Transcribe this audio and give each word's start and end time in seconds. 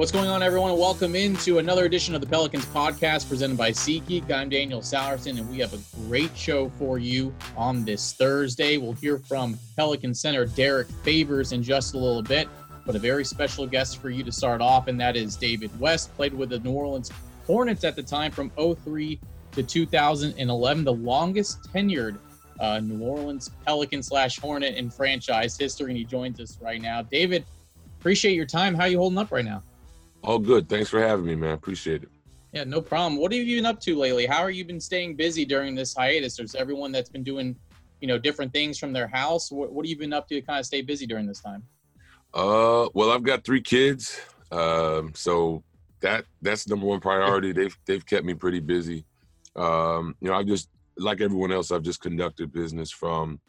What's 0.00 0.12
going 0.12 0.28
on, 0.30 0.42
everyone? 0.42 0.78
Welcome 0.78 1.14
into 1.14 1.58
another 1.58 1.84
edition 1.84 2.14
of 2.14 2.22
the 2.22 2.26
Pelicans 2.26 2.64
podcast 2.64 3.28
presented 3.28 3.58
by 3.58 3.70
SeatGeek. 3.70 4.32
I'm 4.32 4.48
Daniel 4.48 4.80
Sallerson, 4.80 5.38
and 5.38 5.46
we 5.50 5.58
have 5.58 5.74
a 5.74 6.06
great 6.06 6.34
show 6.34 6.70
for 6.78 6.98
you 6.98 7.34
on 7.54 7.84
this 7.84 8.14
Thursday. 8.14 8.78
We'll 8.78 8.94
hear 8.94 9.18
from 9.18 9.58
Pelican 9.76 10.14
center 10.14 10.46
Derrick 10.46 10.88
Favors 11.04 11.52
in 11.52 11.62
just 11.62 11.92
a 11.92 11.98
little 11.98 12.22
bit, 12.22 12.48
but 12.86 12.96
a 12.96 12.98
very 12.98 13.26
special 13.26 13.66
guest 13.66 13.98
for 13.98 14.08
you 14.08 14.24
to 14.24 14.32
start 14.32 14.62
off, 14.62 14.88
and 14.88 14.98
that 14.98 15.16
is 15.16 15.36
David 15.36 15.70
West. 15.78 16.16
Played 16.16 16.32
with 16.32 16.48
the 16.48 16.60
New 16.60 16.72
Orleans 16.72 17.12
Hornets 17.46 17.84
at 17.84 17.94
the 17.94 18.02
time 18.02 18.32
from 18.32 18.50
03 18.56 19.20
to 19.52 19.62
2011, 19.62 20.82
the 20.82 20.90
longest 20.90 21.70
tenured 21.74 22.16
uh, 22.58 22.80
New 22.80 23.04
Orleans 23.04 23.50
Pelican 23.66 24.02
slash 24.02 24.38
Hornet 24.38 24.76
in 24.76 24.88
franchise 24.88 25.58
history, 25.58 25.90
and 25.90 25.98
he 25.98 26.04
joins 26.04 26.40
us 26.40 26.56
right 26.58 26.80
now. 26.80 27.02
David, 27.02 27.44
appreciate 27.98 28.32
your 28.32 28.46
time. 28.46 28.74
How 28.74 28.84
are 28.84 28.88
you 28.88 28.96
holding 28.96 29.18
up 29.18 29.30
right 29.30 29.44
now? 29.44 29.62
All 30.22 30.38
good. 30.38 30.68
Thanks 30.68 30.90
for 30.90 31.00
having 31.00 31.26
me, 31.26 31.34
man. 31.34 31.52
Appreciate 31.52 32.02
it. 32.02 32.08
Yeah, 32.52 32.64
no 32.64 32.80
problem. 32.80 33.20
What 33.20 33.32
have 33.32 33.42
you 33.42 33.56
been 33.56 33.66
up 33.66 33.80
to 33.80 33.96
lately? 33.96 34.26
How 34.26 34.42
are 34.42 34.50
you 34.50 34.64
been 34.64 34.80
staying 34.80 35.16
busy 35.16 35.44
during 35.44 35.74
this 35.74 35.94
hiatus? 35.94 36.36
There's 36.36 36.54
everyone 36.54 36.90
that's 36.90 37.08
been 37.08 37.22
doing, 37.22 37.56
you 38.00 38.08
know, 38.08 38.18
different 38.18 38.52
things 38.52 38.78
from 38.78 38.92
their 38.92 39.06
house. 39.06 39.52
What, 39.52 39.72
what 39.72 39.86
have 39.86 39.90
you 39.90 39.96
been 39.96 40.12
up 40.12 40.28
to 40.28 40.34
to 40.34 40.42
kind 40.42 40.58
of 40.58 40.66
stay 40.66 40.82
busy 40.82 41.06
during 41.06 41.26
this 41.26 41.40
time? 41.40 41.62
Uh, 42.34 42.88
well, 42.92 43.10
I've 43.10 43.22
got 43.22 43.44
three 43.44 43.62
kids, 43.62 44.20
um, 44.52 45.12
so 45.14 45.62
that 46.00 46.24
that's 46.42 46.68
number 46.68 46.86
one 46.86 47.00
priority. 47.00 47.52
They've 47.60 47.76
they've 47.86 48.06
kept 48.06 48.24
me 48.24 48.34
pretty 48.34 48.60
busy. 48.60 49.04
Um, 49.56 50.14
you 50.20 50.28
know, 50.28 50.36
I've 50.36 50.46
just 50.46 50.68
like 50.96 51.20
everyone 51.20 51.52
else, 51.52 51.70
I've 51.70 51.82
just 51.82 52.00
conducted 52.00 52.52
business 52.52 52.90
from 52.90 53.40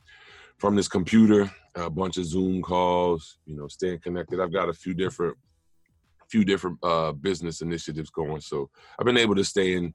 from 0.58 0.76
this 0.76 0.88
computer, 0.88 1.52
a 1.76 1.90
bunch 1.90 2.18
of 2.18 2.26
Zoom 2.26 2.62
calls. 2.62 3.38
You 3.46 3.56
know, 3.56 3.68
staying 3.68 4.00
connected. 4.00 4.40
I've 4.40 4.54
got 4.54 4.70
a 4.70 4.74
few 4.74 4.94
different 4.94 5.38
few 6.32 6.46
different 6.46 6.78
uh, 6.82 7.12
business 7.12 7.62
initiatives 7.62 8.10
going. 8.10 8.42
So 8.42 8.70
I've 8.98 9.06
been 9.06 9.18
able 9.18 9.36
to 9.36 9.44
stay 9.44 9.74
in 9.74 9.94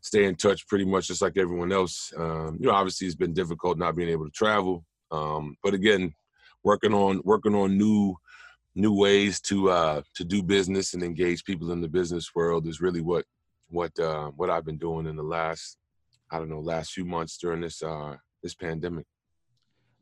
stay 0.00 0.24
in 0.24 0.36
touch 0.36 0.66
pretty 0.68 0.84
much 0.84 1.08
just 1.08 1.22
like 1.22 1.36
everyone 1.36 1.72
else. 1.72 2.12
Um, 2.16 2.56
you 2.60 2.66
know, 2.66 2.74
obviously 2.74 3.06
it's 3.06 3.16
been 3.16 3.34
difficult 3.34 3.78
not 3.78 3.96
being 3.96 4.10
able 4.10 4.26
to 4.26 4.30
travel, 4.30 4.84
um, 5.10 5.56
but 5.62 5.74
again, 5.74 6.14
working 6.62 6.92
on 6.92 7.20
working 7.24 7.54
on 7.54 7.78
new 7.78 8.14
new 8.74 8.94
ways 8.94 9.40
to 9.40 9.70
uh, 9.70 10.02
to 10.14 10.24
do 10.24 10.42
business 10.42 10.94
and 10.94 11.02
engage 11.02 11.44
people 11.44 11.72
in 11.72 11.80
the 11.80 11.88
business 11.88 12.34
world 12.34 12.66
is 12.66 12.80
really 12.80 13.00
what 13.00 13.24
what 13.68 13.98
uh, 13.98 14.28
what 14.36 14.50
I've 14.50 14.64
been 14.64 14.78
doing 14.78 15.06
in 15.06 15.16
the 15.16 15.22
last 15.22 15.78
I 16.30 16.38
don't 16.38 16.50
know 16.50 16.60
last 16.60 16.92
few 16.92 17.04
months 17.04 17.38
during 17.38 17.62
this 17.62 17.82
uh, 17.82 18.16
this 18.42 18.54
pandemic. 18.54 19.06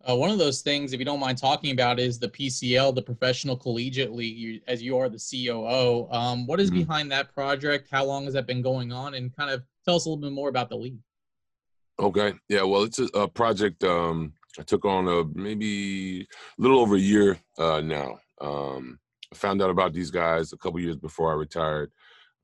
Uh, 0.08 0.14
one 0.14 0.30
of 0.30 0.38
those 0.38 0.62
things, 0.62 0.92
if 0.92 1.00
you 1.00 1.04
don't 1.04 1.18
mind 1.18 1.36
talking 1.36 1.72
about, 1.72 1.98
is 1.98 2.18
the 2.18 2.28
PCL, 2.28 2.94
the 2.94 3.02
Professional 3.02 3.56
Collegiate 3.56 4.12
League. 4.12 4.36
You, 4.36 4.60
as 4.68 4.82
you 4.82 4.96
are 4.98 5.08
the 5.08 5.18
COO, 5.18 6.08
um, 6.12 6.46
what 6.46 6.60
is 6.60 6.70
mm-hmm. 6.70 6.80
behind 6.80 7.10
that 7.12 7.32
project? 7.34 7.88
How 7.90 8.04
long 8.04 8.24
has 8.24 8.34
that 8.34 8.46
been 8.46 8.62
going 8.62 8.92
on? 8.92 9.14
And 9.14 9.34
kind 9.36 9.50
of 9.50 9.62
tell 9.84 9.96
us 9.96 10.06
a 10.06 10.08
little 10.08 10.22
bit 10.22 10.32
more 10.32 10.48
about 10.48 10.68
the 10.68 10.76
league. 10.76 10.98
Okay, 11.98 12.34
yeah, 12.48 12.62
well, 12.62 12.82
it's 12.82 12.98
a, 12.98 13.06
a 13.14 13.26
project 13.26 13.82
um, 13.82 14.34
I 14.58 14.62
took 14.62 14.84
on 14.84 15.08
a 15.08 15.24
maybe 15.34 16.22
a 16.22 16.26
little 16.62 16.80
over 16.80 16.96
a 16.96 17.00
year 17.00 17.38
uh, 17.58 17.80
now. 17.80 18.18
Um, 18.40 18.98
I 19.32 19.36
found 19.36 19.62
out 19.62 19.70
about 19.70 19.92
these 19.92 20.10
guys 20.10 20.52
a 20.52 20.56
couple 20.56 20.80
years 20.80 20.96
before 20.96 21.30
I 21.32 21.34
retired. 21.34 21.90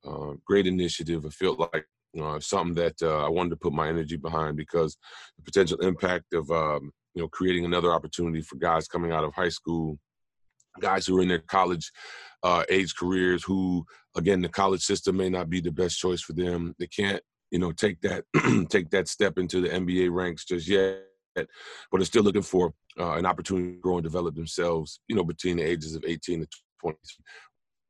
Uh, 0.04 0.32
great 0.44 0.66
initiative. 0.66 1.24
I 1.26 1.30
felt 1.30 1.58
like 1.58 1.86
you 2.12 2.22
know, 2.22 2.38
something 2.38 2.74
that 2.74 3.00
uh, 3.02 3.24
I 3.24 3.28
wanted 3.28 3.50
to 3.50 3.56
put 3.56 3.72
my 3.72 3.88
energy 3.88 4.16
behind 4.16 4.56
because 4.56 4.96
the 5.36 5.42
potential 5.42 5.78
impact 5.78 6.32
of 6.34 6.50
um, 6.50 6.92
you 7.14 7.22
know, 7.22 7.28
creating 7.28 7.64
another 7.64 7.92
opportunity 7.92 8.42
for 8.42 8.56
guys 8.56 8.88
coming 8.88 9.12
out 9.12 9.24
of 9.24 9.34
high 9.34 9.48
school, 9.48 9.98
guys 10.80 11.06
who 11.06 11.18
are 11.18 11.22
in 11.22 11.28
their 11.28 11.38
college 11.38 11.90
uh, 12.42 12.64
age 12.68 12.94
careers 12.96 13.44
who, 13.44 13.84
again, 14.16 14.40
the 14.40 14.48
college 14.48 14.82
system 14.82 15.16
may 15.16 15.28
not 15.28 15.50
be 15.50 15.60
the 15.60 15.70
best 15.70 15.98
choice 15.98 16.20
for 16.20 16.32
them. 16.32 16.74
They 16.78 16.86
can't, 16.86 17.22
you 17.50 17.58
know, 17.58 17.72
take 17.72 18.00
that 18.00 18.24
take 18.70 18.90
that 18.90 19.08
step 19.08 19.38
into 19.38 19.60
the 19.60 19.68
NBA 19.68 20.12
ranks 20.12 20.44
just 20.44 20.68
yet, 20.68 21.02
but 21.34 22.00
are 22.00 22.04
still 22.04 22.22
looking 22.22 22.42
for 22.42 22.72
uh, 22.98 23.12
an 23.12 23.26
opportunity 23.26 23.74
to 23.74 23.80
grow 23.80 23.96
and 23.96 24.04
develop 24.04 24.34
themselves, 24.34 25.00
you 25.08 25.16
know, 25.16 25.24
between 25.24 25.58
the 25.58 25.62
ages 25.62 25.94
of 25.94 26.04
18 26.06 26.40
to 26.40 26.48
20 26.80 26.98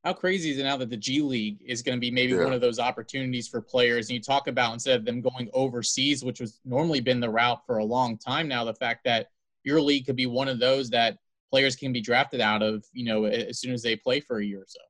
how 0.05 0.13
crazy 0.13 0.51
is 0.51 0.59
it 0.59 0.65
now 0.65 0.77
that 0.77 0.91
the 0.91 0.97
G 0.97 1.21
League 1.21 1.59
is 1.65 1.83
going 1.83 1.97
to 1.97 2.01
be 2.01 2.11
maybe 2.11 2.33
yeah. 2.33 2.43
one 2.43 2.53
of 2.53 2.61
those 2.61 2.79
opportunities 2.79 3.47
for 3.47 3.61
players? 3.61 4.09
And 4.09 4.15
you 4.15 4.21
talk 4.21 4.49
about 4.49 4.73
instead 4.73 4.99
of 4.99 5.05
them 5.05 5.21
going 5.21 5.49
overseas, 5.53 6.25
which 6.25 6.41
was 6.41 6.61
normally 6.65 7.01
been 7.01 7.21
the 7.21 7.31
route 7.31 7.65
for 7.67 7.79
a 7.79 7.85
long 7.85 8.19
time 8.19 8.49
now, 8.49 8.65
the 8.65 8.75
fact 8.75 9.05
that 9.05 9.29
your 9.63 9.81
league 9.81 10.07
could 10.07 10.17
be 10.17 10.27
one 10.27 10.49
of 10.49 10.59
those 10.59 10.91
that 10.91 11.19
players 11.51 11.77
can 11.77 11.93
be 11.93 12.01
drafted 12.01 12.41
out 12.41 12.63
of, 12.63 12.85
you 12.93 13.05
know, 13.05 13.27
as 13.27 13.61
soon 13.61 13.73
as 13.73 13.83
they 13.83 13.95
play 13.95 14.19
for 14.19 14.39
a 14.39 14.45
year 14.45 14.61
or 14.61 14.67
so. 14.67 14.81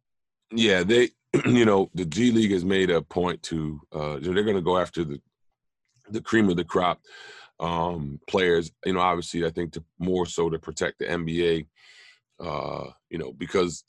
Yeah, 0.54 0.82
they, 0.82 1.10
you 1.46 1.66
know, 1.66 1.90
the 1.94 2.06
G 2.06 2.30
League 2.30 2.52
has 2.52 2.64
made 2.64 2.90
a 2.90 3.02
point 3.02 3.42
to, 3.44 3.80
uh, 3.92 4.18
they're 4.20 4.44
going 4.44 4.56
to 4.56 4.62
go 4.62 4.78
after 4.78 5.04
the 5.04 5.20
the 6.10 6.20
cream 6.20 6.48
of 6.48 6.56
the 6.56 6.64
crop 6.64 7.00
um, 7.60 8.20
players. 8.26 8.70
You 8.84 8.94
know, 8.94 9.00
obviously, 9.00 9.46
I 9.46 9.50
think 9.50 9.72
to 9.72 9.84
more 9.98 10.26
so 10.26 10.50
to 10.50 10.58
protect 10.58 10.98
the 10.98 11.06
NBA. 11.06 11.66
Uh, 12.40 12.90
you 13.08 13.18
know, 13.18 13.32
because 13.32 13.84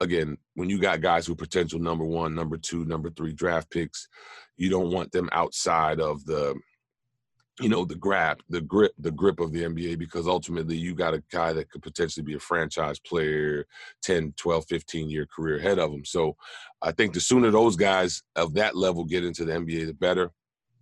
again, 0.00 0.36
when 0.54 0.68
you 0.68 0.78
got 0.78 1.00
guys 1.00 1.26
who 1.26 1.34
potential 1.34 1.78
number 1.78 2.04
one, 2.04 2.34
number 2.34 2.56
two, 2.56 2.84
number 2.84 3.10
three 3.10 3.32
draft 3.32 3.70
picks, 3.70 4.08
you 4.56 4.70
don't 4.70 4.92
want 4.92 5.12
them 5.12 5.28
outside 5.32 6.00
of 6.00 6.24
the, 6.24 6.54
you 7.60 7.68
know, 7.68 7.84
the 7.84 7.94
grab, 7.94 8.42
the 8.50 8.60
grip, 8.60 8.92
the 8.98 9.10
grip 9.10 9.40
of 9.40 9.52
the 9.52 9.62
NBA 9.62 9.98
because 9.98 10.26
ultimately 10.26 10.76
you 10.76 10.94
got 10.94 11.14
a 11.14 11.22
guy 11.30 11.52
that 11.54 11.70
could 11.70 11.82
potentially 11.82 12.24
be 12.24 12.34
a 12.34 12.40
franchise 12.40 12.98
player, 12.98 13.66
10, 14.02 14.34
12, 14.36 14.66
15 14.68 15.10
year 15.10 15.26
career 15.26 15.56
ahead 15.56 15.78
of 15.78 15.90
them. 15.90 16.04
So 16.04 16.36
I 16.82 16.92
think 16.92 17.14
the 17.14 17.20
sooner 17.20 17.50
those 17.50 17.76
guys 17.76 18.22
of 18.34 18.54
that 18.54 18.76
level 18.76 19.04
get 19.04 19.24
into 19.24 19.44
the 19.44 19.52
NBA, 19.52 19.86
the 19.86 19.94
better. 19.94 20.30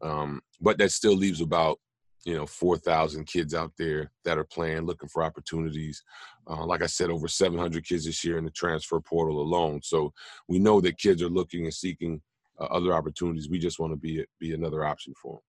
Um, 0.03 0.41
but 0.61 0.79
that 0.79 0.91
still 0.91 1.15
leaves 1.15 1.41
about 1.41 1.79
you 2.25 2.35
know 2.35 2.47
4,000 2.47 3.27
kids 3.27 3.55
out 3.55 3.73
there 3.79 4.11
that 4.25 4.39
are 4.39 4.45
playing, 4.45 4.87
looking 4.87 5.09
for 5.09 5.23
opportunities. 5.23 6.03
Uh, 6.47 6.65
like 6.65 6.83
I 6.83 6.87
said, 6.87 7.11
over 7.11 7.29
700 7.29 7.85
kids 7.85 8.05
this 8.05 8.25
year 8.25 8.39
in 8.39 8.45
the 8.45 8.51
transfer 8.51 9.01
portal 9.01 9.41
alone. 9.41 9.81
So 9.83 10.13
we 10.49 10.59
know 10.59 10.81
that 10.81 10.99
kids 10.99 11.23
are 11.23 11.29
looking 11.29 11.65
and 11.65 11.75
seeking 11.75 12.21
uh, 12.61 12.65
other 12.65 12.93
opportunities. 12.93 13.49
We 13.49 13.59
just 13.59 13.79
want 13.79 13.93
to 13.93 13.97
be 13.97 14.25
be 14.39 14.55
another 14.55 14.85
option 14.85 15.15
for 15.21 15.35
them. 15.35 15.43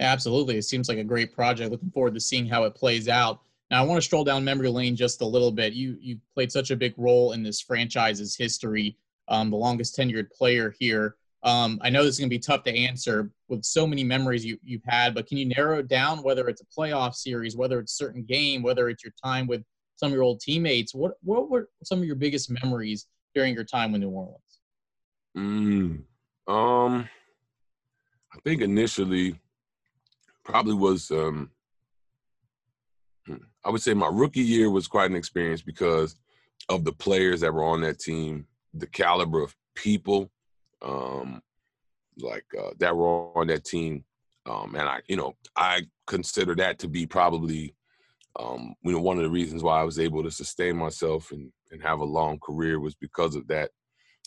Absolutely, 0.00 0.56
it 0.56 0.64
seems 0.64 0.88
like 0.88 0.98
a 0.98 1.04
great 1.04 1.32
project. 1.32 1.70
Looking 1.70 1.90
forward 1.90 2.14
to 2.14 2.20
seeing 2.20 2.46
how 2.46 2.64
it 2.64 2.74
plays 2.74 3.08
out. 3.08 3.40
Now, 3.70 3.82
I 3.82 3.86
want 3.86 3.98
to 3.98 4.02
stroll 4.02 4.24
down 4.24 4.44
memory 4.44 4.68
lane 4.68 4.96
just 4.96 5.20
a 5.20 5.26
little 5.26 5.52
bit. 5.52 5.72
You 5.72 5.96
you 6.00 6.18
played 6.34 6.50
such 6.50 6.70
a 6.70 6.76
big 6.76 6.94
role 6.96 7.32
in 7.32 7.42
this 7.42 7.60
franchise's 7.60 8.36
history, 8.36 8.96
um, 9.28 9.50
the 9.50 9.56
longest 9.56 9.96
tenured 9.96 10.30
player 10.30 10.74
here. 10.78 11.16
Um, 11.44 11.78
I 11.82 11.90
know 11.90 12.02
this 12.02 12.14
is 12.14 12.18
going 12.18 12.30
to 12.30 12.34
be 12.34 12.40
tough 12.40 12.62
to 12.64 12.74
answer 12.74 13.30
with 13.48 13.64
so 13.64 13.86
many 13.86 14.02
memories 14.02 14.44
you, 14.44 14.58
you've 14.62 14.84
had, 14.86 15.14
but 15.14 15.26
can 15.26 15.36
you 15.36 15.46
narrow 15.46 15.82
down 15.82 16.22
whether 16.22 16.48
it's 16.48 16.62
a 16.62 16.66
playoff 16.66 17.14
series, 17.14 17.54
whether 17.54 17.78
it's 17.78 17.92
a 17.92 17.96
certain 17.96 18.24
game, 18.24 18.62
whether 18.62 18.88
it's 18.88 19.04
your 19.04 19.12
time 19.22 19.46
with 19.46 19.62
some 19.96 20.08
of 20.08 20.14
your 20.14 20.22
old 20.22 20.40
teammates? 20.40 20.94
What 20.94 21.12
what 21.22 21.50
were 21.50 21.68
some 21.82 21.98
of 21.98 22.06
your 22.06 22.16
biggest 22.16 22.50
memories 22.62 23.06
during 23.34 23.54
your 23.54 23.64
time 23.64 23.92
with 23.92 24.00
New 24.00 24.08
Orleans? 24.08 24.40
Mm, 25.36 26.02
um, 26.48 27.08
I 28.32 28.38
think 28.42 28.62
initially 28.62 29.38
probably 30.44 30.74
was 30.74 31.10
um, 31.10 31.50
I 33.64 33.70
would 33.70 33.82
say 33.82 33.92
my 33.92 34.08
rookie 34.10 34.40
year 34.40 34.70
was 34.70 34.86
quite 34.86 35.10
an 35.10 35.16
experience 35.16 35.60
because 35.60 36.16
of 36.70 36.84
the 36.84 36.92
players 36.92 37.42
that 37.42 37.52
were 37.52 37.64
on 37.64 37.82
that 37.82 37.98
team, 37.98 38.46
the 38.72 38.86
caliber 38.86 39.42
of 39.42 39.54
people 39.74 40.30
um, 40.84 41.40
like 42.18 42.44
uh, 42.58 42.70
that 42.78 42.96
were 42.96 43.36
on 43.36 43.48
that 43.48 43.64
team. 43.64 44.04
Um, 44.46 44.74
and 44.74 44.88
I, 44.88 45.00
you 45.08 45.16
know, 45.16 45.34
I 45.56 45.82
consider 46.06 46.54
that 46.56 46.78
to 46.80 46.88
be 46.88 47.06
probably, 47.06 47.74
um, 48.38 48.74
you 48.82 48.92
know, 48.92 49.00
one 49.00 49.16
of 49.16 49.22
the 49.22 49.30
reasons 49.30 49.62
why 49.62 49.80
I 49.80 49.84
was 49.84 49.98
able 49.98 50.22
to 50.22 50.30
sustain 50.30 50.76
myself 50.76 51.32
and, 51.32 51.50
and 51.70 51.82
have 51.82 52.00
a 52.00 52.04
long 52.04 52.38
career 52.40 52.78
was 52.78 52.94
because 52.94 53.36
of 53.36 53.46
that 53.48 53.70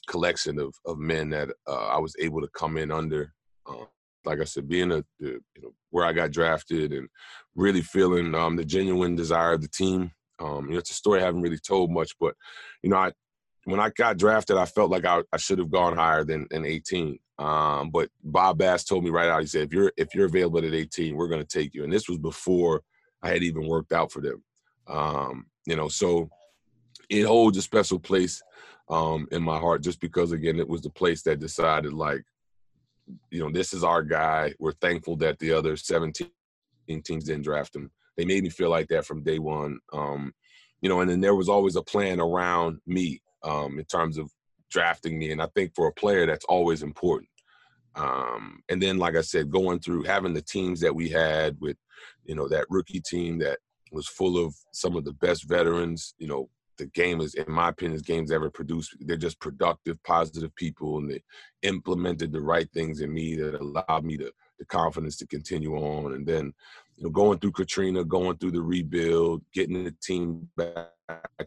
collection 0.08 0.58
of, 0.60 0.74
of 0.86 0.98
men 0.98 1.30
that 1.30 1.50
uh, 1.68 1.88
I 1.88 2.00
was 2.00 2.16
able 2.20 2.42
to 2.42 2.50
come 2.56 2.78
in 2.78 2.92
under. 2.92 3.34
Uh, 3.70 3.86
like 4.26 4.42
I 4.42 4.46
said, 4.46 4.68
being 4.68 4.92
a, 4.92 5.04
you 5.20 5.42
know, 5.62 5.72
where 5.92 6.06
I 6.06 6.14
got 6.14 6.32
drafted 6.32 6.92
and 6.94 7.08
really 7.56 7.82
feeling 7.82 8.34
um, 8.36 8.56
the 8.56 8.66
genuine 8.66 9.16
desire 9.16 9.54
of 9.54 9.62
the 9.62 9.70
team. 9.70 10.12
Um, 10.40 10.66
you 10.66 10.74
know, 10.74 10.80
it's 10.80 10.92
a 10.92 10.96
story 10.96 11.22
I 11.22 11.26
haven't 11.26 11.42
really 11.42 11.60
told 11.60 11.92
much, 11.92 12.12
but 12.20 12.34
you 12.84 12.90
know, 12.90 12.98
I 12.98 13.12
when 13.68 13.82
I 13.82 13.90
got 13.90 14.18
drafted, 14.18 14.56
I 14.56 14.64
felt 14.64 14.92
like 14.92 15.04
I, 15.04 15.24
I 15.34 15.36
should 15.36 15.60
have 15.60 15.70
gone 15.70 15.98
higher 15.98 16.24
than, 16.24 16.48
than 16.50 16.66
18. 16.66 17.20
Um, 17.38 17.90
but 17.90 18.10
Bob 18.24 18.60
Bass 18.60 18.86
told 18.86 19.04
me 19.04 19.10
right 19.10 19.28
out, 19.28 19.42
he 19.42 19.48
said, 19.48 19.64
if 19.64 19.74
you're 19.74 19.92
if 19.98 20.16
you're 20.16 20.28
available 20.28 20.60
at 20.60 20.74
18, 20.74 21.18
we're 21.18 21.28
gonna 21.28 21.44
take 21.44 21.74
you. 21.74 21.84
And 21.84 21.92
this 21.92 22.08
was 22.08 22.18
before 22.18 22.82
I 23.22 23.28
had 23.28 23.44
even 23.44 23.68
worked 23.68 23.92
out 23.92 24.10
for 24.10 24.22
them. 24.22 24.42
Um, 24.88 25.48
you 25.66 25.76
know, 25.76 25.90
so 25.90 26.30
it 27.10 27.24
holds 27.24 27.58
a 27.58 27.62
special 27.62 28.00
place 28.00 28.42
um, 28.90 29.28
in 29.34 29.44
my 29.44 29.60
heart 29.60 29.84
just 29.84 30.00
because 30.00 30.32
again 30.32 30.60
it 30.60 30.70
was 30.70 30.82
the 30.82 30.90
place 30.90 31.22
that 31.24 31.42
decided 31.42 31.92
like, 31.92 32.24
you 33.32 33.42
know, 33.42 33.52
this 33.52 33.74
is 33.74 33.84
our 33.84 34.02
guy. 34.02 34.54
We're 34.60 34.72
thankful 34.72 35.18
that 35.18 35.40
the 35.40 35.52
other 35.52 35.76
17 35.76 36.30
teams 36.88 37.26
didn't 37.26 37.44
draft 37.44 37.76
him. 37.76 37.92
They 38.16 38.24
made 38.24 38.44
me 38.44 38.50
feel 38.50 38.70
like 38.70 38.88
that 38.88 39.06
from 39.06 39.24
day 39.24 39.40
one. 39.40 39.80
Um, 39.92 40.34
you 40.82 40.88
know, 40.88 41.02
and 41.02 41.10
then 41.10 41.20
there 41.20 41.36
was 41.36 41.50
always 41.50 41.76
a 41.76 41.82
plan 41.82 42.22
around 42.22 42.80
me 42.88 43.20
um, 43.44 43.80
in 43.80 43.86
terms 43.86 44.18
of 44.18 44.32
drafting 44.70 45.18
me. 45.18 45.32
And 45.32 45.42
I 45.42 45.48
think 45.56 45.74
for 45.76 45.88
a 45.88 45.94
player, 45.94 46.26
that's 46.26 46.46
always 46.46 46.84
important. 46.84 47.30
Um, 47.96 48.60
and 48.70 48.82
then, 48.82 48.98
like 48.98 49.16
I 49.16 49.22
said, 49.22 49.50
going 49.50 49.80
through 49.80 50.04
having 50.04 50.34
the 50.34 50.42
teams 50.42 50.80
that 50.82 50.94
we 50.94 51.10
had 51.10 51.58
with, 51.60 51.78
you 52.26 52.36
know, 52.36 52.48
that 52.48 52.66
rookie 52.70 53.02
team 53.02 53.40
that 53.40 53.60
was 53.92 54.08
full 54.08 54.44
of 54.44 54.54
some 54.72 54.96
of 54.96 55.04
the 55.04 55.14
best 55.14 55.48
veterans. 55.48 56.14
You 56.20 56.28
know, 56.28 56.50
the 56.78 56.86
game 56.88 57.22
is, 57.22 57.34
in 57.34 57.52
my 57.52 57.70
opinion, 57.70 57.96
is 57.96 58.04
games 58.04 58.32
ever 58.32 58.52
produced. 58.52 58.96
They're 59.00 59.18
just 59.18 59.40
productive, 59.40 60.02
positive 60.04 60.56
people, 60.56 60.98
and 60.98 61.10
they 61.10 61.24
implemented 61.64 62.32
the 62.32 62.42
right 62.42 62.70
things 62.72 63.02
in 63.02 63.12
me 63.12 63.36
that 63.38 63.60
allowed 63.60 64.04
me 64.04 64.18
to 64.18 64.32
the 64.60 64.66
confidence 64.66 65.18
to 65.18 65.28
continue 65.28 65.76
on. 65.76 66.14
And 66.14 66.26
then, 66.26 66.54
you 66.98 67.06
know, 67.06 67.10
going 67.10 67.40
through 67.40 67.54
Katrina, 67.54 68.04
going 68.04 68.38
through 68.38 68.52
the 68.52 68.62
rebuild, 68.62 69.42
getting 69.54 69.84
the 69.84 69.96
team 70.04 70.50
back 70.56 70.92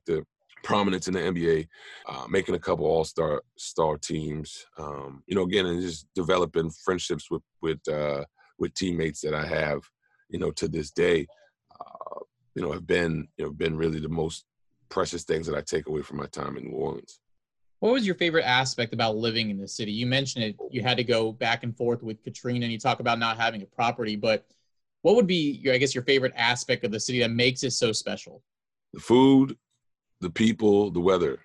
to 0.06 0.24
prominence 0.62 1.08
in 1.08 1.14
the 1.14 1.20
NBA, 1.20 1.68
uh, 2.08 2.26
making 2.28 2.54
a 2.54 2.58
couple 2.58 2.86
All 2.86 3.04
Star 3.04 3.42
star 3.56 3.96
teams. 3.96 4.66
Um, 4.78 5.22
you 5.26 5.34
know, 5.34 5.42
again, 5.42 5.66
and 5.66 5.80
just 5.80 6.06
developing 6.14 6.70
friendships 6.84 7.30
with 7.30 7.42
with 7.62 7.80
uh, 7.88 8.24
with 8.58 8.74
teammates 8.74 9.20
that 9.22 9.34
I 9.34 9.46
have, 9.46 9.80
you 10.28 10.38
know, 10.38 10.50
to 10.52 10.68
this 10.68 10.90
day. 10.90 11.26
Uh, 11.80 12.20
you 12.54 12.62
know, 12.62 12.72
have 12.72 12.86
been 12.86 13.28
you 13.36 13.44
know 13.44 13.52
been 13.52 13.76
really 13.76 14.00
the 14.00 14.08
most 14.08 14.44
precious 14.88 15.24
things 15.24 15.46
that 15.46 15.56
I 15.56 15.62
take 15.62 15.86
away 15.86 16.02
from 16.02 16.18
my 16.18 16.26
time 16.26 16.56
in 16.56 16.64
New 16.64 16.76
Orleans. 16.76 17.20
What 17.78 17.92
was 17.92 18.04
your 18.04 18.14
favorite 18.16 18.44
aspect 18.44 18.92
about 18.92 19.16
living 19.16 19.48
in 19.48 19.58
the 19.58 19.66
city? 19.66 19.90
You 19.90 20.06
mentioned 20.06 20.44
it. 20.44 20.56
You 20.70 20.82
had 20.82 20.98
to 20.98 21.04
go 21.04 21.32
back 21.32 21.62
and 21.64 21.74
forth 21.74 22.02
with 22.02 22.22
Katrina, 22.22 22.64
and 22.64 22.72
you 22.72 22.78
talk 22.78 23.00
about 23.00 23.18
not 23.18 23.38
having 23.38 23.62
a 23.62 23.66
property. 23.66 24.16
But 24.16 24.44
what 25.00 25.16
would 25.16 25.26
be, 25.26 25.52
your, 25.62 25.72
I 25.72 25.78
guess, 25.78 25.94
your 25.94 26.04
favorite 26.04 26.34
aspect 26.36 26.84
of 26.84 26.90
the 26.90 27.00
city 27.00 27.20
that 27.20 27.30
makes 27.30 27.62
it 27.64 27.70
so 27.70 27.92
special? 27.92 28.42
The 28.92 29.00
food, 29.00 29.56
the 30.20 30.30
people, 30.30 30.90
the 30.90 31.00
weather. 31.00 31.40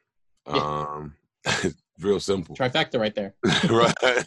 Yeah. 0.47 0.85
Um, 0.87 1.15
real 1.99 2.19
simple. 2.19 2.55
Trifecta, 2.55 2.99
right 2.99 3.15
there. 3.15 3.35
right, 3.69 4.25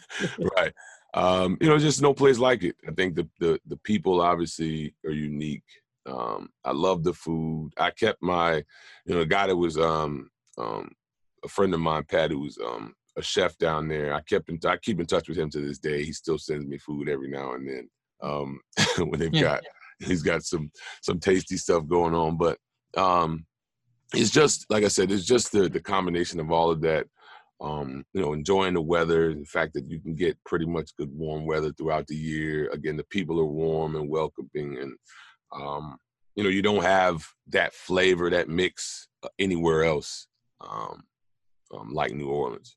right. 0.57 0.73
Um, 1.15 1.57
you 1.61 1.69
know, 1.69 1.79
just 1.79 2.03
no 2.03 2.13
place 2.13 2.39
like 2.39 2.63
it. 2.63 2.77
I 2.87 2.93
think 2.93 3.15
the 3.15 3.29
the 3.41 3.61
the 3.67 3.77
people 3.79 4.21
obviously 4.21 4.95
are 5.05 5.13
unique. 5.13 5.65
Um, 6.07 6.49
I 6.65 6.73
love 6.73 7.05
the 7.05 7.13
food. 7.13 7.71
I 7.79 7.91
kept 7.91 8.23
my, 8.23 8.57
you 9.05 9.15
know, 9.15 9.21
the 9.21 9.27
guy 9.27 9.47
that 9.47 9.57
was 9.57 9.77
um, 9.77 10.31
um, 10.57 10.91
a 11.45 11.49
friend 11.49 11.75
of 11.75 11.81
mine, 11.81 12.05
Pat, 12.09 12.31
who 12.31 12.41
was 12.41 12.59
um, 12.59 12.95
a 13.17 13.23
chef 13.23 13.59
down 13.59 13.89
there. 13.89 14.15
I 14.15 14.23
kept 14.23 14.49
in, 14.49 14.59
I 14.65 14.77
keep 14.79 15.01
in 15.01 15.07
touch 15.07 15.29
with 15.29 15.39
him 15.39 15.51
to 15.51 15.61
this 15.61 15.79
day. 15.79 16.05
He 16.05 16.13
still 16.13 16.39
sends 16.39 16.67
me 16.67 16.79
food 16.79 17.09
every 17.09 17.29
now 17.29 17.53
and 17.55 17.69
then 17.69 17.91
um, 18.23 18.61
when 18.99 19.21
they've 19.21 19.35
yeah. 19.35 19.43
got 19.43 19.65
he's 20.01 20.23
got 20.23 20.43
some 20.43 20.71
some 21.03 21.19
tasty 21.19 21.57
stuff 21.57 21.87
going 21.87 22.15
on. 22.15 22.37
But 22.37 22.59
um, 22.97 23.47
it's 24.15 24.31
just 24.31 24.67
like 24.71 24.85
I 24.85 24.89
said, 24.89 25.11
it's 25.11 25.25
just 25.25 25.53
the 25.53 25.69
the 25.69 25.81
combination 25.81 26.41
of 26.41 26.51
all 26.51 26.71
of 26.71 26.81
that. 26.83 27.07
Um, 27.61 28.05
you 28.13 28.23
know, 28.23 28.35
enjoying 28.35 28.75
the 28.75 28.81
weather, 28.81 29.35
the 29.35 29.45
fact 29.45 29.75
that 29.75 29.91
you 29.91 29.99
can 29.99 30.15
get 30.15 30.39
pretty 30.47 30.65
much 30.65 30.95
good 30.97 31.11
warm 31.13 31.45
weather 31.45 31.73
throughout 31.73 32.07
the 32.07 32.15
year. 32.15 32.71
Again, 32.73 32.97
the 32.97 33.05
people 33.05 33.41
are 33.41 33.47
warm 33.47 33.97
and 33.97 34.09
welcoming, 34.09 34.79
and 34.79 34.95
um, 35.53 35.97
you 36.37 36.45
know, 36.45 36.51
you 36.51 36.63
don't 36.63 36.85
have 36.85 37.27
that 37.49 37.75
flavor, 37.75 38.31
that 38.31 38.49
mix 38.49 39.09
uh, 39.25 39.29
anywhere 39.41 39.83
else. 39.83 40.29
Um, 40.61 41.03
um, 41.75 41.93
like 41.93 42.13
New 42.13 42.29
Orleans. 42.29 42.77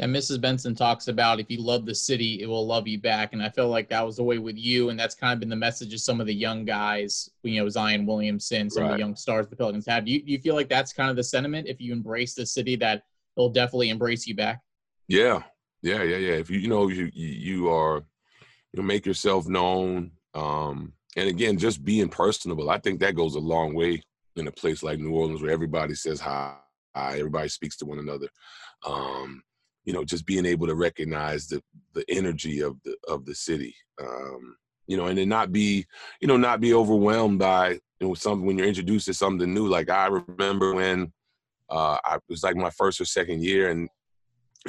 Yeah, 0.00 0.06
Mrs. 0.06 0.40
Benson 0.40 0.74
talks 0.74 1.08
about 1.08 1.40
if 1.40 1.50
you 1.50 1.60
love 1.60 1.84
the 1.84 1.94
city, 1.94 2.40
it 2.40 2.46
will 2.46 2.66
love 2.66 2.88
you 2.88 2.98
back, 2.98 3.34
and 3.34 3.42
I 3.42 3.50
feel 3.50 3.68
like 3.68 3.90
that 3.90 4.00
was 4.00 4.16
the 4.16 4.22
way 4.22 4.38
with 4.38 4.56
you, 4.56 4.88
and 4.88 4.98
that's 4.98 5.14
kind 5.14 5.34
of 5.34 5.40
been 5.40 5.50
the 5.50 5.56
message 5.56 5.92
of 5.92 6.00
some 6.00 6.22
of 6.22 6.26
the 6.26 6.32
young 6.32 6.64
guys, 6.64 7.28
you 7.42 7.60
know, 7.60 7.68
Zion 7.68 8.06
Williamson, 8.06 8.70
some 8.70 8.84
right. 8.84 8.92
of 8.92 8.96
the 8.96 8.98
young 8.98 9.14
stars 9.14 9.46
the 9.48 9.56
Pelicans 9.56 9.84
have. 9.84 10.06
Do 10.06 10.12
you, 10.12 10.22
do 10.22 10.32
you 10.32 10.38
feel 10.38 10.54
like 10.54 10.70
that's 10.70 10.94
kind 10.94 11.10
of 11.10 11.16
the 11.16 11.22
sentiment? 11.22 11.68
If 11.68 11.82
you 11.82 11.92
embrace 11.92 12.32
the 12.32 12.46
city, 12.46 12.76
that 12.76 13.02
it'll 13.36 13.50
definitely 13.50 13.90
embrace 13.90 14.26
you 14.26 14.34
back. 14.34 14.62
Yeah, 15.06 15.42
yeah, 15.82 16.02
yeah, 16.02 16.16
yeah. 16.16 16.32
If 16.32 16.48
you 16.48 16.60
you 16.60 16.68
know 16.68 16.88
you 16.88 17.10
you 17.12 17.68
are 17.68 18.02
you 18.72 18.82
make 18.82 19.04
yourself 19.04 19.48
known, 19.48 20.12
um, 20.32 20.94
and 21.14 21.28
again, 21.28 21.58
just 21.58 21.84
being 21.84 22.08
personable. 22.08 22.70
I 22.70 22.78
think 22.78 23.00
that 23.00 23.16
goes 23.16 23.34
a 23.34 23.40
long 23.40 23.74
way 23.74 24.02
in 24.36 24.46
a 24.46 24.52
place 24.52 24.82
like 24.82 24.98
New 24.98 25.12
Orleans 25.12 25.42
where 25.42 25.50
everybody 25.50 25.94
says 25.94 26.20
hi 26.20 26.56
uh, 26.94 27.12
everybody 27.14 27.48
speaks 27.48 27.76
to 27.76 27.86
one 27.86 27.98
another. 27.98 28.28
Um, 28.86 29.42
you 29.84 29.92
know, 29.92 30.04
just 30.04 30.26
being 30.26 30.46
able 30.46 30.66
to 30.66 30.74
recognize 30.74 31.46
the 31.46 31.62
the 31.94 32.04
energy 32.08 32.60
of 32.60 32.76
the 32.84 32.96
of 33.08 33.24
the 33.24 33.34
city. 33.34 33.74
Um, 34.00 34.56
you 34.86 34.96
know, 34.96 35.06
and 35.06 35.16
then 35.16 35.28
not 35.28 35.52
be, 35.52 35.86
you 36.20 36.26
know, 36.26 36.36
not 36.36 36.60
be 36.60 36.74
overwhelmed 36.74 37.38
by 37.38 37.70
you 37.70 38.08
know 38.08 38.14
something 38.14 38.46
when 38.46 38.58
you're 38.58 38.66
introduced 38.66 39.06
to 39.06 39.14
something 39.14 39.52
new. 39.52 39.68
Like 39.68 39.88
I 39.88 40.06
remember 40.06 40.74
when 40.74 41.12
uh, 41.68 41.98
I 42.04 42.16
it 42.16 42.22
was 42.28 42.42
like 42.42 42.56
my 42.56 42.70
first 42.70 43.00
or 43.00 43.04
second 43.04 43.42
year, 43.42 43.70
and 43.70 43.88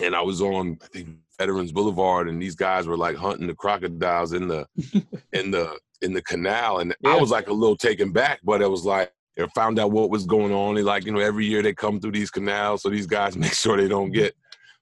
and 0.02 0.16
I 0.16 0.22
was 0.22 0.42
on 0.42 0.78
I 0.84 0.88
think 0.88 1.10
Veterans 1.38 1.72
Boulevard, 1.72 2.30
and 2.30 2.42
these 2.42 2.56
guys 2.56 2.88
were 2.88 2.98
like 2.98 3.16
hunting 3.16 3.48
the 3.48 3.56
crocodiles 3.56 4.34
in 4.34 4.48
the 4.48 4.68
in 5.34 5.52
the 5.52 5.78
in 6.02 6.14
the 6.14 6.22
canal, 6.22 6.80
and 6.80 6.96
yeah. 7.02 7.12
I 7.12 7.16
was 7.16 7.32
like 7.32 7.48
a 7.48 7.54
little 7.54 7.78
taken 7.78 8.12
back, 8.12 8.40
but 8.44 8.62
it 8.62 8.70
was 8.70 8.86
like 8.86 9.12
they 9.36 9.46
found 9.56 9.80
out 9.80 9.92
what 9.92 10.10
was 10.10 10.26
going 10.26 10.54
on. 10.54 10.76
They 10.76 10.84
like, 10.84 11.06
you 11.06 11.12
know, 11.12 11.20
every 11.20 11.46
year 11.46 11.62
they 11.62 11.74
come 11.74 12.00
through 12.00 12.12
these 12.12 12.32
canals, 12.32 12.82
so 12.84 12.90
these 12.90 13.08
guys 13.08 13.38
make 13.38 13.54
sure 13.54 13.78
they 13.78 13.88
don't 13.88 14.12
get. 14.12 14.36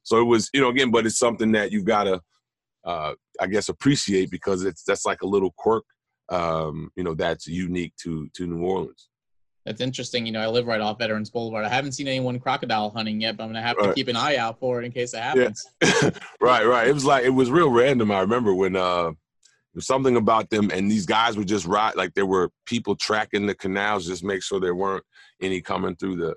So 0.03 0.19
it 0.19 0.25
was, 0.25 0.49
you 0.53 0.61
know, 0.61 0.69
again, 0.69 0.91
but 0.91 1.05
it's 1.05 1.19
something 1.19 1.51
that 1.53 1.71
you've 1.71 1.85
gotta, 1.85 2.21
uh, 2.85 3.13
I 3.39 3.47
guess, 3.47 3.69
appreciate 3.69 4.31
because 4.31 4.63
it's 4.63 4.83
that's 4.83 5.05
like 5.05 5.21
a 5.21 5.27
little 5.27 5.53
quirk, 5.57 5.83
um, 6.29 6.89
you 6.95 7.03
know, 7.03 7.13
that's 7.13 7.47
unique 7.47 7.93
to 8.03 8.29
to 8.35 8.47
New 8.47 8.63
Orleans. 8.63 9.09
That's 9.65 9.81
interesting. 9.81 10.25
You 10.25 10.31
know, 10.31 10.41
I 10.41 10.47
live 10.47 10.65
right 10.65 10.81
off 10.81 10.97
Veterans 10.97 11.29
Boulevard. 11.29 11.65
I 11.65 11.69
haven't 11.69 11.91
seen 11.91 12.07
anyone 12.07 12.39
crocodile 12.39 12.89
hunting 12.89 13.21
yet, 13.21 13.37
but 13.37 13.43
I'm 13.43 13.49
gonna 13.49 13.61
have 13.61 13.77
right. 13.77 13.89
to 13.89 13.93
keep 13.93 14.07
an 14.07 14.15
eye 14.15 14.37
out 14.37 14.59
for 14.59 14.81
it 14.81 14.85
in 14.85 14.91
case 14.91 15.13
it 15.13 15.21
happens. 15.21 15.63
Yeah. 15.83 16.09
right, 16.41 16.65
right. 16.65 16.87
It 16.87 16.93
was 16.93 17.05
like 17.05 17.25
it 17.25 17.29
was 17.29 17.51
real 17.51 17.69
random. 17.69 18.11
I 18.11 18.21
remember 18.21 18.53
when 18.53 18.75
uh 18.75 19.11
something 19.79 20.15
about 20.15 20.49
them, 20.49 20.71
and 20.71 20.89
these 20.89 21.05
guys 21.05 21.37
would 21.37 21.47
just 21.47 21.65
ride 21.65 21.95
like 21.95 22.13
there 22.13 22.25
were 22.25 22.49
people 22.65 22.95
tracking 22.95 23.45
the 23.45 23.55
canals, 23.55 24.07
just 24.07 24.23
make 24.23 24.41
sure 24.41 24.59
there 24.59 24.75
weren't 24.75 25.03
any 25.41 25.61
coming 25.61 25.95
through 25.95 26.15
the, 26.15 26.35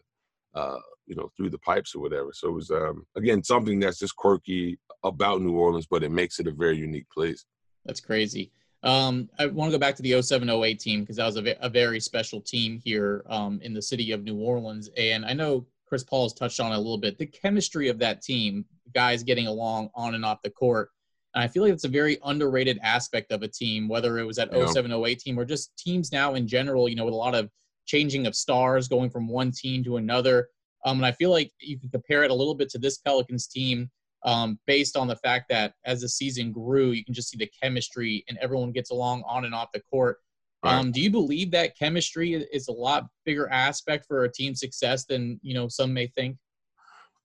uh, 0.55 0.79
you 1.07 1.15
know, 1.15 1.31
through 1.37 1.51
the 1.51 1.59
pipes 1.59 1.95
or 1.95 2.01
whatever. 2.01 2.31
So 2.33 2.49
it 2.49 2.53
was 2.53 2.71
um, 2.71 3.07
again 3.17 3.43
something 3.43 3.81
that's 3.81 3.99
just 3.99 4.17
quirky 4.17 4.79
about 5.03 5.43
New 5.43 5.57
Orleans, 5.57 5.87
but 5.91 6.03
it 6.03 6.11
makes 6.11 6.39
it 6.39 6.47
a 6.47 6.53
very 6.53 6.77
unique 6.77 7.09
place. 7.11 7.45
That's 7.85 8.01
crazy. 8.01 8.53
Um, 8.85 9.29
I 9.39 9.47
want 9.47 9.71
to 9.71 9.79
go 9.79 9.81
back 9.81 9.95
to 9.97 10.03
the 10.03 10.21
0708 10.21 10.81
team 10.81 11.01
because 11.01 11.17
that 11.17 11.27
was 11.27 11.37
a, 11.37 11.57
a, 11.65 11.69
very 11.69 12.01
special 12.01 12.41
team 12.41 12.81
here 12.85 13.23
um, 13.29 13.61
in 13.63 13.75
the 13.75 13.83
city 13.83 14.11
of 14.11 14.25
New 14.25 14.41
Orleans. 14.41 14.91
And 14.97 15.25
I 15.25 15.35
know 15.35 15.67
Chris 15.87 16.03
Paul 16.03 16.25
has 16.25 16.33
touched 16.33 16.59
on 16.59 16.73
it 16.73 16.75
a 16.75 16.79
little 16.79 16.99
bit. 16.99 17.17
The 17.17 17.27
chemistry 17.27 17.89
of 17.89 17.99
that 18.01 18.23
team, 18.23 18.65
guys 18.93 19.23
getting 19.23 19.47
along 19.47 19.91
on 19.95 20.17
and 20.17 20.25
off 20.25 20.43
the 20.43 20.51
court, 20.51 20.91
and 21.35 21.43
I 21.43 21.49
feel 21.49 21.63
like 21.63 21.73
it's 21.73 21.85
a 21.85 21.89
very 21.89 22.19
underrated 22.25 22.79
aspect 22.83 23.33
of 23.33 23.43
a 23.43 23.49
team, 23.49 23.89
whether 23.89 24.19
it 24.19 24.25
was 24.25 24.39
at 24.39 24.53
yeah. 24.53 24.67
0708 24.67 25.19
team 25.21 25.39
or 25.39 25.45
just 25.45 25.77
teams 25.79 26.13
now 26.13 26.35
in 26.35 26.47
general, 26.47 26.89
you 26.89 26.97
know, 26.97 27.05
with 27.05 27.15
a 27.15 27.17
lot 27.17 27.35
of 27.35 27.51
changing 27.87 28.27
of 28.27 28.35
stars 28.35 28.89
going 28.89 29.11
from 29.11 29.29
one 29.29 29.51
team 29.51 29.83
to 29.85 29.97
another. 29.97 30.49
Um, 30.85 30.99
and 30.99 31.07
I 31.07 31.13
feel 31.13 31.31
like 31.31 31.53
you 31.61 31.79
can 31.79 31.89
compare 31.91 32.25
it 32.25 32.31
a 32.31 32.35
little 32.35 32.55
bit 32.55 32.69
to 32.71 32.79
this 32.79 32.99
Pelicans 32.99 33.47
team 33.47 33.91
um, 34.25 34.59
based 34.67 34.97
on 34.97 35.09
the 35.09 35.17
fact 35.17 35.47
that 35.51 35.75
as 35.85 36.01
the 36.01 36.09
season 36.09 36.53
grew, 36.53 36.91
you 36.91 37.05
can 37.05 37.15
just 37.15 37.31
see 37.31 37.37
the 37.37 37.51
chemistry 37.61 38.25
and 38.29 38.39
everyone 38.39 38.73
gets 38.73 38.91
along 38.91 39.23
on 39.27 39.45
and 39.45 39.55
off 39.55 39.73
the 39.73 39.83
court. 39.91 40.19
Right. 40.65 40.75
Um, 40.75 40.93
do 40.93 41.01
you 41.01 41.11
believe 41.11 41.51
that 41.53 41.77
chemistry 41.77 42.35
is 42.35 42.69
a 42.69 42.73
lot 42.73 43.07
bigger 43.25 43.49
aspect 43.49 44.07
for 44.07 44.25
a 44.25 44.33
team 44.33 44.55
success 44.55 45.05
than 45.05 45.41
you 45.43 45.55
know 45.55 45.67
some 45.67 45.93
may 45.93 46.07
think? 46.07 46.37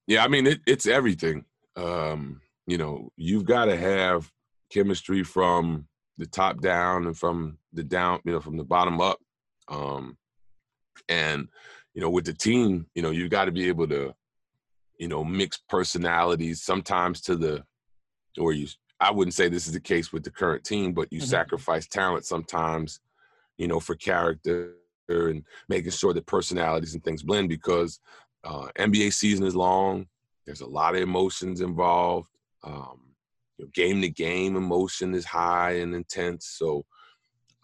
Yeah, 0.08 0.24
I 0.24 0.28
mean 0.28 0.48
it, 0.48 0.62
it's 0.66 0.88
everything. 0.88 1.46
Um, 1.76 2.42
you 2.66 2.80
know, 2.80 3.12
you've 3.16 3.46
got 3.46 3.66
to 3.66 3.78
have 3.78 4.32
chemistry 4.72 5.24
from 5.24 5.88
the 6.18 6.26
top 6.26 6.62
down 6.62 7.06
and 7.06 7.18
from 7.18 7.60
the 7.74 7.84
down, 7.84 8.20
you 8.26 8.32
know, 8.32 8.40
from 8.40 8.58
the 8.58 8.64
bottom 8.64 9.00
up. 9.00 9.20
Um, 9.68 10.18
and 11.10 11.48
you 11.98 12.04
know, 12.04 12.12
with 12.12 12.26
the 12.26 12.34
team, 12.34 12.86
you 12.94 13.02
know, 13.02 13.10
you've 13.10 13.32
got 13.32 13.46
to 13.46 13.52
be 13.52 13.68
able 13.70 13.88
to, 13.88 14.14
you 15.00 15.08
know, 15.08 15.24
mix 15.24 15.58
personalities 15.68 16.62
sometimes 16.62 17.22
to 17.22 17.36
the, 17.36 17.64
or 18.38 18.54
you. 18.54 18.68
I 19.00 19.10
wouldn't 19.10 19.34
say 19.34 19.50
this 19.50 19.66
is 19.66 19.74
the 19.74 19.80
case 19.80 20.14
with 20.14 20.24
the 20.24 20.30
current 20.30 20.64
team, 20.64 20.94
but 20.94 21.12
you 21.12 21.20
mm-hmm. 21.20 21.28
sacrifice 21.28 21.88
talent 21.88 22.26
sometimes, 22.26 23.00
you 23.58 23.68
know, 23.68 23.80
for 23.80 23.96
character 23.96 24.76
and 25.10 25.44
making 25.70 25.90
sure 25.90 26.14
that 26.14 26.28
personalities 26.28 26.94
and 26.94 27.04
things 27.04 27.24
blend 27.24 27.50
because 27.50 28.00
uh, 28.44 28.68
NBA 28.78 29.12
season 29.12 29.48
is 29.48 29.56
long. 29.56 30.06
There's 30.46 30.62
a 30.62 30.68
lot 30.68 30.94
of 30.94 31.02
emotions 31.02 31.62
involved. 31.62 32.30
Um, 32.64 33.16
you 33.58 33.66
know, 33.66 33.72
game 33.74 34.04
to 34.04 34.10
game 34.10 34.56
emotion 34.56 35.16
is 35.16 35.26
high 35.26 35.78
and 35.78 35.96
intense. 35.96 36.46
So, 36.60 36.86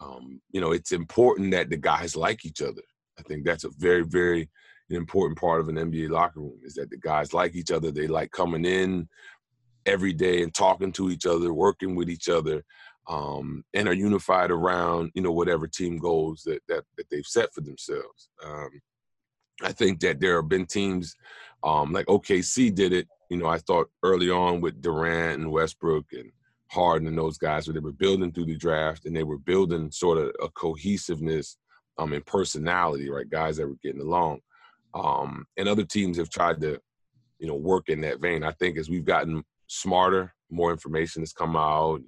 um, 0.00 0.40
you 0.50 0.60
know, 0.60 0.72
it's 0.72 0.90
important 0.90 1.52
that 1.52 1.70
the 1.70 1.76
guys 1.76 2.16
like 2.16 2.44
each 2.44 2.62
other. 2.62 2.82
I 3.18 3.22
think 3.22 3.44
that's 3.44 3.64
a 3.64 3.70
very, 3.78 4.02
very 4.02 4.48
important 4.90 5.38
part 5.38 5.60
of 5.60 5.68
an 5.68 5.76
NBA 5.76 6.10
locker 6.10 6.40
room 6.40 6.60
is 6.62 6.74
that 6.74 6.90
the 6.90 6.98
guys 6.98 7.32
like 7.32 7.54
each 7.54 7.70
other. 7.70 7.90
They 7.90 8.06
like 8.06 8.30
coming 8.30 8.64
in 8.64 9.08
every 9.86 10.12
day 10.12 10.42
and 10.42 10.54
talking 10.54 10.92
to 10.92 11.10
each 11.10 11.26
other, 11.26 11.52
working 11.52 11.94
with 11.94 12.08
each 12.08 12.28
other, 12.28 12.64
um, 13.08 13.64
and 13.74 13.88
are 13.88 13.94
unified 13.94 14.50
around 14.50 15.10
you 15.14 15.22
know 15.22 15.32
whatever 15.32 15.66
team 15.66 15.98
goals 15.98 16.42
that 16.44 16.60
that, 16.68 16.84
that 16.96 17.08
they've 17.10 17.26
set 17.26 17.52
for 17.52 17.60
themselves. 17.60 18.28
Um, 18.44 18.70
I 19.62 19.72
think 19.72 20.00
that 20.00 20.20
there 20.20 20.36
have 20.36 20.48
been 20.48 20.66
teams 20.66 21.14
um, 21.62 21.92
like 21.92 22.06
OKC 22.06 22.74
did 22.74 22.92
it. 22.92 23.08
You 23.30 23.38
know, 23.38 23.46
I 23.46 23.58
thought 23.58 23.90
early 24.02 24.30
on 24.30 24.60
with 24.60 24.80
Durant 24.82 25.40
and 25.40 25.50
Westbrook 25.50 26.06
and 26.12 26.30
Harden 26.70 27.08
and 27.08 27.16
those 27.16 27.38
guys, 27.38 27.66
where 27.66 27.74
they 27.74 27.80
were 27.80 27.92
building 27.92 28.32
through 28.32 28.46
the 28.46 28.56
draft 28.56 29.06
and 29.06 29.16
they 29.16 29.22
were 29.22 29.38
building 29.38 29.90
sort 29.90 30.18
of 30.18 30.32
a 30.42 30.48
cohesiveness 30.50 31.56
um, 31.98 32.12
and 32.12 32.24
personality, 32.26 33.08
right? 33.10 33.28
Guys 33.28 33.56
that 33.56 33.66
were 33.66 33.78
getting 33.82 34.00
along. 34.00 34.40
Um, 34.94 35.46
and 35.56 35.68
other 35.68 35.84
teams 35.84 36.18
have 36.18 36.30
tried 36.30 36.60
to, 36.60 36.80
you 37.38 37.48
know, 37.48 37.56
work 37.56 37.88
in 37.88 38.00
that 38.02 38.20
vein. 38.20 38.44
I 38.44 38.52
think 38.52 38.78
as 38.78 38.88
we've 38.88 39.04
gotten 39.04 39.42
smarter, 39.66 40.32
more 40.50 40.70
information 40.70 41.22
has 41.22 41.32
come 41.32 41.56
out. 41.56 42.00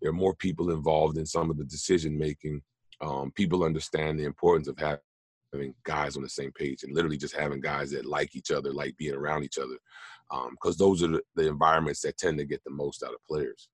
There 0.00 0.10
are 0.10 0.14
more 0.14 0.34
people 0.34 0.70
involved 0.70 1.18
in 1.18 1.26
some 1.26 1.50
of 1.50 1.58
the 1.58 1.64
decision 1.64 2.16
making. 2.16 2.62
Um, 3.00 3.32
people 3.32 3.64
understand 3.64 4.18
the 4.18 4.24
importance 4.24 4.68
of 4.68 4.78
having 4.78 5.74
guys 5.84 6.16
on 6.16 6.22
the 6.22 6.28
same 6.28 6.52
page 6.52 6.82
and 6.82 6.94
literally 6.94 7.16
just 7.16 7.36
having 7.36 7.60
guys 7.60 7.90
that 7.90 8.06
like 8.06 8.36
each 8.36 8.50
other, 8.50 8.72
like 8.72 8.96
being 8.96 9.14
around 9.14 9.44
each 9.44 9.58
other, 9.58 9.76
because 10.50 10.80
um, 10.80 10.86
those 10.86 11.02
are 11.02 11.20
the 11.34 11.48
environments 11.48 12.02
that 12.02 12.18
tend 12.18 12.38
to 12.38 12.44
get 12.44 12.62
the 12.64 12.70
most 12.70 13.02
out 13.02 13.14
of 13.14 13.24
players. 13.28 13.68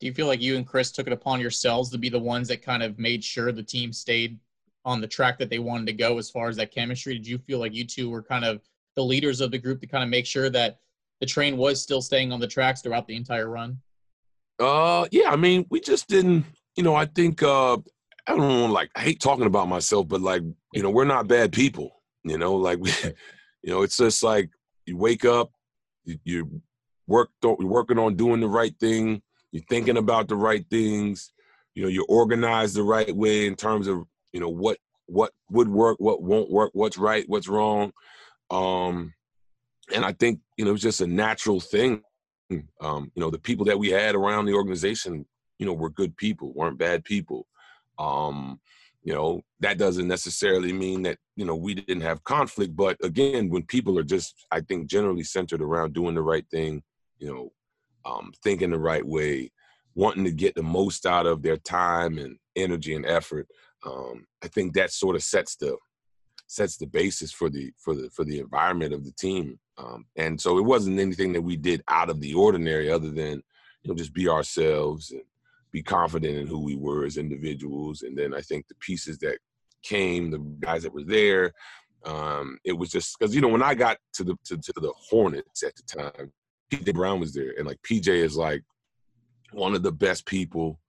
Do 0.00 0.06
you 0.06 0.14
feel 0.14 0.26
like 0.26 0.42
you 0.42 0.56
and 0.56 0.66
Chris 0.66 0.90
took 0.90 1.06
it 1.06 1.12
upon 1.12 1.40
yourselves 1.40 1.90
to 1.90 1.98
be 1.98 2.08
the 2.08 2.18
ones 2.18 2.48
that 2.48 2.62
kind 2.62 2.82
of 2.82 2.98
made 2.98 3.22
sure 3.22 3.52
the 3.52 3.62
team 3.62 3.92
stayed 3.92 4.38
on 4.84 5.00
the 5.00 5.06
track 5.06 5.38
that 5.38 5.50
they 5.50 5.58
wanted 5.58 5.86
to 5.86 5.92
go 5.92 6.18
as 6.18 6.30
far 6.30 6.48
as 6.48 6.56
that 6.56 6.72
chemistry? 6.72 7.14
Did 7.14 7.26
you 7.26 7.38
feel 7.38 7.58
like 7.58 7.74
you 7.74 7.84
two 7.84 8.10
were 8.10 8.22
kind 8.22 8.44
of 8.44 8.60
the 8.96 9.04
leaders 9.04 9.40
of 9.40 9.50
the 9.50 9.58
group 9.58 9.80
to 9.80 9.86
kind 9.86 10.04
of 10.04 10.10
make 10.10 10.26
sure 10.26 10.50
that 10.50 10.78
the 11.20 11.26
train 11.26 11.56
was 11.56 11.82
still 11.82 12.02
staying 12.02 12.32
on 12.32 12.40
the 12.40 12.46
tracks 12.46 12.82
throughout 12.82 13.06
the 13.06 13.16
entire 13.16 13.48
run? 13.48 13.78
Uh, 14.58 15.06
yeah. 15.10 15.30
I 15.30 15.36
mean, 15.36 15.66
we 15.70 15.80
just 15.80 16.08
didn't. 16.08 16.44
You 16.76 16.82
know, 16.82 16.94
I 16.94 17.06
think 17.06 17.42
uh, 17.42 17.76
I 18.26 18.30
don't 18.36 18.38
know. 18.38 18.66
Like, 18.66 18.90
I 18.96 19.00
hate 19.00 19.20
talking 19.20 19.46
about 19.46 19.68
myself, 19.68 20.08
but 20.08 20.20
like, 20.20 20.42
you 20.72 20.82
know, 20.82 20.90
we're 20.90 21.04
not 21.04 21.28
bad 21.28 21.52
people. 21.52 22.02
You 22.24 22.38
know, 22.38 22.54
like, 22.54 22.78
we, 22.78 22.90
you 23.62 23.70
know, 23.70 23.82
it's 23.82 23.96
just 23.96 24.22
like 24.22 24.50
you 24.86 24.96
wake 24.96 25.24
up, 25.24 25.50
you, 26.04 26.18
you 26.24 26.62
work, 27.06 27.30
you're 27.42 27.56
working 27.56 27.98
on 27.98 28.16
doing 28.16 28.40
the 28.40 28.48
right 28.48 28.74
thing. 28.78 29.22
You're 29.52 29.64
thinking 29.68 29.96
about 29.96 30.28
the 30.28 30.36
right 30.36 30.64
things. 30.68 31.32
You 31.74 31.84
know, 31.84 31.88
you're 31.88 32.06
organized 32.08 32.76
the 32.76 32.82
right 32.82 33.14
way 33.14 33.46
in 33.46 33.56
terms 33.56 33.86
of 33.86 34.04
you 34.34 34.40
know 34.40 34.50
what 34.50 34.76
what 35.06 35.32
would 35.50 35.68
work, 35.68 35.98
what 36.00 36.22
won't 36.22 36.50
work, 36.50 36.70
what's 36.74 36.98
right, 36.98 37.24
what's 37.28 37.48
wrong. 37.48 37.92
Um, 38.50 39.14
and 39.94 40.04
I 40.04 40.12
think 40.12 40.40
you 40.58 40.64
know 40.64 40.70
it 40.70 40.72
was 40.72 40.82
just 40.82 41.00
a 41.00 41.06
natural 41.06 41.60
thing. 41.60 42.02
Um, 42.80 43.10
you 43.14 43.20
know, 43.20 43.30
the 43.30 43.38
people 43.38 43.64
that 43.66 43.78
we 43.78 43.90
had 43.90 44.14
around 44.14 44.44
the 44.44 44.54
organization, 44.54 45.24
you 45.58 45.64
know, 45.64 45.72
were 45.72 45.88
good 45.88 46.16
people, 46.16 46.52
weren't 46.52 46.78
bad 46.78 47.04
people. 47.04 47.46
Um, 47.98 48.60
you 49.02 49.14
know, 49.14 49.42
that 49.60 49.78
doesn't 49.78 50.08
necessarily 50.08 50.72
mean 50.72 51.02
that 51.02 51.18
you 51.36 51.44
know 51.44 51.54
we 51.54 51.74
didn't 51.74 52.02
have 52.02 52.24
conflict, 52.24 52.74
but 52.74 52.96
again, 53.04 53.48
when 53.48 53.62
people 53.62 53.98
are 53.98 54.04
just, 54.04 54.46
I 54.50 54.60
think, 54.62 54.88
generally 54.88 55.22
centered 55.22 55.62
around 55.62 55.94
doing 55.94 56.14
the 56.14 56.22
right 56.22 56.46
thing, 56.50 56.82
you 57.18 57.28
know, 57.32 57.52
um, 58.04 58.32
thinking 58.42 58.70
the 58.70 58.78
right 58.78 59.06
way, 59.06 59.52
wanting 59.94 60.24
to 60.24 60.32
get 60.32 60.56
the 60.56 60.62
most 60.62 61.06
out 61.06 61.26
of 61.26 61.42
their 61.42 61.56
time 61.56 62.18
and 62.18 62.36
energy 62.56 62.94
and 62.94 63.06
effort. 63.06 63.46
Um, 63.86 64.26
I 64.42 64.48
think 64.48 64.74
that 64.74 64.92
sort 64.92 65.16
of 65.16 65.22
sets 65.22 65.56
the 65.56 65.76
sets 66.46 66.76
the 66.76 66.86
basis 66.86 67.32
for 67.32 67.48
the 67.48 67.72
for 67.78 67.94
the 67.94 68.10
for 68.10 68.24
the 68.24 68.38
environment 68.38 68.92
of 68.92 69.04
the 69.04 69.12
team. 69.12 69.58
Um, 69.76 70.06
and 70.16 70.40
so 70.40 70.58
it 70.58 70.64
wasn't 70.64 71.00
anything 71.00 71.32
that 71.32 71.42
we 71.42 71.56
did 71.56 71.82
out 71.88 72.10
of 72.10 72.20
the 72.20 72.34
ordinary, 72.34 72.90
other 72.90 73.10
than 73.10 73.42
you 73.82 73.88
know 73.88 73.94
just 73.94 74.14
be 74.14 74.28
ourselves 74.28 75.10
and 75.10 75.22
be 75.72 75.82
confident 75.82 76.36
in 76.36 76.46
who 76.46 76.60
we 76.60 76.76
were 76.76 77.04
as 77.04 77.16
individuals. 77.16 78.02
And 78.02 78.16
then 78.16 78.34
I 78.34 78.40
think 78.40 78.68
the 78.68 78.76
pieces 78.76 79.18
that 79.18 79.38
came, 79.82 80.30
the 80.30 80.38
guys 80.60 80.84
that 80.84 80.94
were 80.94 81.04
there, 81.04 81.52
um, 82.04 82.58
it 82.64 82.72
was 82.72 82.90
just 82.90 83.18
because 83.18 83.34
you 83.34 83.40
know 83.40 83.48
when 83.48 83.62
I 83.62 83.74
got 83.74 83.98
to 84.14 84.24
the 84.24 84.36
to, 84.44 84.56
to 84.56 84.72
the 84.76 84.92
Hornets 85.10 85.62
at 85.62 85.74
the 85.76 85.82
time, 85.82 86.32
PJ 86.72 86.94
Brown 86.94 87.20
was 87.20 87.32
there, 87.32 87.54
and 87.58 87.66
like 87.66 87.80
PJ 87.82 88.08
is 88.08 88.36
like 88.36 88.62
one 89.52 89.74
of 89.74 89.82
the 89.82 89.92
best 89.92 90.26
people, 90.26 90.80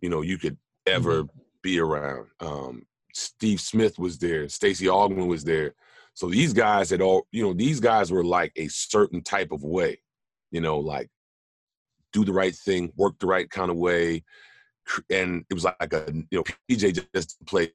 you 0.00 0.08
know, 0.08 0.22
you 0.22 0.38
could 0.38 0.56
ever 0.86 1.24
mm-hmm. 1.24 1.38
Be 1.66 1.80
around. 1.80 2.28
Um, 2.38 2.86
Steve 3.12 3.60
Smith 3.60 3.98
was 3.98 4.18
there, 4.18 4.48
Stacy 4.48 4.86
Augmon 4.86 5.26
was 5.26 5.42
there. 5.42 5.74
So 6.14 6.28
these 6.28 6.52
guys 6.52 6.90
had 6.90 7.02
all, 7.02 7.26
you 7.32 7.42
know, 7.42 7.52
these 7.52 7.80
guys 7.80 8.12
were 8.12 8.24
like 8.24 8.52
a 8.56 8.68
certain 8.68 9.20
type 9.20 9.50
of 9.50 9.64
way, 9.64 9.98
you 10.52 10.60
know, 10.60 10.78
like 10.78 11.10
do 12.12 12.24
the 12.24 12.32
right 12.32 12.54
thing, 12.54 12.92
work 12.96 13.18
the 13.18 13.26
right 13.26 13.50
kind 13.50 13.70
of 13.70 13.76
way. 13.76 14.22
And 15.10 15.44
it 15.50 15.54
was 15.54 15.64
like 15.64 15.92
a, 15.92 16.04
you 16.30 16.38
know, 16.38 16.44
PJ 16.70 17.04
just 17.12 17.44
played 17.44 17.72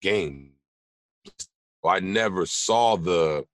game. 0.00 0.52
I 1.84 2.00
never 2.00 2.46
saw 2.46 2.96
the 2.96 3.44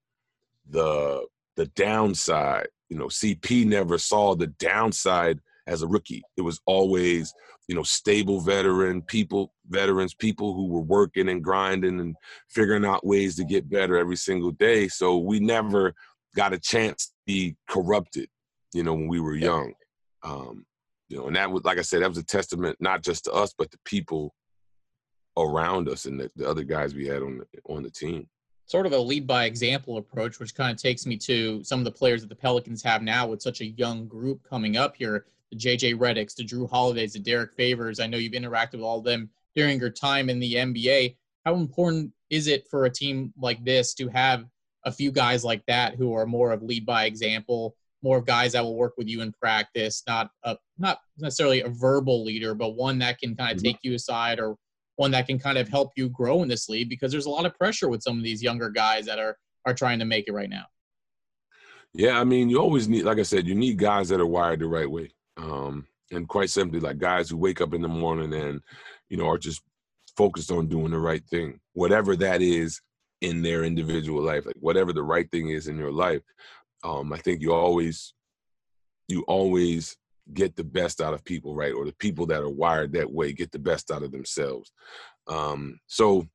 the 0.69 1.25
the 1.57 1.65
downside. 1.65 2.69
You 2.89 2.97
know, 2.97 3.07
CP 3.07 3.65
never 3.65 3.97
saw 3.97 4.35
the 4.35 4.47
downside 4.47 5.41
as 5.67 5.81
a 5.81 5.87
rookie. 5.87 6.23
It 6.37 6.41
was 6.41 6.59
always, 6.65 7.33
you 7.67 7.75
know, 7.75 7.83
stable 7.83 8.41
veteran 8.41 9.01
people, 9.01 9.53
veterans, 9.69 10.13
people 10.13 10.53
who 10.53 10.67
were 10.67 10.81
working 10.81 11.29
and 11.29 11.43
grinding 11.43 11.99
and 11.99 12.15
figuring 12.49 12.85
out 12.85 13.05
ways 13.05 13.35
to 13.35 13.43
get 13.43 13.69
better 13.69 13.97
every 13.97 14.15
single 14.15 14.51
day. 14.51 14.87
So 14.87 15.17
we 15.17 15.39
never 15.39 15.93
got 16.35 16.53
a 16.53 16.59
chance 16.59 17.07
to 17.07 17.13
be 17.25 17.55
corrupted, 17.69 18.29
you 18.73 18.83
know, 18.83 18.93
when 18.93 19.07
we 19.07 19.19
were 19.19 19.35
young. 19.35 19.73
Um, 20.23 20.65
you 21.09 21.17
know, 21.17 21.27
and 21.27 21.35
that 21.35 21.51
was, 21.51 21.63
like 21.63 21.77
I 21.77 21.81
said, 21.81 22.01
that 22.01 22.09
was 22.09 22.17
a 22.17 22.23
testament 22.23 22.77
not 22.79 23.03
just 23.03 23.25
to 23.25 23.31
us, 23.33 23.53
but 23.57 23.69
the 23.71 23.79
people 23.85 24.33
around 25.37 25.89
us 25.89 26.05
and 26.05 26.19
the, 26.19 26.31
the 26.35 26.47
other 26.47 26.63
guys 26.63 26.93
we 26.93 27.07
had 27.07 27.21
on 27.21 27.37
the 27.37 27.45
on 27.65 27.83
the 27.83 27.89
team 27.89 28.27
sort 28.71 28.85
of 28.85 28.93
a 28.93 28.97
lead 28.97 29.27
by 29.27 29.45
example 29.45 29.97
approach, 29.97 30.39
which 30.39 30.55
kind 30.55 30.71
of 30.71 30.81
takes 30.81 31.05
me 31.05 31.17
to 31.17 31.61
some 31.61 31.79
of 31.79 31.83
the 31.83 31.91
players 31.91 32.21
that 32.21 32.29
the 32.29 32.35
Pelicans 32.35 32.81
have 32.81 33.01
now 33.01 33.27
with 33.27 33.41
such 33.41 33.59
a 33.59 33.65
young 33.65 34.07
group 34.07 34.41
coming 34.49 34.77
up 34.77 34.95
here. 34.95 35.25
The 35.51 35.57
JJ 35.57 35.97
Redicks, 35.97 36.35
the 36.35 36.45
Jrue 36.45 36.69
Holidays, 36.69 37.13
the 37.13 37.19
Derrick 37.19 37.53
Favors. 37.53 37.99
I 37.99 38.07
know 38.07 38.17
you've 38.17 38.33
interacted 38.33 38.73
with 38.73 38.81
all 38.81 38.99
of 38.99 39.05
them 39.05 39.29
during 39.55 39.79
your 39.79 39.89
time 39.89 40.29
in 40.29 40.39
the 40.39 40.55
NBA. 40.55 41.15
How 41.45 41.55
important 41.55 42.11
is 42.29 42.47
it 42.47 42.67
for 42.69 42.85
a 42.85 42.89
team 42.89 43.33
like 43.37 43.63
this 43.65 43.93
to 43.95 44.07
have 44.09 44.45
a 44.85 44.91
few 44.91 45.11
guys 45.11 45.43
like 45.43 45.63
that 45.67 45.95
who 45.95 46.13
are 46.13 46.25
more 46.25 46.51
of 46.51 46.63
lead 46.63 46.85
by 46.85 47.05
example, 47.05 47.75
more 48.01 48.17
of 48.17 48.25
guys 48.25 48.53
that 48.53 48.63
will 48.63 48.77
work 48.77 48.93
with 48.97 49.07
you 49.07 49.21
in 49.21 49.31
practice, 49.33 50.03
not 50.07 50.31
a 50.43 50.57
not 50.77 50.99
necessarily 51.17 51.61
a 51.61 51.69
verbal 51.69 52.23
leader, 52.23 52.55
but 52.55 52.75
one 52.75 52.97
that 52.99 53.19
can 53.19 53.35
kind 53.35 53.51
of 53.51 53.57
mm-hmm. 53.57 53.73
take 53.73 53.79
you 53.83 53.93
aside 53.93 54.39
or 54.39 54.55
one 54.95 55.11
that 55.11 55.27
can 55.27 55.39
kind 55.39 55.57
of 55.57 55.67
help 55.67 55.91
you 55.95 56.09
grow 56.09 56.41
in 56.41 56.47
this 56.47 56.69
league 56.69 56.89
because 56.89 57.11
there's 57.11 57.25
a 57.25 57.29
lot 57.29 57.45
of 57.45 57.55
pressure 57.55 57.89
with 57.89 58.01
some 58.01 58.17
of 58.17 58.23
these 58.23 58.41
younger 58.41 58.69
guys 58.69 59.05
that 59.05 59.19
are 59.19 59.37
are 59.65 59.73
trying 59.73 59.99
to 59.99 60.05
make 60.05 60.27
it 60.27 60.33
right 60.33 60.49
now. 60.49 60.65
Yeah, 61.93 62.19
I 62.19 62.23
mean, 62.23 62.49
you 62.49 62.59
always 62.59 62.87
need, 62.87 63.03
like 63.03 63.19
I 63.19 63.23
said, 63.23 63.45
you 63.45 63.53
need 63.53 63.77
guys 63.77 64.09
that 64.09 64.21
are 64.21 64.25
wired 64.25 64.59
the 64.59 64.67
right 64.67 64.89
way, 64.89 65.11
um, 65.41 65.87
and 66.11 66.27
quite 66.27 66.49
simply, 66.49 66.79
like 66.79 66.97
guys 66.97 67.29
who 67.29 67.37
wake 67.37 67.61
up 67.61 67.73
in 67.73 67.81
the 67.81 67.87
morning 67.87 68.33
and 68.33 68.61
you 69.09 69.17
know 69.17 69.29
are 69.29 69.37
just 69.37 69.61
focused 70.15 70.51
on 70.51 70.67
doing 70.67 70.91
the 70.91 70.99
right 70.99 71.25
thing, 71.25 71.59
whatever 71.73 72.15
that 72.15 72.41
is 72.41 72.81
in 73.21 73.41
their 73.41 73.63
individual 73.63 74.21
life, 74.21 74.45
like 74.45 74.57
whatever 74.59 74.93
the 74.93 75.03
right 75.03 75.29
thing 75.31 75.49
is 75.49 75.67
in 75.67 75.77
your 75.77 75.91
life. 75.91 76.21
Um, 76.83 77.13
I 77.13 77.17
think 77.17 77.41
you 77.41 77.53
always, 77.53 78.13
you 79.07 79.23
always 79.27 79.95
get 80.33 80.55
the 80.55 80.63
best 80.63 81.01
out 81.01 81.13
of 81.13 81.23
people, 81.23 81.55
right? 81.55 81.73
Or 81.73 81.85
the 81.85 81.93
people 81.93 82.25
that 82.27 82.41
are 82.41 82.49
wired 82.49 82.93
that 82.93 83.11
way 83.11 83.33
get 83.33 83.51
the 83.51 83.59
best 83.59 83.91
out 83.91 84.03
of 84.03 84.11
themselves. 84.11 84.71
Um, 85.27 85.79
so 85.87 86.27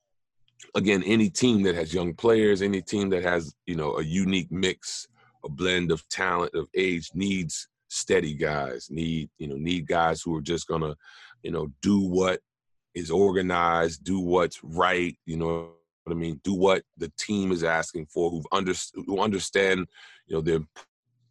again, 0.75 1.02
any 1.04 1.28
team 1.28 1.62
that 1.64 1.75
has 1.75 1.92
young 1.92 2.14
players, 2.14 2.62
any 2.62 2.82
team 2.82 3.10
that 3.10 3.25
has, 3.25 3.54
you 3.66 3.76
know, 3.76 3.98
a 3.98 4.02
unique 4.02 4.50
mix, 4.50 5.08
a 5.44 5.48
blend 5.48 5.90
of 5.90 6.08
talent, 6.08 6.54
of 6.54 6.68
age 6.75 7.10
needs 7.14 7.68
steady 7.96 8.34
guys, 8.34 8.88
need, 8.90 9.30
you 9.38 9.48
know, 9.48 9.56
need 9.56 9.86
guys 9.86 10.22
who 10.22 10.36
are 10.36 10.42
just 10.42 10.66
gonna, 10.66 10.94
you 11.42 11.50
know, 11.50 11.68
do 11.82 12.00
what 12.00 12.40
is 12.94 13.10
organized, 13.10 14.04
do 14.04 14.20
what's 14.20 14.62
right, 14.62 15.16
you 15.26 15.36
know 15.36 15.70
what 16.04 16.12
I 16.12 16.14
mean, 16.14 16.40
do 16.44 16.54
what 16.54 16.82
the 16.96 17.12
team 17.18 17.52
is 17.52 17.64
asking 17.64 18.06
for, 18.06 18.30
who 18.30 18.42
under, 18.52 18.72
who 18.94 19.20
understand, 19.20 19.86
you 20.26 20.36
know, 20.36 20.40
the 20.40 20.64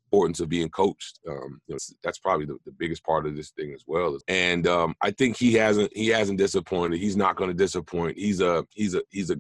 importance 0.06 0.40
of 0.40 0.50
being 0.50 0.70
coached. 0.70 1.20
Um, 1.28 1.62
you 1.68 1.74
know, 1.74 1.80
that's 2.04 2.20
probably 2.20 2.46
the, 2.46 2.58
the, 2.66 2.72
biggest 2.72 3.04
part 3.04 3.26
of 3.26 3.36
this 3.36 3.52
thing 3.52 3.74
as 3.74 3.84
well. 3.88 4.18
And 4.28 4.68
um, 4.68 4.96
I 5.02 5.12
think 5.12 5.38
he 5.38 5.54
hasn't 5.54 5.92
he 5.96 6.08
hasn't 6.08 6.38
disappointed. 6.38 7.00
He's 7.00 7.18
not 7.18 7.36
going 7.36 7.50
to 7.50 7.56
disappoint. 7.56 8.18
He's 8.18 8.42
a 8.42 8.66
he's 8.72 8.96
a 8.96 9.02
he's 9.10 9.32
a 9.32 9.38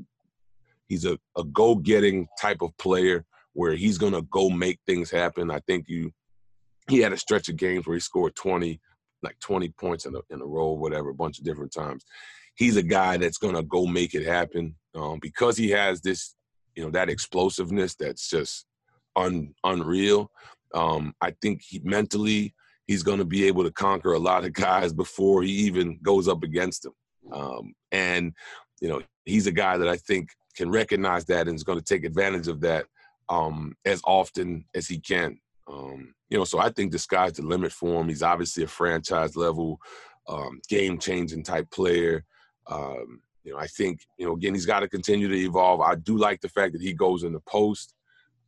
he's 0.88 1.05
a, 1.05 1.17
a 1.38 1.44
go 1.46 1.75
getting 1.75 2.27
type 2.39 2.62
of 2.62 2.75
player 2.77 3.25
where 3.53 3.74
he's 3.75 3.98
going 3.98 4.13
to 4.13 4.24
go 4.24 4.50
make 4.50 4.79
things 4.86 5.10
happen. 5.10 5.50
I 5.50 5.60
think 5.60 5.86
you 5.88 6.12
he 6.89 7.00
had 7.00 7.13
a 7.13 7.18
stretch 7.18 7.50
of 7.50 7.58
games 7.58 7.86
where 7.86 7.96
he 7.96 8.00
scored 8.00 8.36
twenty 8.36 8.80
like 9.24 9.39
twenty 9.39 9.70
points 9.70 10.06
in 10.06 10.15
a 10.15 10.20
in 10.30 10.42
a 10.42 10.46
row, 10.46 10.72
whatever, 10.72 11.10
a 11.10 11.15
bunch 11.15 11.39
of 11.39 11.46
different 11.46 11.74
times. 11.74 12.06
He's 12.56 12.77
a 12.77 12.84
guy 12.84 13.18
that's 13.18 13.38
going 13.38 13.56
to 13.56 13.63
go 13.63 13.86
make 13.86 14.13
it 14.13 14.25
happen 14.25 14.75
um, 14.96 15.20
because 15.22 15.58
he 15.58 15.70
has 15.72 16.01
this 16.01 16.36
you 16.75 16.84
know 16.84 16.92
that 16.92 17.10
explosiveness 17.10 17.96
that's 17.96 18.30
just 18.30 18.65
un, 19.15 19.54
unreal. 19.63 20.32
Um, 20.74 21.13
I 21.22 21.32
think 21.42 21.62
he 21.63 21.80
mentally 21.84 22.54
he's 22.88 23.04
going 23.04 23.20
to 23.20 23.25
be 23.25 23.46
able 23.46 23.63
to 23.63 23.72
conquer 23.72 24.13
a 24.13 24.20
lot 24.20 24.46
of 24.46 24.54
guys 24.54 24.94
before 24.94 25.42
he 25.42 25.51
even 25.51 26.00
goes 26.04 26.27
up 26.27 26.44
against 26.44 26.84
them. 26.84 26.94
Um, 27.32 27.74
and 27.92 28.34
you 28.80 28.88
know, 28.88 29.01
he's 29.25 29.48
a 29.48 29.51
guy 29.51 29.77
that 29.77 29.88
I 29.88 29.98
think 29.98 30.30
can 30.56 30.70
recognize 30.70 31.25
that 31.25 31.48
and 31.48 31.56
is 31.56 31.63
going 31.63 31.80
to 31.80 31.84
take 31.84 32.06
advantage 32.06 32.48
of 32.48 32.62
that 32.62 32.86
um, 33.30 33.75
as 33.86 34.01
often 34.06 34.65
as 34.75 34.88
he 34.88 35.00
can. 35.00 35.39
Um, 35.75 36.13
you 36.29 36.38
know, 36.38 36.44
so 36.44 36.60
I 36.60 36.70
think 36.70 36.91
the 36.91 37.00
sky's 37.00 37.34
the 37.34 37.44
limit 37.44 37.72
for 37.72 38.01
him. 38.01 38.10
He's 38.10 38.24
obviously 38.24 38.63
a 38.63 38.67
franchise 38.67 39.36
level, 39.36 39.79
um, 40.27 40.62
game 40.70 40.98
changing 40.98 41.44
type 41.44 41.70
player. 41.72 42.24
Um, 42.67 43.22
you 43.44 43.53
know, 43.53 43.60
I 43.60 43.67
think 43.67 44.01
you 44.17 44.25
know 44.25 44.34
again 44.34 44.53
he's 44.53 44.65
got 44.65 44.79
to 44.79 44.89
continue 44.89 45.27
to 45.27 45.38
evolve. 45.38 45.82
I 45.82 45.96
do 45.96 46.17
like 46.17 46.41
the 46.41 46.50
fact 46.50 46.74
that 46.74 46.82
he 46.82 46.94
goes 46.94 47.24
in 47.24 47.34
the 47.34 47.41
post. 47.41 47.94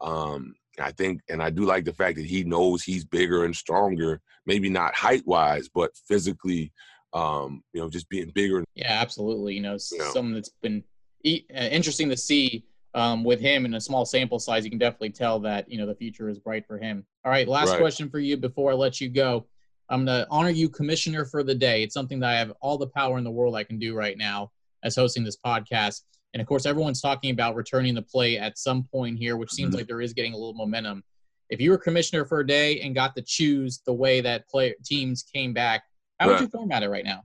Um, 0.02 0.56
I 0.80 0.92
think, 0.92 1.22
and 1.30 1.42
I 1.42 1.50
do 1.50 1.66
like 1.66 1.86
the 1.86 1.94
fact 1.94 2.18
that 2.18 2.26
he 2.26 2.44
knows 2.44 2.84
he's 2.84 3.04
bigger 3.04 3.46
and 3.46 3.56
stronger. 3.56 4.22
Maybe 4.46 4.70
not 4.70 4.96
height 4.96 5.24
wise, 5.26 5.70
but 5.74 5.92
physically. 6.08 6.72
Um, 7.14 7.64
you 7.74 7.82
know, 7.82 7.90
just 7.90 8.10
being 8.10 8.32
bigger. 8.36 8.64
Yeah, 8.76 8.92
absolutely. 8.92 9.56
You 9.56 9.62
know, 9.62 9.78
you 9.92 9.98
know. 9.98 10.34
that's 10.34 10.52
been 10.62 10.84
uh, 11.26 11.70
interesting 11.72 12.10
to 12.10 12.18
see 12.18 12.66
um, 12.94 13.24
with 13.24 13.40
him 13.40 13.66
in 13.66 13.74
a 13.76 13.82
small 13.82 14.06
sample 14.06 14.40
size. 14.40 14.64
You 14.64 14.70
can 14.70 14.80
definitely 14.80 15.12
tell 15.12 15.40
that 15.40 15.70
you 15.70 15.78
know 15.78 15.86
the 15.86 15.96
future 15.96 16.30
is 16.30 16.40
bright 16.40 16.66
for 16.66 16.78
him. 16.78 17.06
All 17.26 17.32
right, 17.32 17.48
last 17.48 17.72
right. 17.72 17.80
question 17.80 18.10
for 18.10 18.20
you 18.20 18.38
before 18.38 18.72
I 18.72 18.76
let 18.76 19.02
you 19.02 19.10
go. 19.10 19.46
I'm 19.90 20.06
going 20.06 20.24
to 20.24 20.28
honor 20.30 20.50
you 20.50 20.70
commissioner 20.70 21.24
for 21.26 21.44
the 21.44 21.56
day. 21.56 21.84
It's 21.84 21.94
something 21.94 22.20
that 22.20 22.30
I 22.30 22.38
have 22.38 22.52
all 22.62 22.78
the 22.78 22.88
power 22.88 23.18
in 23.18 23.24
the 23.24 23.32
world 23.32 23.56
I 23.56 23.64
can 23.64 23.80
do 23.80 23.96
right 23.96 24.18
now 24.18 24.52
as 24.84 24.96
hosting 24.96 25.24
this 25.24 25.38
podcast. 25.38 26.02
And 26.34 26.42
of 26.42 26.48
course, 26.48 26.66
everyone's 26.66 27.02
talking 27.02 27.32
about 27.32 27.56
returning 27.56 27.96
the 27.96 28.02
play 28.02 28.38
at 28.38 28.58
some 28.58 28.84
point 28.84 29.18
here, 29.18 29.38
which 29.38 29.52
seems 29.52 29.70
mm-hmm. 29.70 29.78
like 29.78 29.88
there 29.88 30.02
is 30.02 30.14
getting 30.14 30.34
a 30.34 30.38
little 30.38 30.54
momentum. 30.54 31.04
If 31.50 31.62
you 31.62 31.72
were 31.72 31.78
commissioner 31.78 32.26
for 32.26 32.42
a 32.42 32.48
day 32.48 32.82
and 32.82 32.94
got 32.94 33.16
to 33.16 33.22
choose 33.22 33.82
the 33.86 33.94
way 33.94 34.20
that 34.22 34.50
play 34.50 34.76
teams 34.84 35.24
came 35.24 35.54
back, 35.54 35.84
how 36.20 36.28
would 36.28 36.42
you 36.42 36.48
format 36.48 36.84
it 36.84 36.90
right 36.90 37.06
now? 37.06 37.24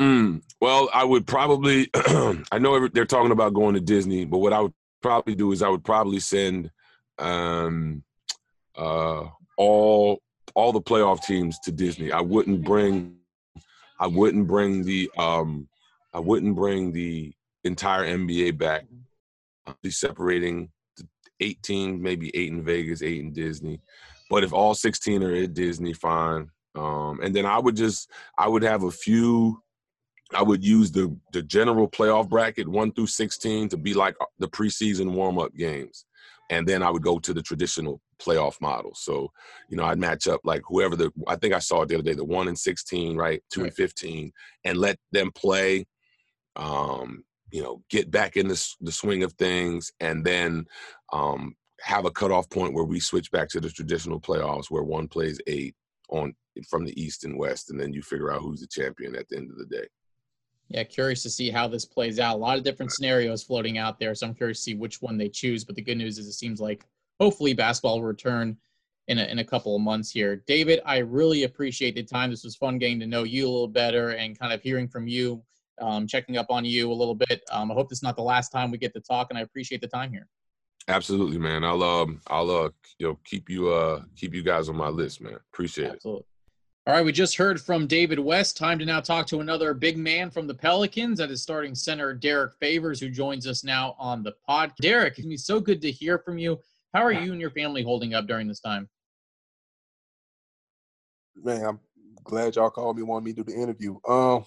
Mm, 0.00 0.42
well, 0.60 0.88
I 0.92 1.04
would 1.04 1.26
probably. 1.26 1.88
I 1.94 2.58
know 2.58 2.88
they're 2.88 3.04
talking 3.04 3.32
about 3.32 3.54
going 3.54 3.74
to 3.74 3.80
Disney, 3.80 4.24
but 4.24 4.38
what 4.38 4.52
I 4.52 4.60
would 4.60 4.74
probably 5.00 5.34
do 5.34 5.52
is 5.52 5.62
I 5.62 5.68
would 5.68 5.84
probably 5.84 6.20
send 6.20 6.70
um, 7.18 8.02
uh, 8.76 9.26
all 9.56 10.20
all 10.54 10.72
the 10.72 10.80
playoff 10.80 11.22
teams 11.24 11.58
to 11.60 11.72
Disney. 11.72 12.12
I 12.12 12.20
wouldn't 12.20 12.64
bring. 12.64 13.16
I 13.98 14.06
wouldn't 14.06 14.46
bring 14.46 14.84
the. 14.84 15.10
Um, 15.16 15.68
I 16.14 16.18
wouldn't 16.18 16.56
bring 16.56 16.92
the 16.92 17.32
entire 17.64 18.04
NBA 18.04 18.58
back. 18.58 18.84
I'd 19.66 19.80
be 19.82 19.90
separating 19.90 20.70
the 20.96 21.06
18, 21.40 22.02
maybe 22.02 22.30
eight 22.34 22.50
in 22.50 22.64
Vegas, 22.64 23.02
eight 23.02 23.20
in 23.20 23.32
Disney. 23.32 23.80
But 24.28 24.44
if 24.44 24.52
all 24.52 24.74
16 24.74 25.22
are 25.22 25.34
at 25.34 25.54
Disney, 25.54 25.92
fine. 25.92 26.50
Um, 26.74 27.20
and 27.22 27.34
then 27.34 27.46
I 27.46 27.58
would 27.58 27.76
just 27.76 28.10
I 28.36 28.48
would 28.48 28.62
have 28.62 28.82
a 28.82 28.90
few. 28.90 29.61
I 30.34 30.42
would 30.42 30.64
use 30.64 30.90
the 30.90 31.16
the 31.32 31.42
general 31.42 31.88
playoff 31.88 32.28
bracket 32.28 32.68
one 32.68 32.92
through 32.92 33.08
16 33.08 33.68
to 33.70 33.76
be 33.76 33.94
like 33.94 34.16
the 34.38 34.48
preseason 34.48 35.12
warm 35.12 35.38
up 35.38 35.54
games, 35.54 36.04
and 36.50 36.66
then 36.66 36.82
I 36.82 36.90
would 36.90 37.02
go 37.02 37.18
to 37.18 37.32
the 37.34 37.42
traditional 37.42 38.00
playoff 38.20 38.60
model. 38.60 38.94
So, 38.94 39.32
you 39.68 39.76
know, 39.76 39.84
I'd 39.84 39.98
match 39.98 40.28
up 40.28 40.40
like 40.44 40.62
whoever 40.66 40.96
the 40.96 41.10
I 41.26 41.36
think 41.36 41.54
I 41.54 41.58
saw 41.58 41.82
it 41.82 41.88
the 41.88 41.96
other 41.96 42.04
day, 42.04 42.14
the 42.14 42.24
one 42.24 42.48
and 42.48 42.58
16, 42.58 43.16
right, 43.16 43.42
two 43.50 43.62
right. 43.62 43.66
and 43.68 43.76
15, 43.76 44.32
and 44.64 44.78
let 44.78 44.98
them 45.12 45.30
play 45.34 45.86
um, 46.56 47.24
you 47.50 47.62
know, 47.62 47.82
get 47.90 48.10
back 48.10 48.36
in 48.36 48.48
the, 48.48 48.74
the 48.80 48.92
swing 48.92 49.22
of 49.22 49.32
things, 49.34 49.92
and 50.00 50.24
then 50.24 50.66
um, 51.12 51.54
have 51.80 52.06
a 52.06 52.10
cutoff 52.10 52.48
point 52.50 52.74
where 52.74 52.84
we 52.84 53.00
switch 53.00 53.30
back 53.30 53.48
to 53.50 53.60
the 53.60 53.70
traditional 53.70 54.20
playoffs, 54.20 54.70
where 54.70 54.82
one 54.82 55.08
plays 55.08 55.38
eight 55.46 55.74
on 56.08 56.34
from 56.68 56.84
the 56.84 57.00
East 57.00 57.24
and 57.24 57.38
West, 57.38 57.70
and 57.70 57.80
then 57.80 57.92
you 57.92 58.02
figure 58.02 58.32
out 58.32 58.40
who's 58.40 58.60
the 58.60 58.66
champion 58.66 59.14
at 59.14 59.28
the 59.28 59.36
end 59.36 59.50
of 59.50 59.58
the 59.58 59.66
day. 59.66 59.86
Yeah, 60.72 60.84
curious 60.84 61.22
to 61.24 61.30
see 61.30 61.50
how 61.50 61.68
this 61.68 61.84
plays 61.84 62.18
out. 62.18 62.36
A 62.36 62.38
lot 62.38 62.56
of 62.56 62.64
different 62.64 62.92
scenarios 62.92 63.42
floating 63.42 63.76
out 63.76 63.98
there, 63.98 64.14
so 64.14 64.26
I'm 64.26 64.34
curious 64.34 64.58
to 64.58 64.62
see 64.62 64.74
which 64.74 65.02
one 65.02 65.18
they 65.18 65.28
choose. 65.28 65.64
But 65.64 65.76
the 65.76 65.82
good 65.82 65.98
news 65.98 66.18
is, 66.18 66.26
it 66.26 66.32
seems 66.32 66.60
like 66.60 66.86
hopefully 67.20 67.52
basketball 67.52 68.00
will 68.00 68.06
return 68.06 68.56
in 69.08 69.18
a, 69.18 69.24
in 69.24 69.40
a 69.40 69.44
couple 69.44 69.76
of 69.76 69.82
months 69.82 70.10
here. 70.10 70.36
David, 70.46 70.80
I 70.86 70.98
really 70.98 71.44
appreciate 71.44 71.94
the 71.94 72.02
time. 72.02 72.30
This 72.30 72.44
was 72.44 72.56
fun 72.56 72.78
getting 72.78 73.00
to 73.00 73.06
know 73.06 73.24
you 73.24 73.46
a 73.46 73.50
little 73.50 73.68
better 73.68 74.10
and 74.10 74.38
kind 74.38 74.52
of 74.52 74.62
hearing 74.62 74.88
from 74.88 75.06
you 75.06 75.42
um, 75.80 76.06
checking 76.06 76.36
up 76.36 76.46
on 76.48 76.64
you 76.64 76.90
a 76.90 76.94
little 76.94 77.14
bit. 77.14 77.42
Um, 77.50 77.70
I 77.70 77.74
hope 77.74 77.88
this 77.88 77.98
is 77.98 78.02
not 78.02 78.16
the 78.16 78.22
last 78.22 78.50
time 78.50 78.70
we 78.70 78.78
get 78.78 78.94
to 78.94 79.00
talk, 79.00 79.28
and 79.30 79.38
I 79.38 79.42
appreciate 79.42 79.80
the 79.80 79.88
time 79.88 80.10
here. 80.12 80.28
Absolutely, 80.88 81.38
man. 81.38 81.64
I'll 81.64 81.82
um, 81.82 82.20
I'll 82.28 82.50
uh, 82.50 82.70
you 82.98 83.08
know, 83.08 83.18
keep 83.24 83.48
you 83.48 83.68
uh, 83.68 84.02
keep 84.16 84.34
you 84.34 84.42
guys 84.42 84.68
on 84.68 84.76
my 84.76 84.88
list, 84.88 85.20
man. 85.20 85.36
Appreciate 85.52 85.92
Absolutely. 85.92 86.20
it. 86.20 86.26
All 86.84 86.94
right, 86.94 87.04
we 87.04 87.12
just 87.12 87.36
heard 87.36 87.60
from 87.60 87.86
David 87.86 88.18
West. 88.18 88.56
Time 88.56 88.76
to 88.80 88.84
now 88.84 89.00
talk 89.00 89.28
to 89.28 89.38
another 89.38 89.72
big 89.72 89.96
man 89.96 90.30
from 90.30 90.48
the 90.48 90.54
Pelicans. 90.54 91.18
That 91.18 91.30
is 91.30 91.40
starting 91.40 91.76
center 91.76 92.12
Derrick 92.12 92.54
Favors, 92.58 92.98
who 92.98 93.08
joins 93.08 93.46
us 93.46 93.62
now 93.62 93.94
on 94.00 94.24
the 94.24 94.32
pod. 94.48 94.72
Derrick, 94.80 95.14
it's 95.16 95.44
so 95.44 95.60
good 95.60 95.80
to 95.82 95.92
hear 95.92 96.18
from 96.18 96.38
you. 96.38 96.58
How 96.92 97.02
are 97.02 97.12
you 97.12 97.30
and 97.30 97.40
your 97.40 97.52
family 97.52 97.84
holding 97.84 98.14
up 98.14 98.26
during 98.26 98.48
this 98.48 98.58
time? 98.58 98.88
Man, 101.36 101.64
I'm 101.64 101.80
glad 102.24 102.56
y'all 102.56 102.68
called 102.68 102.96
me, 102.96 103.04
wanted 103.04 103.26
me 103.26 103.32
to 103.34 103.44
do 103.44 103.52
the 103.52 103.62
interview. 103.62 103.96
Um, 104.08 104.44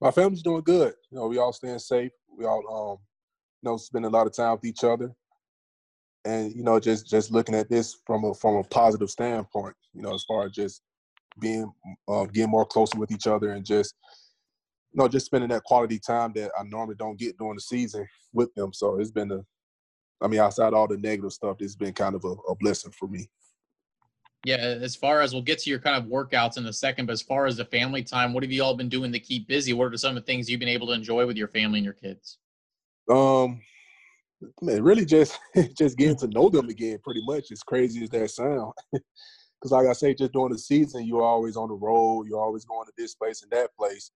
my 0.00 0.10
family's 0.10 0.42
doing 0.42 0.62
good. 0.62 0.92
You 1.12 1.18
know, 1.18 1.28
we 1.28 1.38
all 1.38 1.52
staying 1.52 1.78
safe. 1.78 2.10
We 2.36 2.46
all, 2.46 2.64
um, 2.66 2.98
you 3.62 3.70
know, 3.70 3.76
spend 3.76 4.06
a 4.06 4.10
lot 4.10 4.26
of 4.26 4.34
time 4.34 4.54
with 4.54 4.64
each 4.64 4.82
other, 4.82 5.14
and 6.24 6.52
you 6.52 6.64
know, 6.64 6.80
just 6.80 7.06
just 7.06 7.30
looking 7.30 7.54
at 7.54 7.70
this 7.70 7.96
from 8.04 8.24
a 8.24 8.34
from 8.34 8.56
a 8.56 8.64
positive 8.64 9.08
standpoint. 9.08 9.76
You 9.94 10.02
know, 10.02 10.14
as 10.14 10.24
far 10.24 10.46
as 10.46 10.50
just 10.50 10.82
being 11.38 11.70
uh, 12.08 12.24
getting 12.24 12.50
more 12.50 12.64
closer 12.64 12.98
with 12.98 13.10
each 13.10 13.26
other 13.26 13.52
and 13.52 13.64
just 13.64 13.94
you 14.92 15.02
know 15.02 15.08
just 15.08 15.26
spending 15.26 15.50
that 15.50 15.64
quality 15.64 15.98
time 15.98 16.32
that 16.34 16.50
I 16.58 16.62
normally 16.64 16.96
don't 16.96 17.18
get 17.18 17.38
during 17.38 17.56
the 17.56 17.60
season 17.60 18.06
with 18.32 18.54
them. 18.54 18.72
So 18.72 18.98
it's 18.98 19.10
been 19.10 19.32
a, 19.32 19.40
I 20.20 20.28
mean, 20.28 20.40
outside 20.40 20.72
all 20.72 20.88
the 20.88 20.96
negative 20.96 21.32
stuff, 21.32 21.56
it's 21.60 21.76
been 21.76 21.92
kind 21.92 22.14
of 22.14 22.24
a, 22.24 22.34
a 22.50 22.54
blessing 22.56 22.92
for 22.92 23.08
me. 23.08 23.28
Yeah, 24.44 24.58
as 24.58 24.94
far 24.94 25.22
as 25.22 25.32
we'll 25.32 25.42
get 25.42 25.58
to 25.60 25.70
your 25.70 25.80
kind 25.80 25.96
of 25.96 26.08
workouts 26.08 26.56
in 26.56 26.66
a 26.66 26.72
second, 26.72 27.06
but 27.06 27.12
as 27.12 27.22
far 27.22 27.46
as 27.46 27.56
the 27.56 27.64
family 27.64 28.04
time, 28.04 28.32
what 28.32 28.44
have 28.44 28.52
you 28.52 28.62
all 28.62 28.76
been 28.76 28.88
doing 28.88 29.10
to 29.10 29.18
keep 29.18 29.48
busy? 29.48 29.72
What 29.72 29.92
are 29.92 29.96
some 29.96 30.16
of 30.16 30.22
the 30.22 30.26
things 30.26 30.48
you've 30.48 30.60
been 30.60 30.68
able 30.68 30.86
to 30.86 30.92
enjoy 30.92 31.26
with 31.26 31.36
your 31.36 31.48
family 31.48 31.80
and 31.80 31.84
your 31.84 31.94
kids? 31.94 32.38
Um, 33.10 33.60
man, 34.62 34.82
really 34.82 35.04
just 35.04 35.38
just 35.76 35.98
getting 35.98 36.16
to 36.18 36.28
know 36.28 36.48
them 36.48 36.68
again, 36.68 37.00
pretty 37.02 37.22
much. 37.24 37.50
As 37.50 37.62
crazy 37.62 38.04
as 38.04 38.10
that 38.10 38.30
sound, 38.30 38.72
because 39.66 39.84
like 39.84 39.90
I 39.90 39.92
say, 39.94 40.14
just 40.14 40.32
during 40.32 40.52
the 40.52 40.58
season, 40.58 41.06
you're 41.06 41.22
always 41.22 41.56
on 41.56 41.68
the 41.68 41.74
road. 41.74 42.26
You're 42.28 42.40
always 42.40 42.64
going 42.64 42.86
to 42.86 42.92
this 42.96 43.14
place 43.14 43.42
and 43.42 43.50
that 43.50 43.70
place, 43.76 44.10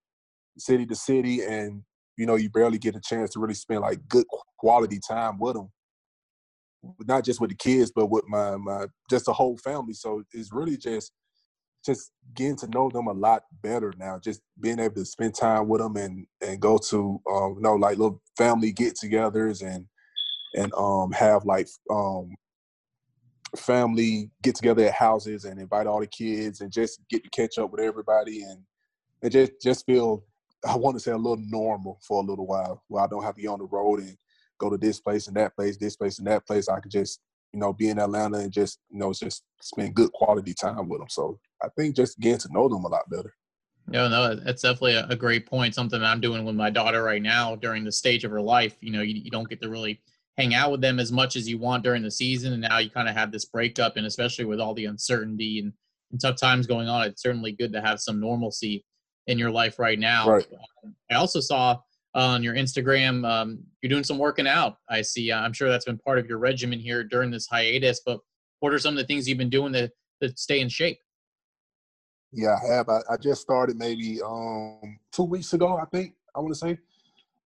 city 0.59 0.87
to 0.87 0.95
city, 0.95 1.43
and 1.43 1.83
you 2.17 2.27
know 2.27 2.37
you 2.37 2.51
barely 2.51 2.79
get 2.79 2.97
a 2.97 3.01
chance 3.01 3.31
to 3.31 3.41
really 3.41 3.55
spend 3.55 3.81
like 3.81 4.01
good 4.09 4.27
quality 4.59 5.01
time 5.07 5.39
with 5.39 5.55
them 5.55 5.71
not 7.07 7.25
just 7.25 7.41
with 7.41 7.51
the 7.51 7.57
kids, 7.57 7.93
but 7.95 8.07
with 8.07 8.25
my 8.27 8.57
my 8.57 8.87
just 9.11 9.27
the 9.27 9.33
whole 9.33 9.57
family. 9.59 9.93
So 9.93 10.23
it's 10.33 10.53
really 10.53 10.77
just 10.77 11.13
just 11.85 12.11
getting 12.35 12.57
to 12.57 12.69
know 12.69 12.91
them 12.91 13.07
a 13.07 13.13
lot 13.13 13.43
better 13.63 13.93
now. 13.99 14.19
Just 14.19 14.41
being 14.59 14.79
able 14.79 14.95
to 14.97 15.05
spend 15.05 15.35
time 15.35 15.69
with 15.69 15.81
them 15.81 15.97
and 15.97 16.27
and 16.41 16.61
go 16.61 16.79
to 16.91 17.21
um, 17.31 17.55
you 17.57 17.61
know 17.61 17.75
like 17.75 17.99
little 17.99 18.23
family 18.37 18.73
get-togethers 18.73 19.63
and 19.63 19.87
and 20.55 20.73
um 20.75 21.13
have 21.13 21.45
like 21.45 21.69
um 21.91 22.35
family 23.57 24.31
get 24.43 24.55
together 24.55 24.85
at 24.85 24.93
houses 24.93 25.45
and 25.45 25.61
invite 25.61 25.87
all 25.87 26.01
the 26.01 26.07
kids 26.07 26.61
and 26.61 26.73
just 26.73 27.01
get 27.11 27.25
to 27.25 27.31
catch 27.31 27.59
up 27.59 27.71
with 27.71 27.81
everybody 27.81 28.43
and 28.43 28.59
and 29.23 29.33
just 29.33 29.53
just 29.63 29.87
feel 29.87 30.25
I 30.67 30.77
want 30.77 30.97
to 30.97 31.01
say 31.01 31.13
a 31.13 31.17
little 31.17 31.43
normal 31.49 31.99
for 32.07 32.23
a 32.23 32.27
little 32.27 32.47
while 32.47 32.83
where 32.89 33.03
I 33.03 33.07
don't 33.07 33.23
have 33.23 33.35
to 33.35 33.41
be 33.41 33.49
on 33.49 33.59
the 33.59 33.65
road 33.65 34.01
and 34.01 34.17
go 34.59 34.69
to 34.71 34.77
this 34.77 35.01
place 35.01 35.27
and 35.27 35.37
that 35.37 35.57
place, 35.57 35.77
this 35.77 35.97
place 35.97 36.19
and 36.19 36.27
that 36.27 36.47
place. 36.47 36.69
I 36.69 36.81
could 36.81 36.93
just, 36.93 37.21
you 37.53 37.59
know, 37.59 37.73
be 37.73 37.89
in 37.89 37.99
Atlanta 37.99 38.39
and 38.39 38.53
just, 38.53 38.79
you 38.91 38.99
know, 38.99 39.13
just 39.13 39.43
spend 39.61 39.95
good 39.95 40.13
quality 40.13 40.53
time 40.55 40.89
with 40.89 41.01
them. 41.01 41.09
So 41.09 41.39
I 41.63 41.69
think 41.77 41.97
just 41.97 42.21
getting 42.21 42.39
to 42.41 42.53
know 42.53 42.69
them 42.69 42.85
a 42.85 42.89
lot 42.89 43.09
better. 43.11 43.35
No, 43.87 44.09
no, 44.09 44.37
that's 44.37 44.63
definitely 44.63 44.95
a, 44.95 45.17
great 45.17 45.47
point. 45.47 45.75
Something 45.75 46.03
I'm 46.03 46.21
doing 46.21 46.45
with 46.45 46.55
my 46.55 46.71
daughter 46.71 47.03
right 47.03 47.23
now 47.23 47.57
during 47.57 47.83
the 47.83 47.91
stage 47.91 48.23
of 48.25 48.31
her 48.31 48.41
life. 48.41 48.77
You 48.81 48.93
know, 48.93 49.03
you, 49.03 49.15
you 49.15 49.31
don't 49.31 49.49
get 49.49 49.61
to 49.63 49.69
really 49.69 50.01
hang 50.39 50.55
out 50.55 50.71
with 50.71 50.81
them 50.81 50.99
as 50.99 51.13
much 51.13 51.37
as 51.37 51.49
you 51.49 51.59
want 51.59 51.85
during 51.85 52.03
the 52.03 52.11
season, 52.11 52.53
and 52.53 52.63
now 52.63 52.79
you 52.79 52.91
kind 52.91 53.09
of 53.09 53.15
have 53.15 53.33
this 53.33 53.45
breakup, 53.45 53.97
and 53.97 54.07
especially 54.07 54.45
with 54.45 54.61
all 54.61 54.75
the 54.75 54.87
uncertainty 54.87 55.59
and, 55.59 55.73
and 56.11 56.21
tough 56.21 56.37
times 56.37 56.67
going 56.67 56.89
on, 56.89 57.07
it's 57.07 57.23
certainly 57.23 57.53
good 57.53 57.73
to 57.73 57.81
have 57.81 58.01
some 58.01 58.21
normalcy 58.21 58.85
in 59.27 59.39
your 59.39 59.51
life 59.51 59.79
right 59.79 59.99
now. 59.99 60.29
Right. 60.29 60.47
I 61.11 61.15
also 61.15 61.41
saw 61.41 61.79
on 62.15 62.43
your 62.43 62.55
Instagram. 62.55 63.29
Um, 63.29 63.61
you're 63.83 63.91
doing 63.91 64.05
some 64.05 64.19
working 64.19 64.47
out. 64.47 64.77
I 64.89 65.03
see. 65.03 65.33
I'm 65.33 65.53
sure 65.53 65.69
that's 65.69 65.85
been 65.85 65.99
part 65.99 66.19
of 66.19 66.27
your 66.27 66.39
regimen 66.39 66.81
here 66.81 67.05
during 67.05 67.31
this 67.31 67.47
hiatus. 67.47 68.01
But 68.05 68.21
what 68.61 68.73
are 68.73 68.79
some 68.79 68.95
of 68.95 68.99
the 68.99 69.07
things 69.07 69.29
you've 69.29 69.39
been 69.39 69.51
doing 69.51 69.73
to, 69.75 69.91
to 70.23 70.33
stay 70.37 70.61
in 70.61 70.69
shape? 70.69 70.99
Yeah, 72.33 72.57
I 72.63 72.75
have. 72.75 72.89
I, 72.89 73.01
I 73.11 73.17
just 73.17 73.43
started 73.43 73.77
maybe 73.77 74.21
um, 74.23 74.99
two 75.13 75.25
weeks 75.25 75.53
ago. 75.53 75.77
I 75.77 75.85
think 75.87 76.15
I 76.35 76.41
want 76.41 76.53
to 76.55 76.59
say. 76.59 76.79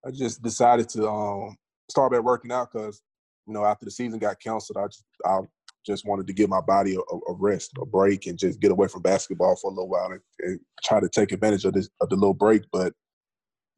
I 0.07 0.11
just 0.11 0.42
decided 0.42 0.88
to 0.90 1.09
um, 1.09 1.57
start 1.90 2.12
back 2.12 2.23
working 2.23 2.53
out 2.53 2.73
because 2.73 3.03
you 3.47 3.55
know 3.55 3.64
after 3.64 3.85
the 3.85 3.90
season 3.90 4.18
got 4.18 4.40
canceled, 4.40 4.79
I 4.79 4.87
just 4.87 5.05
I 5.27 5.38
just 5.85 6.07
wanted 6.07 6.27
to 6.27 6.33
give 6.33 6.49
my 6.49 6.61
body 6.61 6.97
a, 6.97 6.99
a, 6.99 7.35
rest, 7.35 7.73
a 7.81 7.85
break, 7.85 8.27
and 8.27 8.38
just 8.38 8.61
get 8.61 8.70
away 8.73 8.88
from 8.88 9.03
basketball 9.03 9.57
for 9.57 9.70
a 9.70 9.75
little 9.75 9.88
while 9.88 10.12
and, 10.12 10.20
and 10.40 10.61
try 10.83 10.99
to 11.01 11.09
take 11.09 11.33
advantage 11.33 11.64
of 11.64 11.75
this 11.75 11.88
of 12.01 12.09
the 12.09 12.16
little 12.16 12.35
break. 12.35 12.62
But 12.73 12.92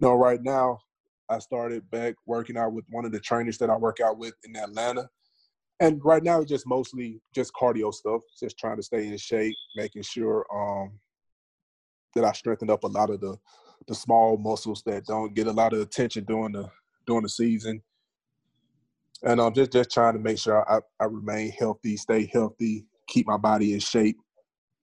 you 0.01 0.09
know, 0.09 0.15
right 0.15 0.43
now, 0.43 0.79
I 1.29 1.39
started 1.39 1.89
back 1.91 2.15
working 2.27 2.57
out 2.57 2.73
with 2.73 2.85
one 2.91 3.05
of 3.05 3.13
the 3.13 3.21
trainers 3.21 3.59
that 3.59 3.71
I 3.71 3.77
work 3.77 3.99
out 4.01 4.19
with 4.19 4.35
in 4.45 4.57
Atlanta. 4.57 5.09
And 5.81 6.01
right 6.05 6.23
now, 6.23 6.41
it's 6.41 6.51
just 6.51 6.67
mostly 6.67 7.21
just 7.35 7.53
cardio 7.53 7.93
stuff, 7.93 8.23
just 8.41 8.59
trying 8.59 8.77
to 8.77 8.83
stay 8.83 9.07
in 9.07 9.17
shape, 9.19 9.55
making 9.75 10.03
sure 10.03 10.47
um, 10.55 10.99
that 12.15 12.25
I 12.25 12.33
strengthened 12.33 12.71
up 12.71 12.85
a 12.85 12.89
lot 12.89 13.11
of 13.11 13.21
the 13.21 13.37
the 13.87 13.95
small 13.95 14.37
muscles 14.37 14.83
that 14.87 15.05
don't 15.05 15.35
get 15.35 15.47
a 15.47 15.53
lot 15.53 15.73
of 15.73 15.81
attention 15.81 16.25
during 16.25 16.53
the 16.53 16.71
during 17.07 17.23
the 17.23 17.29
season. 17.29 17.83
And 19.23 19.41
I'm 19.41 19.55
just 19.55 19.73
just 19.73 19.91
trying 19.91 20.15
to 20.15 20.21
make 20.21 20.39
sure 20.39 20.69
I, 20.71 20.81
I 21.01 21.07
remain 21.07 21.51
healthy, 21.51 21.97
stay 21.97 22.29
healthy, 22.33 22.87
keep 23.09 23.27
my 23.27 23.37
body 23.37 23.73
in 23.73 23.81
shape, 23.81 24.19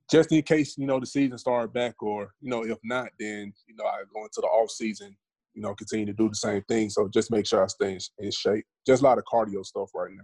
just 0.09 0.31
in 0.31 0.41
case 0.41 0.77
you 0.77 0.85
know 0.85 0.99
the 0.99 1.05
season 1.05 1.37
started 1.37 1.73
back, 1.73 2.01
or 2.01 2.33
you 2.41 2.49
know 2.49 2.63
if 2.63 2.77
not, 2.83 3.09
then 3.19 3.53
you 3.67 3.75
know 3.75 3.85
I 3.85 4.03
go 4.13 4.23
into 4.23 4.41
the 4.41 4.47
off 4.47 4.71
season, 4.71 5.15
you 5.53 5.61
know, 5.61 5.73
continue 5.73 6.05
to 6.05 6.13
do 6.13 6.29
the 6.29 6.35
same 6.35 6.61
thing. 6.63 6.89
So 6.89 7.07
just 7.07 7.31
make 7.31 7.45
sure 7.45 7.63
I 7.63 7.67
stay 7.67 7.93
in, 7.93 7.99
in 8.19 8.31
shape. 8.31 8.65
Just 8.85 9.01
a 9.01 9.05
lot 9.05 9.17
of 9.17 9.23
cardio 9.25 9.65
stuff 9.65 9.89
right 9.93 10.11
now. 10.11 10.23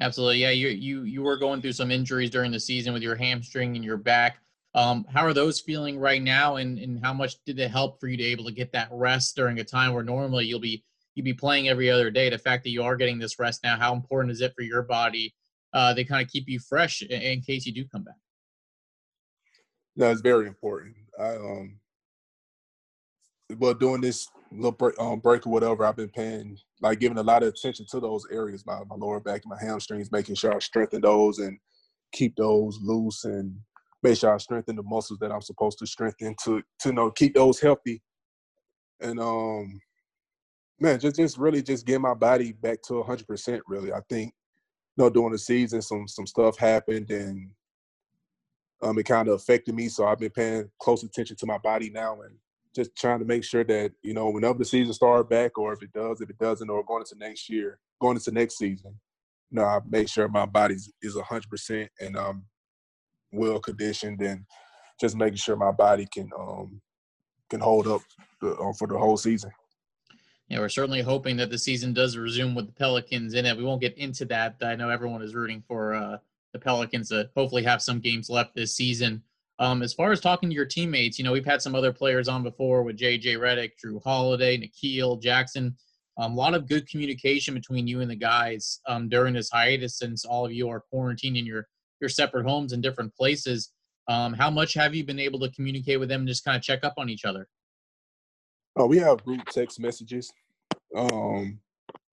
Absolutely, 0.00 0.38
yeah. 0.38 0.50
You 0.50 0.68
you 0.68 1.02
you 1.02 1.22
were 1.22 1.36
going 1.36 1.60
through 1.60 1.72
some 1.72 1.90
injuries 1.90 2.30
during 2.30 2.52
the 2.52 2.60
season 2.60 2.92
with 2.92 3.02
your 3.02 3.16
hamstring 3.16 3.76
and 3.76 3.84
your 3.84 3.96
back. 3.96 4.38
Um, 4.74 5.06
how 5.12 5.24
are 5.24 5.32
those 5.32 5.60
feeling 5.60 5.98
right 5.98 6.22
now, 6.22 6.56
and 6.56 6.78
and 6.78 7.04
how 7.04 7.12
much 7.12 7.42
did 7.44 7.58
it 7.58 7.70
help 7.70 8.00
for 8.00 8.08
you 8.08 8.16
to 8.16 8.24
able 8.24 8.44
to 8.44 8.52
get 8.52 8.72
that 8.72 8.88
rest 8.92 9.34
during 9.34 9.58
a 9.58 9.64
time 9.64 9.92
where 9.92 10.04
normally 10.04 10.44
you'll 10.46 10.60
be 10.60 10.84
you'll 11.18 11.24
be 11.24 11.34
playing 11.34 11.68
every 11.68 11.90
other 11.90 12.10
day? 12.10 12.30
The 12.30 12.38
fact 12.38 12.64
that 12.64 12.70
you 12.70 12.82
are 12.82 12.96
getting 12.96 13.18
this 13.18 13.38
rest 13.38 13.62
now, 13.64 13.76
how 13.76 13.92
important 13.92 14.32
is 14.32 14.40
it 14.40 14.54
for 14.56 14.62
your 14.62 14.82
body 14.82 15.34
uh, 15.74 15.92
to 15.92 16.04
kind 16.04 16.24
of 16.24 16.30
keep 16.30 16.48
you 16.48 16.60
fresh 16.60 17.02
in, 17.02 17.20
in 17.20 17.40
case 17.42 17.66
you 17.66 17.74
do 17.74 17.84
come 17.92 18.04
back? 18.04 18.14
No, 19.96 20.10
it's 20.10 20.20
very 20.20 20.46
important. 20.46 20.94
I 21.18 21.34
um, 21.34 21.80
well, 23.56 23.74
doing 23.74 24.00
this 24.00 24.28
little 24.52 24.70
break, 24.70 24.94
um, 25.00 25.18
break 25.18 25.46
or 25.46 25.50
whatever, 25.50 25.84
I've 25.84 25.96
been 25.96 26.08
paying 26.08 26.56
like 26.80 27.00
giving 27.00 27.18
a 27.18 27.22
lot 27.22 27.42
of 27.42 27.48
attention 27.48 27.86
to 27.90 28.00
those 28.00 28.24
areas, 28.30 28.64
my 28.64 28.78
my 28.88 28.94
lower 28.96 29.18
back 29.18 29.42
my 29.44 29.58
hamstrings, 29.60 30.12
making 30.12 30.36
sure 30.36 30.54
I 30.54 30.60
strengthen 30.60 31.00
those 31.00 31.40
and 31.40 31.58
keep 32.12 32.36
those 32.36 32.78
loose 32.80 33.24
and 33.24 33.56
make 34.02 34.16
sure 34.16 34.32
I 34.32 34.38
strengthen 34.38 34.76
the 34.76 34.84
muscles 34.84 35.18
that 35.18 35.32
I'm 35.32 35.42
supposed 35.42 35.78
to 35.80 35.86
strengthen 35.86 36.36
to 36.44 36.62
to 36.80 36.88
you 36.90 36.92
know 36.92 37.10
keep 37.10 37.34
those 37.34 37.58
healthy. 37.58 38.02
And 39.00 39.18
um 39.18 39.80
man, 40.80 41.00
just 41.00 41.16
just 41.16 41.38
really 41.38 41.62
just 41.62 41.86
get 41.86 42.00
my 42.00 42.14
body 42.14 42.52
back 42.52 42.82
to 42.82 43.02
hundred 43.02 43.26
percent 43.26 43.62
really. 43.66 43.92
I 43.92 44.00
think 44.08 44.32
you 44.96 45.04
know 45.04 45.10
during 45.10 45.32
the 45.32 45.38
season 45.38 45.82
some 45.82 46.06
some 46.08 46.26
stuff 46.26 46.58
happened 46.58 47.10
and 47.10 47.50
um 48.82 48.98
it 48.98 49.04
kind 49.04 49.28
of 49.28 49.34
affected 49.34 49.74
me. 49.74 49.88
So 49.88 50.06
I've 50.06 50.18
been 50.18 50.30
paying 50.30 50.70
close 50.80 51.02
attention 51.02 51.36
to 51.36 51.46
my 51.46 51.58
body 51.58 51.90
now 51.90 52.20
and 52.22 52.34
just 52.74 52.94
trying 52.96 53.18
to 53.18 53.24
make 53.24 53.42
sure 53.42 53.64
that, 53.64 53.92
you 54.02 54.14
know, 54.14 54.30
whenever 54.30 54.58
the 54.58 54.64
season 54.64 54.92
starts 54.92 55.28
back 55.28 55.58
or 55.58 55.72
if 55.72 55.82
it 55.82 55.92
does, 55.92 56.20
if 56.20 56.30
it 56.30 56.38
doesn't, 56.38 56.70
or 56.70 56.84
going 56.84 57.02
into 57.02 57.16
next 57.18 57.48
year, 57.48 57.80
going 58.00 58.16
into 58.16 58.30
next 58.30 58.58
season, 58.58 58.94
you 59.50 59.56
know, 59.56 59.64
I 59.64 59.80
make 59.88 60.08
sure 60.08 60.28
my 60.28 60.46
body 60.46 60.76
is 61.02 61.16
hundred 61.26 61.50
percent 61.50 61.90
and 62.00 62.16
um 62.16 62.44
well 63.32 63.58
conditioned 63.58 64.20
and 64.22 64.44
just 65.00 65.16
making 65.16 65.36
sure 65.36 65.56
my 65.56 65.72
body 65.72 66.06
can 66.12 66.30
um 66.38 66.80
can 67.50 67.60
hold 67.60 67.88
up 67.88 68.02
the, 68.40 68.52
uh, 68.54 68.72
for 68.74 68.86
the 68.86 68.98
whole 68.98 69.16
season. 69.16 69.50
Yeah, 70.48 70.60
we're 70.60 70.70
certainly 70.70 71.02
hoping 71.02 71.36
that 71.36 71.50
the 71.50 71.58
season 71.58 71.92
does 71.92 72.16
resume 72.16 72.54
with 72.54 72.66
the 72.66 72.72
Pelicans 72.72 73.34
in 73.34 73.44
it. 73.44 73.56
We 73.56 73.64
won't 73.64 73.82
get 73.82 73.98
into 73.98 74.24
that. 74.26 74.56
I 74.62 74.76
know 74.76 74.88
everyone 74.88 75.22
is 75.22 75.34
rooting 75.34 75.62
for 75.68 75.94
uh, 75.94 76.18
the 76.54 76.58
Pelicans 76.58 77.10
to 77.10 77.28
hopefully 77.36 77.62
have 77.64 77.82
some 77.82 78.00
games 78.00 78.30
left 78.30 78.54
this 78.54 78.74
season. 78.74 79.22
Um, 79.58 79.82
as 79.82 79.92
far 79.92 80.10
as 80.10 80.20
talking 80.20 80.48
to 80.48 80.54
your 80.54 80.64
teammates, 80.64 81.18
you 81.18 81.24
know, 81.24 81.32
we've 81.32 81.44
had 81.44 81.60
some 81.60 81.74
other 81.74 81.92
players 81.92 82.28
on 82.28 82.42
before 82.42 82.82
with 82.82 82.96
JJ 82.96 83.36
Redick, 83.36 83.72
Jrue 83.84 84.02
Holiday, 84.02 84.56
Nickeil, 84.56 85.22
Jaxson. 85.22 85.74
Um, 86.16 86.32
a 86.32 86.36
lot 86.36 86.54
of 86.54 86.66
good 86.66 86.88
communication 86.88 87.54
between 87.54 87.86
you 87.86 88.00
and 88.00 88.10
the 88.10 88.16
guys 88.16 88.80
um, 88.86 89.08
during 89.08 89.34
this 89.34 89.50
hiatus 89.50 89.98
since 89.98 90.24
all 90.24 90.46
of 90.46 90.52
you 90.52 90.68
are 90.68 90.80
quarantined 90.80 91.36
in 91.36 91.44
your 91.44 91.66
your 92.00 92.08
separate 92.08 92.46
homes 92.46 92.72
in 92.72 92.80
different 92.80 93.14
places. 93.14 93.72
Um, 94.08 94.32
how 94.32 94.50
much 94.50 94.74
have 94.74 94.94
you 94.94 95.04
been 95.04 95.18
able 95.18 95.40
to 95.40 95.50
communicate 95.50 95.98
with 96.00 96.08
them 96.08 96.20
and 96.20 96.28
just 96.28 96.44
kind 96.44 96.56
of 96.56 96.62
check 96.62 96.84
up 96.84 96.94
on 96.96 97.08
each 97.08 97.24
other? 97.24 97.48
Oh, 98.80 98.86
we 98.86 98.98
have 98.98 99.24
group 99.24 99.44
text 99.46 99.80
messages. 99.80 100.32
Um, 100.94 101.58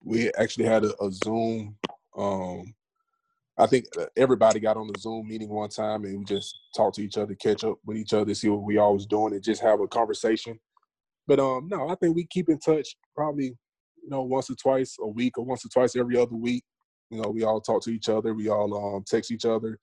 we 0.03 0.31
actually 0.33 0.65
had 0.65 0.83
a, 0.83 0.99
a 0.99 1.11
Zoom. 1.11 1.77
Um, 2.17 2.73
I 3.55 3.67
think 3.67 3.85
everybody 4.17 4.59
got 4.59 4.75
on 4.75 4.87
the 4.87 4.99
Zoom 4.99 5.27
meeting 5.27 5.49
one 5.49 5.69
time 5.69 6.05
and 6.05 6.17
we 6.17 6.25
just 6.25 6.57
talked 6.75 6.95
to 6.95 7.03
each 7.03 7.19
other, 7.19 7.35
catch 7.35 7.63
up 7.63 7.77
with 7.85 7.97
each 7.97 8.13
other, 8.13 8.33
see 8.33 8.49
what 8.49 8.63
we 8.63 8.79
all 8.79 8.95
was 8.95 9.05
doing, 9.05 9.33
and 9.33 9.43
just 9.43 9.61
have 9.61 9.79
a 9.79 9.87
conversation. 9.87 10.59
But 11.27 11.39
um, 11.39 11.67
no, 11.67 11.87
I 11.87 11.93
think 11.95 12.15
we 12.15 12.25
keep 12.25 12.49
in 12.49 12.57
touch 12.57 12.97
probably, 13.15 13.55
you 14.03 14.09
know, 14.09 14.23
once 14.23 14.49
or 14.49 14.55
twice 14.55 14.97
a 14.99 15.07
week 15.07 15.37
or 15.37 15.45
once 15.45 15.63
or 15.63 15.69
twice 15.69 15.95
every 15.95 16.17
other 16.17 16.35
week. 16.35 16.63
You 17.11 17.21
know, 17.21 17.29
we 17.29 17.43
all 17.43 17.61
talk 17.61 17.83
to 17.83 17.91
each 17.91 18.09
other. 18.09 18.33
We 18.33 18.49
all 18.49 18.95
um, 18.95 19.03
text 19.07 19.29
each 19.29 19.45
other. 19.45 19.77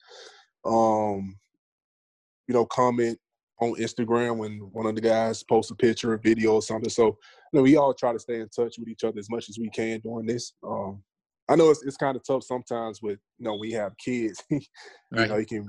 Um, 0.65 1.39
you 2.49 2.55
know, 2.55 2.67
comment 2.67 3.21
on 3.61 3.75
Instagram 3.77 4.39
when 4.39 4.59
one 4.73 4.87
of 4.87 4.95
the 4.95 5.01
guys 5.01 5.43
posts 5.43 5.71
a 5.71 5.75
picture, 5.75 6.13
or 6.13 6.19
video, 6.19 6.55
or 6.55 6.63
something. 6.63 6.91
So, 6.91 7.07
you 7.07 7.15
know, 7.53 7.63
we 7.63 7.77
all 7.77 7.95
try 7.95 8.13
to 8.13 8.19
stay 8.19 8.41
in 8.41 8.49
touch 8.49 8.77
with 8.79 8.89
each 8.89 9.05
other 9.05 9.19
as 9.19 9.31
much 9.31 9.49
as 9.49 9.59
we 9.59 9.71
can 9.71 10.01
during 10.01 10.27
this. 10.27 10.55
Um, 10.67 11.03
I 11.49 11.57
know 11.57 11.71
it's 11.71 11.83
it's 11.85 11.97
kind 11.97 12.17
of 12.17 12.25
tough 12.25 12.45
sometimes 12.45 13.03
with 13.03 13.19
you 13.39 13.45
know 13.45 13.57
we 13.57 13.73
have 13.73 13.93
kids. 13.99 14.43
you 14.51 14.61
right. 15.13 15.29
know, 15.29 15.37
you 15.37 15.47
can 15.47 15.67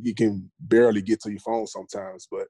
you 0.00 0.14
can 0.14 0.50
barely 0.60 1.02
get 1.02 1.20
to 1.22 1.30
your 1.30 1.40
phone 1.40 1.66
sometimes, 1.66 2.26
but 2.30 2.46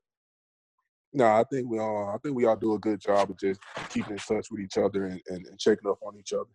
no, 1.12 1.26
I 1.26 1.44
think 1.50 1.68
we 1.68 1.78
all 1.78 2.12
I 2.14 2.18
think 2.18 2.36
we 2.36 2.46
all 2.46 2.56
do 2.56 2.74
a 2.74 2.78
good 2.78 3.00
job 3.00 3.30
of 3.30 3.38
just 3.38 3.60
keeping 3.90 4.12
in 4.12 4.18
touch 4.18 4.46
with 4.50 4.60
each 4.60 4.78
other 4.78 5.06
and, 5.06 5.20
and, 5.28 5.46
and 5.46 5.58
checking 5.58 5.90
up 5.90 5.98
on 6.02 6.16
each 6.16 6.32
other 6.32 6.50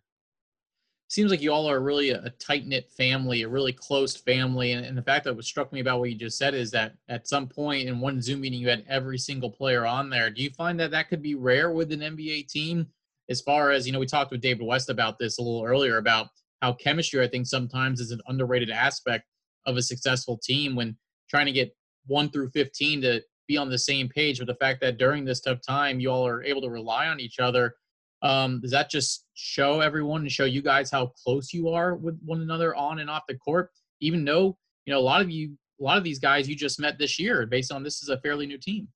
seems 1.08 1.30
like 1.30 1.40
you 1.40 1.52
all 1.52 1.70
are 1.70 1.80
really 1.80 2.10
a, 2.10 2.30
tight 2.38 2.66
knit 2.66 2.90
family, 2.90 3.42
a 3.42 3.48
really 3.48 3.72
close 3.72 4.16
family. 4.16 4.72
And, 4.72 4.84
and, 4.84 4.98
the 4.98 5.02
fact 5.02 5.24
that 5.24 5.34
what 5.34 5.44
struck 5.44 5.72
me 5.72 5.80
about 5.80 6.00
what 6.00 6.10
you 6.10 6.16
just 6.16 6.38
said 6.38 6.54
is 6.54 6.70
that 6.72 6.94
at 7.08 7.28
some 7.28 7.46
point 7.46 7.88
in 7.88 8.00
one 8.00 8.20
Zoom 8.20 8.40
meeting, 8.40 8.60
you 8.60 8.68
had 8.68 8.84
every 8.88 9.18
single 9.18 9.50
player 9.50 9.86
on 9.86 10.10
there. 10.10 10.30
Do 10.30 10.42
you 10.42 10.50
find 10.50 10.78
that 10.80 10.90
that 10.90 11.08
could 11.08 11.22
be 11.22 11.34
rare 11.34 11.70
with 11.70 11.92
an 11.92 12.00
NBA 12.00 12.48
team? 12.48 12.88
As 13.28 13.40
far 13.40 13.70
as, 13.70 13.86
you 13.86 13.92
know, 13.92 13.98
we 13.98 14.06
talked 14.06 14.30
with 14.30 14.40
David 14.40 14.66
West 14.66 14.90
about 14.90 15.18
this 15.18 15.38
a 15.38 15.42
little 15.42 15.64
earlier 15.64 15.98
about 15.98 16.28
how 16.60 16.72
chemistry, 16.72 17.22
I 17.22 17.28
think, 17.28 17.46
sometimes 17.46 18.00
is 18.00 18.10
an 18.10 18.20
underrated 18.26 18.70
aspect 18.70 19.24
of 19.64 19.76
a 19.76 19.82
successful 19.82 20.38
team 20.42 20.74
when 20.74 20.96
trying 21.28 21.46
to 21.46 21.52
get 21.52 21.76
one 22.06 22.30
through 22.30 22.50
15 22.50 23.02
to 23.02 23.22
be 23.48 23.56
on 23.56 23.68
the 23.68 23.78
same 23.78 24.08
page. 24.08 24.38
But 24.38 24.46
the 24.46 24.54
fact 24.56 24.80
that 24.80 24.98
during 24.98 25.24
this 25.24 25.40
tough 25.40 25.60
time, 25.60 26.00
you 26.00 26.10
all 26.10 26.26
are 26.26 26.42
able 26.44 26.62
to 26.62 26.70
rely 26.70 27.08
on 27.08 27.20
each 27.20 27.38
other 27.38 27.74
um, 28.22 28.60
does 28.60 28.70
that 28.70 28.90
just 28.90 29.26
show 29.34 29.80
everyone 29.80 30.22
and 30.22 30.32
show 30.32 30.44
you 30.44 30.62
guys 30.62 30.90
how 30.90 31.12
close 31.24 31.52
you 31.52 31.68
are 31.68 31.94
with 31.94 32.18
one 32.24 32.40
another 32.40 32.74
on 32.74 32.98
and 32.98 33.10
off 33.10 33.22
the 33.28 33.36
court? 33.36 33.70
Even 34.00 34.24
though 34.24 34.56
you 34.84 34.92
know 34.92 34.98
a 34.98 35.00
lot 35.00 35.20
of 35.20 35.30
you, 35.30 35.56
a 35.80 35.84
lot 35.84 35.98
of 35.98 36.04
these 36.04 36.18
guys 36.18 36.48
you 36.48 36.54
just 36.54 36.80
met 36.80 36.98
this 36.98 37.18
year, 37.18 37.46
based 37.46 37.72
on 37.72 37.82
this 37.82 38.02
is 38.02 38.08
a 38.08 38.18
fairly 38.20 38.46
new 38.46 38.58
team. 38.58 38.88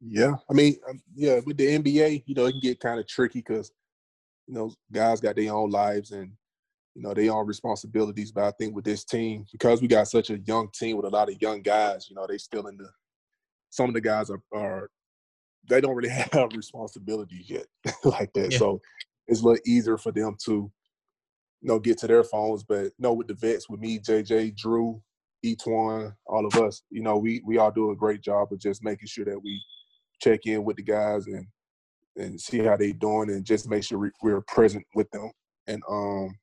Yeah, 0.00 0.34
I 0.50 0.54
mean, 0.54 0.76
um, 0.88 1.00
yeah, 1.14 1.40
with 1.46 1.56
the 1.56 1.78
NBA, 1.78 2.24
you 2.26 2.34
know, 2.34 2.46
it 2.46 2.52
can 2.52 2.60
get 2.60 2.80
kind 2.80 3.00
of 3.00 3.06
tricky 3.06 3.40
because 3.40 3.72
you 4.46 4.54
know 4.54 4.72
guys 4.92 5.20
got 5.20 5.36
their 5.36 5.52
own 5.52 5.70
lives 5.70 6.12
and 6.12 6.30
you 6.94 7.02
know 7.02 7.14
their 7.14 7.32
own 7.32 7.46
responsibilities. 7.46 8.32
But 8.32 8.44
I 8.44 8.50
think 8.58 8.74
with 8.74 8.84
this 8.84 9.04
team, 9.04 9.46
because 9.50 9.80
we 9.80 9.88
got 9.88 10.08
such 10.08 10.30
a 10.30 10.38
young 10.40 10.68
team 10.74 10.96
with 10.96 11.06
a 11.06 11.10
lot 11.10 11.30
of 11.30 11.40
young 11.40 11.62
guys, 11.62 12.08
you 12.10 12.16
know, 12.16 12.26
they 12.28 12.38
still 12.38 12.66
in 12.66 12.76
the. 12.76 12.88
Some 13.70 13.88
of 13.88 13.94
the 13.94 14.00
guys 14.00 14.30
are, 14.30 14.40
are 14.54 14.90
they 15.68 15.80
don't 15.80 15.94
really 15.94 16.08
have 16.32 16.52
responsibilities 16.54 17.48
yet 17.48 17.66
like 18.04 18.32
that. 18.34 18.52
Yeah. 18.52 18.58
So 18.58 18.80
it's 19.26 19.40
a 19.40 19.44
little 19.44 19.62
easier 19.66 19.98
for 19.98 20.12
them 20.12 20.36
to, 20.44 20.70
you 21.60 21.68
know, 21.68 21.78
get 21.78 21.98
to 21.98 22.06
their 22.06 22.24
phones. 22.24 22.64
But 22.64 22.84
you 22.84 22.92
know, 22.98 23.12
with 23.12 23.28
the 23.28 23.34
vets, 23.34 23.68
with 23.68 23.80
me, 23.80 23.98
JJ, 23.98 24.56
Jrue, 24.56 25.00
E'Twaun, 25.44 26.14
all 26.26 26.46
of 26.46 26.54
us, 26.56 26.82
you 26.90 27.02
know, 27.02 27.16
we 27.18 27.42
we 27.44 27.58
all 27.58 27.70
do 27.70 27.90
a 27.90 27.96
great 27.96 28.20
job 28.20 28.52
of 28.52 28.58
just 28.58 28.82
making 28.82 29.08
sure 29.08 29.24
that 29.24 29.42
we 29.42 29.62
check 30.20 30.46
in 30.46 30.64
with 30.64 30.76
the 30.76 30.82
guys 30.82 31.26
and 31.26 31.46
and 32.16 32.40
see 32.40 32.58
how 32.58 32.76
they're 32.76 32.92
doing 32.92 33.30
and 33.30 33.44
just 33.44 33.68
make 33.68 33.84
sure 33.84 34.10
we, 34.22 34.32
are 34.32 34.40
present 34.42 34.84
with 34.94 35.10
them. 35.10 35.30
And 35.66 35.82
um, 35.88 36.34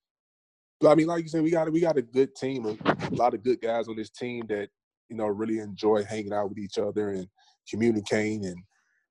I 0.85 0.95
mean, 0.95 1.07
like 1.07 1.23
you 1.23 1.29
said, 1.29 1.43
we 1.43 1.51
got 1.51 1.71
we 1.71 1.79
got 1.79 1.97
a 1.97 2.01
good 2.01 2.35
team, 2.35 2.65
a, 2.65 2.77
a 2.85 3.15
lot 3.15 3.33
of 3.33 3.43
good 3.43 3.61
guys 3.61 3.87
on 3.87 3.95
this 3.95 4.09
team 4.09 4.45
that 4.49 4.69
you 5.09 5.15
know 5.15 5.27
really 5.27 5.59
enjoy 5.59 6.03
hanging 6.03 6.33
out 6.33 6.49
with 6.49 6.57
each 6.57 6.77
other 6.77 7.09
and 7.09 7.27
communicating 7.69 8.45
and 8.45 8.57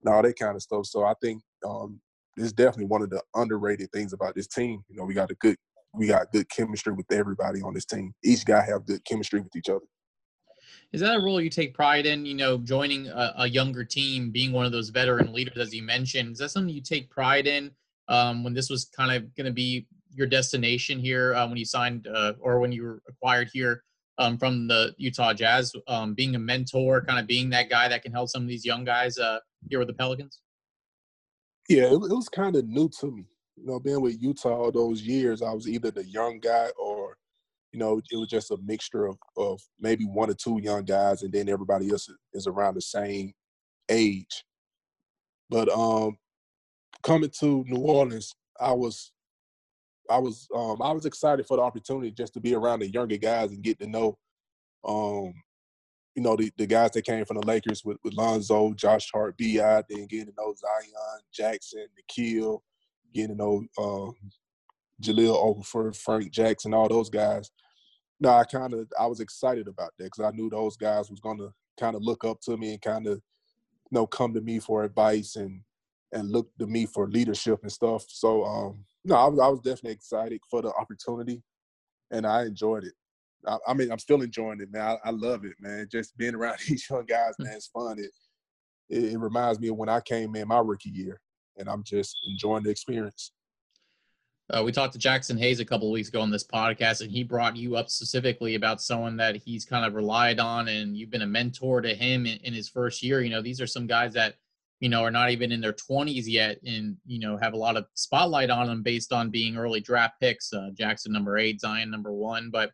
and 0.04 0.12
all 0.12 0.22
that 0.22 0.38
kind 0.38 0.56
of 0.56 0.62
stuff. 0.62 0.86
So 0.86 1.04
I 1.04 1.14
think 1.22 1.42
um, 1.66 2.00
it's 2.36 2.52
definitely 2.52 2.86
one 2.86 3.02
of 3.02 3.10
the 3.10 3.22
underrated 3.34 3.90
things 3.92 4.12
about 4.12 4.34
this 4.34 4.46
team. 4.46 4.82
You 4.88 4.96
know, 4.96 5.04
we 5.04 5.14
got 5.14 5.30
a 5.30 5.34
good 5.36 5.56
we 5.94 6.06
got 6.06 6.32
good 6.32 6.48
chemistry 6.48 6.94
with 6.94 7.10
everybody 7.12 7.60
on 7.60 7.74
this 7.74 7.84
team. 7.84 8.14
Each 8.24 8.46
guy 8.46 8.64
have 8.64 8.86
good 8.86 9.04
chemistry 9.04 9.40
with 9.40 9.54
each 9.54 9.68
other. 9.68 9.84
Is 10.92 11.02
that 11.02 11.16
a 11.16 11.20
role 11.22 11.40
you 11.40 11.50
take 11.50 11.74
pride 11.74 12.06
in? 12.06 12.24
You 12.24 12.34
know, 12.34 12.58
joining 12.58 13.08
a, 13.08 13.34
a 13.38 13.46
younger 13.46 13.84
team, 13.84 14.30
being 14.30 14.52
one 14.52 14.64
of 14.64 14.72
those 14.72 14.88
veteran 14.88 15.32
leaders, 15.32 15.58
as 15.58 15.74
you 15.74 15.82
mentioned. 15.82 16.32
Is 16.32 16.38
that 16.38 16.50
something 16.50 16.74
you 16.74 16.80
take 16.80 17.10
pride 17.10 17.46
in? 17.46 17.70
Um, 18.08 18.42
when 18.42 18.54
this 18.54 18.70
was 18.70 18.86
kind 18.86 19.12
of 19.12 19.34
going 19.36 19.46
to 19.46 19.52
be 19.52 19.86
your 20.14 20.26
destination 20.26 20.98
here, 20.98 21.34
uh, 21.34 21.46
when 21.46 21.56
you 21.56 21.64
signed 21.64 22.08
uh, 22.08 22.34
or 22.40 22.58
when 22.58 22.72
you 22.72 22.82
were 22.84 23.02
acquired 23.08 23.50
here 23.52 23.82
um, 24.18 24.38
from 24.38 24.68
the 24.68 24.94
Utah 24.98 25.32
Jazz, 25.32 25.72
um, 25.88 26.14
being 26.14 26.34
a 26.34 26.38
mentor, 26.38 27.04
kind 27.04 27.18
of 27.18 27.26
being 27.26 27.50
that 27.50 27.70
guy 27.70 27.88
that 27.88 28.02
can 28.02 28.12
help 28.12 28.28
some 28.28 28.42
of 28.42 28.48
these 28.48 28.64
young 28.64 28.84
guys 28.84 29.18
uh, 29.18 29.38
here 29.68 29.78
with 29.78 29.88
the 29.88 29.94
Pelicans? 29.94 30.40
Yeah, 31.68 31.84
it, 31.84 31.94
it 31.94 32.14
was 32.14 32.28
kind 32.28 32.56
of 32.56 32.66
new 32.66 32.90
to 33.00 33.10
me. 33.10 33.26
You 33.56 33.66
know, 33.66 33.80
being 33.80 34.00
with 34.00 34.20
Utah 34.20 34.56
all 34.56 34.72
those 34.72 35.02
years, 35.02 35.42
I 35.42 35.52
was 35.52 35.68
either 35.68 35.90
the 35.90 36.04
young 36.04 36.40
guy 36.40 36.68
or, 36.78 37.16
you 37.72 37.78
know, 37.78 38.00
it 38.10 38.16
was 38.16 38.28
just 38.28 38.50
a 38.50 38.56
mixture 38.64 39.06
of, 39.06 39.16
of 39.36 39.60
maybe 39.78 40.04
one 40.04 40.30
or 40.30 40.34
two 40.34 40.60
young 40.62 40.84
guys, 40.84 41.22
and 41.22 41.32
then 41.32 41.48
everybody 41.48 41.90
else 41.90 42.08
is 42.32 42.46
around 42.46 42.74
the 42.74 42.82
same 42.82 43.32
age. 43.88 44.44
But 45.48 45.68
um, 45.68 46.16
coming 47.02 47.30
to 47.40 47.64
New 47.66 47.80
Orleans, 47.80 48.34
I 48.60 48.72
was, 48.72 49.12
I 50.12 50.18
was, 50.18 50.48
um, 50.54 50.82
I 50.82 50.92
was 50.92 51.06
excited 51.06 51.46
for 51.46 51.56
the 51.56 51.62
opportunity 51.62 52.10
just 52.10 52.34
to 52.34 52.40
be 52.40 52.54
around 52.54 52.80
the 52.80 52.88
younger 52.88 53.16
guys 53.16 53.50
and 53.50 53.62
get 53.62 53.78
to 53.80 53.86
know, 53.86 54.18
um, 54.84 55.32
you 56.14 56.22
know, 56.22 56.36
the, 56.36 56.52
the 56.58 56.66
guys 56.66 56.90
that 56.92 57.04
came 57.04 57.24
from 57.24 57.38
the 57.40 57.46
Lakers 57.46 57.84
with, 57.84 57.96
with 58.04 58.14
Lonzo, 58.14 58.74
Josh 58.74 59.10
Hart, 59.12 59.36
B.I., 59.36 59.82
then 59.88 60.06
getting 60.06 60.26
to 60.26 60.34
know 60.36 60.54
Zion, 60.54 61.22
Jaxson, 61.34 61.86
Nickeil, 61.96 62.60
getting 63.14 63.36
to 63.36 63.36
know 63.36 63.64
Jahlil 65.02 65.36
Okafor, 65.36 65.96
Frank 65.96 66.30
Jackson, 66.30 66.74
all 66.74 66.88
those 66.88 67.10
guys. 67.10 67.50
No, 68.20 68.30
I 68.30 68.44
kind 68.44 68.72
of 68.72 68.88
I 68.98 69.06
was 69.06 69.20
excited 69.20 69.66
about 69.66 69.90
that 69.98 70.04
because 70.04 70.24
I 70.24 70.34
knew 70.34 70.48
those 70.48 70.76
guys 70.76 71.10
was 71.10 71.20
to 71.20 71.52
kind 71.78 71.96
of 71.96 72.02
look 72.02 72.24
up 72.24 72.40
to 72.42 72.56
me 72.56 72.72
and 72.72 72.80
kind 72.80 73.06
of 73.06 73.14
you 73.14 73.92
know 73.98 74.06
come 74.06 74.32
to 74.34 74.40
me 74.40 74.60
for 74.60 74.84
advice 74.84 75.36
and 75.36 75.62
and 76.12 76.30
look 76.30 76.48
to 76.58 76.66
me 76.66 76.86
for 76.86 77.08
leadership 77.08 77.60
and 77.62 77.72
stuff. 77.72 78.04
So 78.06 78.44
um, 78.44 78.84
no, 79.04 79.16
I 79.16 79.26
was 79.26 79.40
I 79.40 79.48
was 79.48 79.60
definitely 79.60 79.92
excited 79.92 80.40
for 80.50 80.62
the 80.62 80.72
opportunity, 80.74 81.42
and 82.10 82.26
I 82.26 82.44
enjoyed 82.44 82.84
it. 82.84 82.94
I, 83.46 83.58
I 83.68 83.74
mean, 83.74 83.90
I'm 83.90 83.98
still 83.98 84.22
enjoying 84.22 84.60
it, 84.60 84.72
man. 84.72 84.82
I, 84.82 85.08
I, 85.08 85.10
love 85.10 85.44
it, 85.44 85.54
man. 85.58 85.88
Just 85.90 86.16
being 86.16 86.34
around 86.34 86.58
these 86.68 86.88
young 86.88 87.04
guys, 87.04 87.34
man, 87.38 87.54
it's 87.54 87.68
fun. 87.68 87.98
It, 87.98 88.10
it, 88.88 89.12
it 89.14 89.18
reminds 89.18 89.58
me 89.58 89.68
of 89.68 89.76
when 89.76 89.88
I 89.88 90.00
came 90.00 90.36
in 90.36 90.48
my 90.48 90.58
rookie 90.58 90.90
year, 90.90 91.20
and 91.56 91.68
I'm 91.68 91.82
just 91.82 92.16
enjoying 92.28 92.62
the 92.62 92.70
experience. 92.70 93.32
Uh, 94.52 94.62
we 94.62 94.70
talked 94.70 94.92
to 94.92 94.98
Jaxson 94.98 95.38
Hayes 95.38 95.60
a 95.60 95.64
couple 95.64 95.88
of 95.88 95.92
weeks 95.92 96.08
ago 96.08 96.20
on 96.20 96.30
this 96.30 96.44
podcast, 96.44 97.00
and 97.00 97.10
he 97.10 97.24
brought 97.24 97.56
you 97.56 97.76
up 97.76 97.88
specifically 97.88 98.54
about 98.54 98.82
someone 98.82 99.16
that 99.16 99.36
he's 99.36 99.64
kind 99.64 99.86
of 99.86 99.94
relied 99.94 100.38
on, 100.40 100.68
and 100.68 100.96
you've 100.96 101.10
been 101.10 101.22
a 101.22 101.26
mentor 101.26 101.80
to 101.80 101.94
him 101.94 102.26
in, 102.26 102.38
in 102.38 102.52
his 102.52 102.68
first 102.68 103.02
year. 103.02 103.22
You 103.22 103.30
know, 103.30 103.40
these 103.40 103.60
are 103.60 103.66
some 103.66 103.86
guys 103.86 104.12
that 104.14 104.34
you 104.82 104.88
know 104.88 105.04
are 105.04 105.12
not 105.12 105.30
even 105.30 105.52
in 105.52 105.60
their 105.60 105.72
20s 105.72 106.24
yet, 106.26 106.58
and 106.66 106.96
you 107.06 107.20
know 107.20 107.36
have 107.36 107.52
a 107.52 107.56
lot 107.56 107.76
of 107.76 107.86
spotlight 107.94 108.50
on 108.50 108.66
them 108.66 108.82
based 108.82 109.12
on 109.12 109.30
being 109.30 109.56
early 109.56 109.80
draft 109.80 110.14
picks. 110.20 110.52
Uh, 110.52 110.70
Jaxson 110.74 111.10
number 111.10 111.38
eight, 111.38 111.60
Zion 111.60 111.88
number 111.88 112.12
one, 112.12 112.50
but 112.50 112.72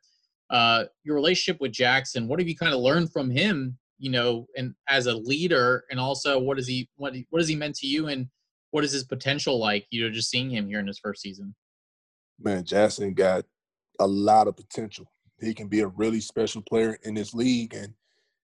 uh, 0.48 0.84
your 1.04 1.14
relationship 1.14 1.60
with 1.60 1.72
Jaxson, 1.72 2.26
what 2.26 2.38
have 2.38 2.48
you 2.48 2.56
kind 2.56 2.72
of 2.72 2.80
learned 2.80 3.12
from 3.12 3.28
him? 3.28 3.76
You 3.98 4.10
know, 4.10 4.46
and 4.56 4.74
as 4.88 5.04
a 5.04 5.14
leader, 5.14 5.84
and 5.90 6.00
also 6.00 6.38
what 6.38 6.58
is 6.58 6.66
he 6.66 6.88
what 6.96 7.14
what 7.28 7.40
has 7.40 7.48
he 7.48 7.54
meant 7.54 7.76
to 7.76 7.86
you, 7.86 8.08
and 8.08 8.26
what 8.70 8.84
is 8.84 8.92
his 8.92 9.04
potential 9.04 9.60
like? 9.60 9.86
You 9.90 10.04
know, 10.04 10.10
just 10.10 10.30
seeing 10.30 10.48
him 10.48 10.66
here 10.66 10.80
in 10.80 10.86
his 10.86 10.98
first 10.98 11.20
season. 11.20 11.54
Man, 12.40 12.64
Jaxson 12.64 13.14
got 13.14 13.44
a 14.00 14.06
lot 14.06 14.48
of 14.48 14.56
potential. 14.56 15.12
He 15.42 15.52
can 15.52 15.68
be 15.68 15.80
a 15.80 15.88
really 15.88 16.22
special 16.22 16.62
player 16.62 16.96
in 17.02 17.12
this 17.12 17.34
league, 17.34 17.74
and 17.74 17.92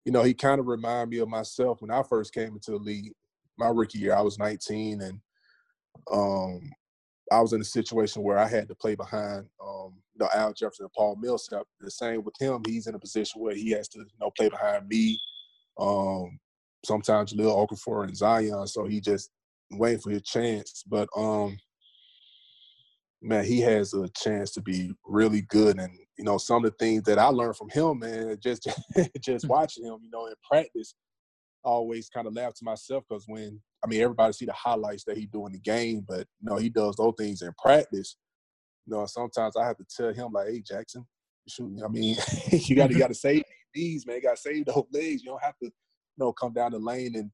you 0.05 0.11
know, 0.11 0.21
he 0.21 0.35
kind 0.35 0.59
of 0.59 0.67
reminded 0.67 1.09
me 1.09 1.17
of 1.17 1.27
myself 1.27 1.81
when 1.81 1.89
I 1.89 2.03
first 2.03 2.35
came 2.35 2.53
into 2.53 2.69
the 2.69 2.77
league. 2.77 3.13
My 3.57 3.69
rookie 3.69 3.99
year, 3.99 4.15
I 4.15 4.21
was 4.21 4.37
19, 4.39 5.01
and 5.01 5.19
um, 6.11 6.71
I 7.31 7.41
was 7.41 7.53
in 7.53 7.61
a 7.61 7.65
situation 7.65 8.23
where 8.23 8.37
I 8.37 8.47
had 8.47 8.67
to 8.67 8.75
play 8.75 8.95
behind 8.95 9.47
um, 9.61 9.93
you 10.13 10.19
know, 10.19 10.29
Al 10.33 10.53
Jefferson 10.53 10.85
and 10.85 10.93
Paul 10.93 11.15
Millsap. 11.15 11.63
The 11.79 11.91
same 11.91 12.23
with 12.23 12.35
him. 12.39 12.61
He's 12.65 12.87
in 12.87 12.95
a 12.95 12.99
position 12.99 13.41
where 13.41 13.55
he 13.55 13.71
has 13.71 13.87
to, 13.89 13.99
you 13.99 14.05
know, 14.19 14.31
play 14.37 14.49
behind 14.49 14.87
me. 14.87 15.19
Um, 15.79 16.39
sometimes 16.85 17.33
Lil 17.33 17.67
Okafor 17.67 18.05
and 18.05 18.15
Zion. 18.15 18.67
So 18.67 18.85
he 18.85 18.99
just 18.99 19.29
waiting 19.71 19.99
for 19.99 20.11
his 20.11 20.23
chance. 20.23 20.83
But 20.87 21.09
um, 21.15 21.57
man, 23.21 23.45
he 23.45 23.59
has 23.61 23.93
a 23.93 24.07
chance 24.09 24.51
to 24.53 24.61
be 24.61 24.91
really 25.05 25.41
good. 25.41 25.79
And 25.79 25.91
you 26.17 26.23
know, 26.23 26.37
some 26.37 26.65
of 26.65 26.71
the 26.71 26.77
things 26.77 27.03
that 27.03 27.19
I 27.19 27.27
learned 27.27 27.57
from 27.57 27.69
him, 27.69 27.99
man, 27.99 28.37
just 28.41 28.67
just 29.21 29.45
hmm. 29.45 29.51
watching 29.51 29.85
him, 29.85 29.99
you 30.01 30.09
know, 30.09 30.27
in 30.27 30.33
practice, 30.49 30.95
always 31.67 32.09
kind 32.09 32.27
of 32.27 32.35
laugh 32.35 32.53
to 32.55 32.65
myself 32.65 33.03
because 33.09 33.25
when 33.27 33.61
I 33.83 33.87
mean 33.87 34.01
everybody 34.01 34.33
see 34.33 34.45
the 34.45 34.53
highlights 34.53 35.03
that 35.05 35.17
he 35.17 35.27
do 35.27 35.45
in 35.47 35.53
the 35.53 35.59
game, 35.59 36.05
but 36.07 36.27
you 36.41 36.49
know, 36.49 36.57
he 36.57 36.69
does 36.69 36.95
those 36.95 37.13
things 37.17 37.41
in 37.43 37.51
practice 37.61 38.15
you 38.87 38.95
know, 38.95 39.05
sometimes 39.05 39.55
I 39.57 39.65
have 39.65 39.77
to 39.77 39.85
tell 39.95 40.13
him 40.13 40.31
like, 40.33 40.47
"Hey, 40.47 40.61
Jaxson, 40.61 41.05
shoot, 41.47 41.79
I 41.83 41.89
mean, 41.89 42.15
you 42.51 42.75
got 42.75 42.89
to 42.89 42.97
got 42.97 43.09
to 43.09 43.15
save 43.15 43.43
these, 43.73 44.05
man. 44.07 44.17
You 44.17 44.21
got 44.23 44.37
to 44.37 44.41
save 44.41 44.65
those 44.65 44.85
legs. 44.93 45.23
You 45.23 45.31
don't 45.31 45.43
have 45.43 45.57
to, 45.61 45.65
you 45.65 45.71
know, 46.17 46.33
come 46.33 46.53
down 46.53 46.71
the 46.71 46.79
lane 46.79 47.15
and 47.15 47.31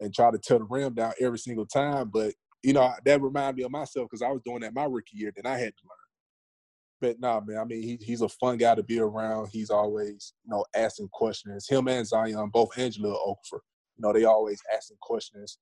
and 0.00 0.14
try 0.14 0.30
to 0.30 0.38
tear 0.38 0.58
the 0.58 0.64
rim 0.64 0.94
down 0.94 1.12
every 1.20 1.38
single 1.38 1.66
time. 1.66 2.10
But 2.12 2.34
you 2.62 2.72
know, 2.72 2.92
that 3.04 3.22
reminded 3.22 3.56
me 3.56 3.64
of 3.64 3.70
myself 3.70 4.08
because 4.10 4.22
I 4.22 4.30
was 4.30 4.40
doing 4.44 4.60
that 4.60 4.74
my 4.74 4.84
rookie 4.84 5.16
year. 5.16 5.32
Then 5.34 5.50
I 5.50 5.58
had 5.58 5.74
to 5.76 5.84
learn. 5.84 6.05
But 7.00 7.20
nah, 7.20 7.40
man. 7.40 7.58
I 7.58 7.64
mean, 7.64 7.82
he, 7.82 7.98
he's 8.00 8.22
a 8.22 8.28
fun 8.28 8.56
guy 8.56 8.74
to 8.74 8.82
be 8.82 9.00
around. 9.00 9.48
He's 9.52 9.70
always, 9.70 10.32
you 10.44 10.50
know, 10.50 10.64
asking 10.74 11.08
questions. 11.12 11.68
Him 11.68 11.88
and 11.88 12.06
Zion, 12.06 12.48
both 12.50 12.70
and 12.78 12.92
Jahlil 12.92 13.16
Okafor, 13.26 13.60
you 13.96 14.00
know, 14.00 14.12
they 14.12 14.24
always 14.24 14.60
asking 14.74 14.96
questions. 15.00 15.58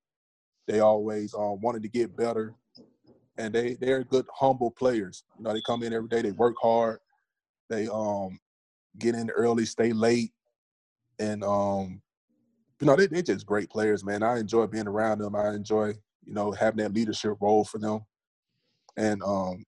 They 0.68 0.80
always 0.80 1.34
um, 1.34 1.60
wanted 1.60 1.82
to 1.82 1.88
get 1.88 2.16
better 2.16 2.54
and 3.36 3.54
they 3.54 3.74
they're 3.74 4.04
good 4.04 4.26
humble 4.34 4.70
players. 4.70 5.24
You 5.38 5.44
know, 5.44 5.52
they 5.52 5.60
come 5.60 5.82
in 5.82 5.92
every 5.92 6.08
day, 6.08 6.22
they 6.22 6.32
work 6.32 6.56
hard, 6.60 6.98
they 7.68 7.88
um 7.88 8.38
get 8.98 9.14
in 9.14 9.30
early, 9.30 9.64
stay 9.64 9.92
late, 9.92 10.32
and 11.18 11.42
um 11.44 12.00
you 12.80 12.86
know 12.86 12.96
they 12.96 13.06
they're 13.06 13.22
just 13.22 13.46
great 13.46 13.70
players, 13.70 14.04
man. 14.04 14.22
I 14.22 14.38
enjoy 14.38 14.66
being 14.66 14.88
around 14.88 15.18
them. 15.18 15.34
I 15.34 15.50
enjoy 15.50 15.88
you 16.24 16.34
know 16.34 16.52
having 16.52 16.78
that 16.78 16.94
leadership 16.94 17.36
role 17.40 17.64
for 17.64 17.78
them, 17.78 18.00
and 18.96 19.22
um 19.22 19.64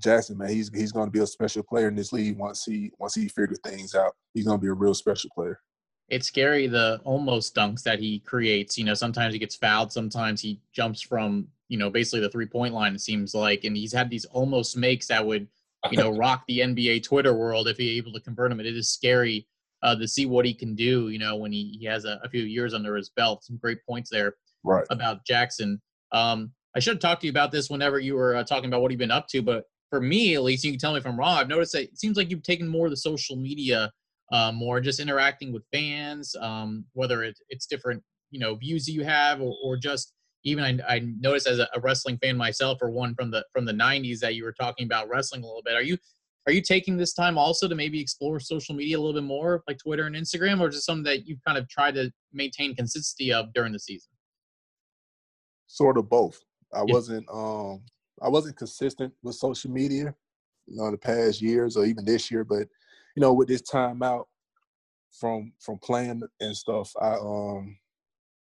Jaxson, 0.00 0.36
man, 0.36 0.48
he's 0.48 0.70
he's 0.74 0.92
going 0.92 1.06
to 1.06 1.12
be 1.12 1.20
a 1.20 1.26
special 1.26 1.62
player 1.62 1.88
in 1.88 1.96
this 1.96 2.12
league 2.12 2.38
once 2.38 2.64
he 2.64 2.90
once 2.98 3.14
he 3.14 3.28
figures 3.28 3.60
things 3.64 3.94
out. 3.94 4.14
He's 4.34 4.46
going 4.46 4.58
to 4.58 4.62
be 4.62 4.68
a 4.68 4.74
real 4.74 4.94
special 4.94 5.30
player. 5.34 5.60
It's 6.08 6.26
scary 6.26 6.66
the 6.66 7.00
almost 7.04 7.54
dunks 7.54 7.82
that 7.84 8.00
he 8.00 8.18
creates. 8.20 8.76
You 8.76 8.84
know, 8.84 8.94
sometimes 8.94 9.32
he 9.32 9.38
gets 9.38 9.54
fouled, 9.54 9.92
sometimes 9.92 10.40
he 10.40 10.60
jumps 10.72 11.00
from 11.00 11.46
you 11.70 11.78
know, 11.78 11.88
basically 11.88 12.20
the 12.20 12.28
three 12.28 12.46
point 12.46 12.74
line, 12.74 12.94
it 12.94 13.00
seems 13.00 13.32
like. 13.32 13.64
And 13.64 13.74
he's 13.74 13.94
had 13.94 14.10
these 14.10 14.26
almost 14.26 14.76
makes 14.76 15.06
that 15.06 15.24
would, 15.24 15.46
you 15.90 15.96
know, 15.96 16.10
rock 16.16 16.42
the 16.46 16.58
NBA 16.58 17.04
Twitter 17.04 17.32
world 17.32 17.68
if 17.68 17.78
he's 17.78 17.96
able 17.96 18.12
to 18.12 18.20
convert 18.20 18.50
them. 18.50 18.58
And 18.58 18.68
it 18.68 18.76
is 18.76 18.90
scary 18.90 19.46
uh, 19.82 19.94
to 19.94 20.06
see 20.06 20.26
what 20.26 20.44
he 20.44 20.52
can 20.52 20.74
do, 20.74 21.08
you 21.08 21.18
know, 21.18 21.36
when 21.36 21.52
he, 21.52 21.78
he 21.80 21.86
has 21.86 22.04
a, 22.04 22.20
a, 22.22 22.28
few 22.28 22.42
years 22.42 22.74
under 22.74 22.96
his 22.96 23.08
belt. 23.08 23.44
Some 23.44 23.56
great 23.56 23.78
points 23.88 24.10
there 24.10 24.34
right. 24.64 24.84
about 24.90 25.24
Jaxson. 25.24 25.78
Um, 26.12 26.52
I 26.76 26.80
should 26.80 26.94
have 26.94 27.00
talked 27.00 27.22
to 27.22 27.28
you 27.28 27.30
about 27.30 27.52
this 27.52 27.70
whenever 27.70 27.98
you 27.98 28.14
were 28.14 28.34
uh, 28.34 28.44
talking 28.44 28.68
about 28.68 28.82
what 28.82 28.90
you've 28.90 28.98
been 28.98 29.10
up 29.10 29.28
to, 29.28 29.40
but 29.40 29.64
for 29.90 30.00
me, 30.00 30.34
at 30.36 30.42
least, 30.42 30.64
you 30.64 30.70
can 30.70 30.78
tell 30.78 30.92
me 30.92 30.98
if 30.98 31.06
I'm 31.06 31.18
wrong. 31.18 31.36
I've 31.36 31.48
noticed 31.48 31.72
that 31.72 31.82
it 31.82 31.98
seems 31.98 32.16
like 32.16 32.30
you've 32.30 32.44
taken 32.44 32.66
more 32.68 32.86
of 32.86 32.90
the 32.90 32.96
social 32.96 33.36
media, 33.36 33.90
uh, 34.32 34.52
more 34.52 34.80
just 34.80 35.00
interacting 35.00 35.52
with 35.52 35.64
fans, 35.72 36.34
um, 36.40 36.84
whether 36.92 37.24
it, 37.24 37.36
it's 37.48 37.66
different, 37.66 38.02
you 38.30 38.38
know, 38.38 38.54
views 38.54 38.86
that 38.86 38.92
you 38.92 39.04
have 39.04 39.40
or, 39.40 39.54
or 39.62 39.76
just 39.76 40.14
even 40.44 40.64
I, 40.64 40.78
I 40.88 41.02
noticed 41.20 41.46
as 41.46 41.58
a, 41.58 41.68
a, 41.74 41.80
wrestling 41.80 42.18
fan 42.18 42.36
myself, 42.36 42.78
or 42.80 42.90
one 42.90 43.14
from 43.14 43.30
the 43.30 43.44
from 43.52 43.66
the 43.66 43.72
'90s, 43.72 44.20
that 44.20 44.36
you 44.36 44.44
were 44.44 44.52
talking 44.52 44.86
about 44.86 45.08
wrestling 45.08 45.42
a 45.42 45.46
little 45.46 45.62
bit. 45.62 45.74
Are 45.74 45.82
you 45.82 45.98
are 46.46 46.52
you 46.52 46.62
taking 46.62 46.96
this 46.96 47.12
time 47.12 47.36
also 47.36 47.68
to 47.68 47.74
maybe 47.74 48.00
explore 48.00 48.40
social 48.40 48.74
media 48.74 48.96
a 48.96 49.00
little 49.00 49.20
bit 49.20 49.26
more, 49.26 49.62
like 49.68 49.78
Twitter 49.78 50.06
and 50.06 50.16
Instagram, 50.16 50.60
or 50.60 50.68
is 50.68 50.76
it 50.76 50.80
something 50.80 51.04
that 51.04 51.26
you've 51.26 51.44
kind 51.46 51.58
of 51.58 51.68
tried 51.68 51.94
to 51.96 52.10
maintain 52.32 52.74
consistency 52.74 53.32
of 53.32 53.52
during 53.52 53.72
the 53.72 53.78
season? 53.78 54.10
Sort 55.66 55.98
of 55.98 56.08
both. 56.08 56.40
I 56.72 56.84
yeah. 56.86 56.94
wasn't 56.94 57.28
um 57.28 57.82
I 58.22 58.28
wasn't 58.28 58.56
consistent 58.56 59.12
with 59.22 59.36
social 59.36 59.70
media, 59.70 60.14
you 60.66 60.76
know, 60.76 60.86
in 60.86 60.92
the 60.92 60.98
past 60.98 61.40
years 61.40 61.76
or 61.76 61.84
even 61.84 62.04
this 62.04 62.30
year, 62.30 62.44
but 62.44 62.68
you 63.16 63.20
know, 63.20 63.32
with 63.32 63.48
this 63.48 63.62
time 63.62 64.02
out 64.02 64.28
from 65.12 65.52
from 65.60 65.78
playing 65.78 66.22
and 66.40 66.56
stuff, 66.56 66.92
I 67.00 67.14
um 67.14 67.76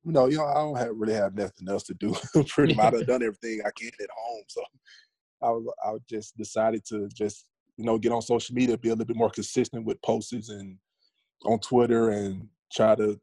you 0.05 0.13
know, 0.13 0.27
you 0.27 0.39
know, 0.39 0.47
I 0.47 0.55
don't 0.55 0.79
have 0.79 0.91
really 0.95 1.15
have 1.15 1.35
nothing 1.35 1.69
else 1.69 1.83
to 1.85 1.95
do. 1.95 2.15
Pretty 2.49 2.75
much, 2.75 2.95
I've 2.95 3.07
done 3.09 3.23
everything 3.23 3.61
I 3.67 3.71
can 3.77 3.91
at 4.01 4.09
home. 4.17 4.45
So 4.49 4.63
I 5.43 5.51
was, 5.51 5.67
I 5.85 5.93
just 6.09 6.37
decided 6.37 6.85
to 6.87 7.09
just, 7.09 7.47
you 7.77 7.85
know, 7.85 7.99
get 7.99 8.13
on 8.13 8.23
social 8.23 8.55
media, 8.55 8.79
be 8.79 8.89
a 8.89 8.93
little 8.93 9.05
bit 9.05 9.17
more 9.17 9.31
consistent 9.31 9.85
with 9.85 10.01
posts 10.03 10.49
and 10.49 10.79
on 11.45 11.59
Twitter, 11.59 12.11
and 12.11 12.49
try 12.73 12.95
to 12.95 13.21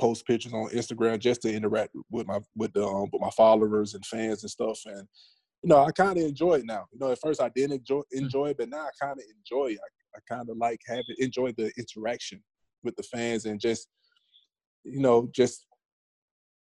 post 0.00 0.26
pictures 0.26 0.52
on 0.52 0.68
Instagram 0.70 1.18
just 1.18 1.42
to 1.42 1.52
interact 1.52 1.94
with 2.10 2.26
my 2.26 2.40
with 2.56 2.72
the 2.72 2.84
um, 2.84 3.08
with 3.12 3.22
my 3.22 3.30
followers 3.30 3.94
and 3.94 4.04
fans 4.04 4.42
and 4.42 4.50
stuff. 4.50 4.80
And 4.86 5.06
you 5.62 5.68
know, 5.68 5.84
I 5.84 5.90
kind 5.90 6.18
of 6.18 6.24
enjoy 6.24 6.54
it 6.54 6.66
now. 6.66 6.86
You 6.92 6.98
know, 6.98 7.12
at 7.12 7.20
first 7.20 7.40
I 7.40 7.50
didn't 7.50 7.78
enjoy 7.78 8.00
mm. 8.00 8.04
enjoy 8.12 8.48
it, 8.48 8.58
but 8.58 8.68
now 8.68 8.86
I 8.86 8.90
kind 9.00 9.18
of 9.18 9.24
enjoy 9.36 9.72
it. 9.72 9.78
I, 9.82 10.18
I 10.18 10.34
kind 10.36 10.48
of 10.48 10.56
like 10.56 10.80
having 10.86 11.04
enjoy 11.18 11.52
the 11.52 11.70
interaction 11.76 12.42
with 12.82 12.96
the 12.96 13.02
fans 13.02 13.44
and 13.44 13.60
just 13.60 13.88
you 14.84 15.00
know 15.00 15.28
just 15.34 15.66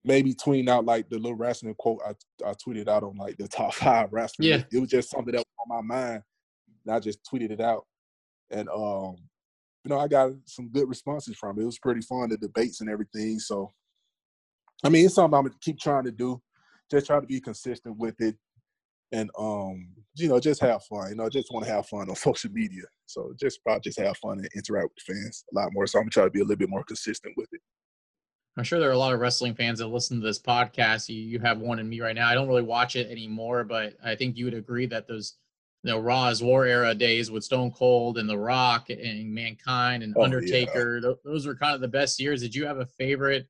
maybe 0.05 0.35
tweeting 0.35 0.69
out 0.69 0.85
like 0.85 1.09
the 1.09 1.19
little 1.19 1.37
wrestling 1.37 1.75
quote 1.79 2.01
I, 2.07 2.11
I 2.47 2.53
tweeted 2.53 2.89
out 2.89 3.03
on 3.03 3.17
like 3.17 3.37
the 3.39 3.49
top 3.49 3.75
five 3.75 4.13
wrestlers. 4.13 4.47
Yeah. 4.47 4.63
It 4.71 4.79
was 4.79 4.91
just 4.91 5.11
something 5.11 5.33
that 5.33 5.39
was 5.39 5.71
on 5.71 5.77
my 5.77 5.95
mind. 5.95 6.23
And 6.87 6.95
I 6.95 7.01
just 7.01 7.21
tweeted 7.25 7.51
it 7.51 7.61
out. 7.61 7.87
And 8.51 8.69
um, 8.69 9.17
you 9.85 9.91
know, 9.91 9.99
I 9.99 10.09
got 10.09 10.33
some 10.45 10.69
good 10.69 10.89
responses 10.89 11.37
from 11.37 11.59
it. 11.59 11.63
It 11.63 11.67
was 11.67 11.79
pretty 11.79 12.03
fun, 12.03 12.29
the 12.29 12.37
debates 12.37 12.81
and 12.81 12.91
everything. 12.91 13.39
So 13.39 13.73
I 14.85 14.91
mean 14.91 15.07
it's 15.07 15.15
something 15.15 15.37
I'm 15.37 15.45
gonna 15.45 15.55
keep 15.61 15.81
trying 15.81 16.05
to 16.05 16.13
do. 16.13 16.41
just 16.91 17.07
try 17.07 17.19
to 17.19 17.27
be 17.27 17.41
consistent 17.41 17.97
with 17.97 18.21
it, 18.21 18.37
and 19.15 19.31
um, 19.39 19.89
you 20.17 20.29
know, 20.29 20.41
just 20.41 20.61
have 20.61 20.83
fun. 20.85 21.11
You 21.11 21.17
know, 21.17 21.29
just 21.29 21.53
want 21.53 21.67
to 21.67 21.73
have 21.73 21.87
fun 21.87 22.09
on 22.09 22.17
social 22.17 22.51
media. 22.51 22.83
So 23.07 23.33
just 23.39 23.63
probably 23.63 23.81
just 23.81 23.99
have 23.99 24.17
fun 24.19 24.39
and 24.39 24.49
interact 24.55 24.91
with 24.95 25.17
fans 25.17 25.45
a 25.53 25.55
lot 25.55 25.73
more. 25.73 25.87
So 25.87 25.99
I'm 25.99 26.05
gonna 26.05 26.11
try 26.11 26.25
to 26.25 26.31
be 26.31 26.41
a 26.41 26.43
little 26.43 26.57
bit 26.57 26.69
more 26.69 26.85
consistent 26.85 27.35
with 27.37 27.49
it. 27.53 27.61
I'm 28.57 28.65
sure 28.65 28.79
there 28.79 28.89
are 28.89 28.93
a 28.93 28.99
lot 28.99 29.13
of 29.13 29.21
wrestling 29.21 29.55
fans 29.55 29.81
that 29.81 29.89
listen 29.89 30.21
to 30.21 30.27
this 30.27 30.39
podcast. 30.39 31.09
You, 31.09 31.21
you 31.21 31.41
have 31.41 31.59
one 31.59 31.81
in 31.81 31.89
me 31.89 32.01
right 32.01 32.15
now. 32.15 32.29
I 32.29 32.35
don't 32.35 32.47
really 32.47 32.63
watch 32.63 32.95
it 32.95 33.11
anymore, 33.11 33.65
but 33.65 33.95
I 34.05 34.15
think 34.15 34.37
you 34.37 34.45
would 34.45 34.55
agree 34.55 34.87
that 34.87 35.09
those 35.09 35.35
you 35.83 35.91
know 35.91 36.01
Raw 36.01 36.29
is 36.29 36.43
War 36.43 36.65
era 36.67 36.95
days 36.95 37.31
with 37.31 37.45
Stone 37.45 37.73
Cold 37.73 38.19
and 38.19 38.29
The 38.29 38.39
Rock 38.39 38.91
and 38.91 39.33
Mankind 39.33 40.03
and 40.03 40.15
oh, 40.17 40.25
Undertaker. 40.25 41.01
Yeah. 41.03 41.13
Those 41.25 41.47
were 41.47 41.57
kind 41.57 41.75
of 41.75 41.81
the 41.81 41.89
best 41.89 42.21
years. 42.21 42.41
Did 42.41 42.55
you 42.55 42.67
have 42.67 42.79
a 42.79 42.87
favorite 42.87 43.47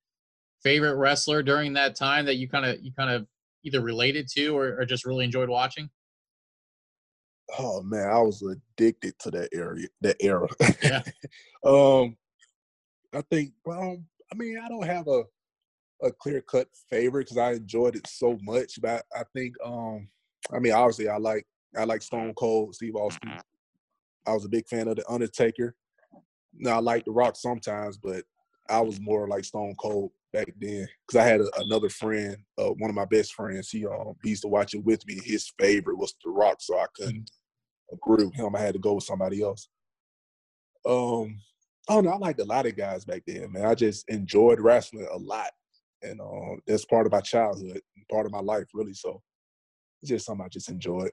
favorite 0.62 0.96
wrestler 0.96 1.42
during 1.42 1.74
that 1.74 1.94
time 1.94 2.24
that 2.24 2.37
you 2.37 2.48
kind 2.48 2.64
of 2.64 2.83
you 2.83 2.90
kind 2.92 3.11
of 3.11 3.27
either 3.64 3.81
related 3.81 4.29
to 4.37 4.57
or, 4.57 4.81
or 4.81 4.85
just 4.85 5.05
really 5.05 5.24
enjoyed 5.24 5.48
watching? 5.48 5.88
Oh 7.59 7.83
man, 7.83 8.09
I 8.09 8.18
was 8.18 8.42
addicted 8.42 9.18
to 9.20 9.31
that 9.33 9.50
area, 9.53 9.88
that 10.00 10.16
era. 10.20 10.48
Yeah. 10.83 11.03
um, 11.64 12.16
I 13.12 13.22
think. 13.31 13.53
Well, 13.64 14.03
I 14.33 14.37
mean, 14.37 14.59
I 14.59 14.68
don't 14.68 14.87
have 14.87 15.09
a 15.09 15.24
a 16.03 16.12
clear 16.12 16.40
cut 16.42 16.68
favorite 16.90 17.24
because 17.24 17.38
I 17.38 17.53
enjoyed 17.53 17.96
it 17.96 18.07
so 18.07 18.38
much. 18.42 18.81
But 18.81 19.05
I 19.14 19.22
think, 19.35 19.55
um, 19.64 20.09
I 20.53 20.59
mean, 20.59 20.72
obviously, 20.72 21.09
I 21.09 21.16
like 21.16 21.46
I 21.77 21.85
like 21.85 22.03
Stone 22.03 22.35
Cold, 22.35 22.74
Steve 22.74 22.96
Austin. 22.96 23.33
I 24.27 24.33
was 24.33 24.44
a 24.44 24.48
big 24.48 24.66
fan 24.68 24.88
of 24.88 24.96
the 24.96 25.11
Undertaker. 25.11 25.74
Now 26.55 26.77
I 26.77 26.81
like 26.81 27.05
The 27.05 27.12
Rock 27.12 27.37
sometimes, 27.37 27.98
but 27.98 28.24
I 28.68 28.81
was 28.81 29.00
more 29.00 29.29
like 29.29 29.44
Stone 29.44 29.74
Cold 29.79 30.12
back 30.35 30.53
then 30.61 30.87
because 31.07 31.18
I 31.18 31.27
had 31.27 31.40
a, 31.40 31.49
another 31.61 31.88
friend, 31.88 32.37
uh, 32.59 32.70
one 32.70 32.90
of 32.90 32.97
my 32.97 33.05
best 33.07 33.33
friends. 33.33 33.70
He 33.70 33.87
um 33.87 34.14
he 34.23 34.31
used 34.31 34.42
to 34.42 34.49
watch 34.49 34.75
it 34.75 34.85
with 34.85 35.07
me. 35.07 35.20
His 35.25 35.51
favorite 35.59 35.97
was 35.97 36.12
The 36.23 36.31
Rock, 36.31 36.57
so 36.61 36.77
I 36.77 36.87
couldn't 36.94 37.31
agree 37.92 38.25
with 38.25 38.35
him. 38.35 38.55
I 38.55 38.61
had 38.61 38.75
to 38.75 38.81
go 38.81 38.94
with 38.94 39.05
somebody 39.05 39.42
else. 39.42 39.68
Um, 40.87 41.38
oh 41.88 42.01
no, 42.01 42.11
I 42.11 42.16
liked 42.18 42.40
a 42.40 42.44
lot 42.44 42.66
of 42.66 42.77
guys 42.77 43.05
back 43.05 43.23
then, 43.27 43.53
man. 43.53 43.64
I 43.64 43.75
just 43.75 44.09
enjoyed 44.09 44.61
wrestling 44.61 45.09
a 45.11 45.16
lot, 45.16 45.51
and 46.03 46.20
um, 46.20 46.61
that's 46.66 46.85
part 46.85 47.07
of 47.07 47.12
my 47.12 47.20
childhood, 47.20 47.81
part 48.11 48.27
of 48.27 48.33
my 48.33 48.40
life, 48.40 48.66
really. 48.75 48.94
So 48.94 49.23
it's 50.03 50.11
just 50.11 50.27
something 50.27 50.44
I 50.44 50.49
just 50.49 50.68
enjoyed. 50.68 51.11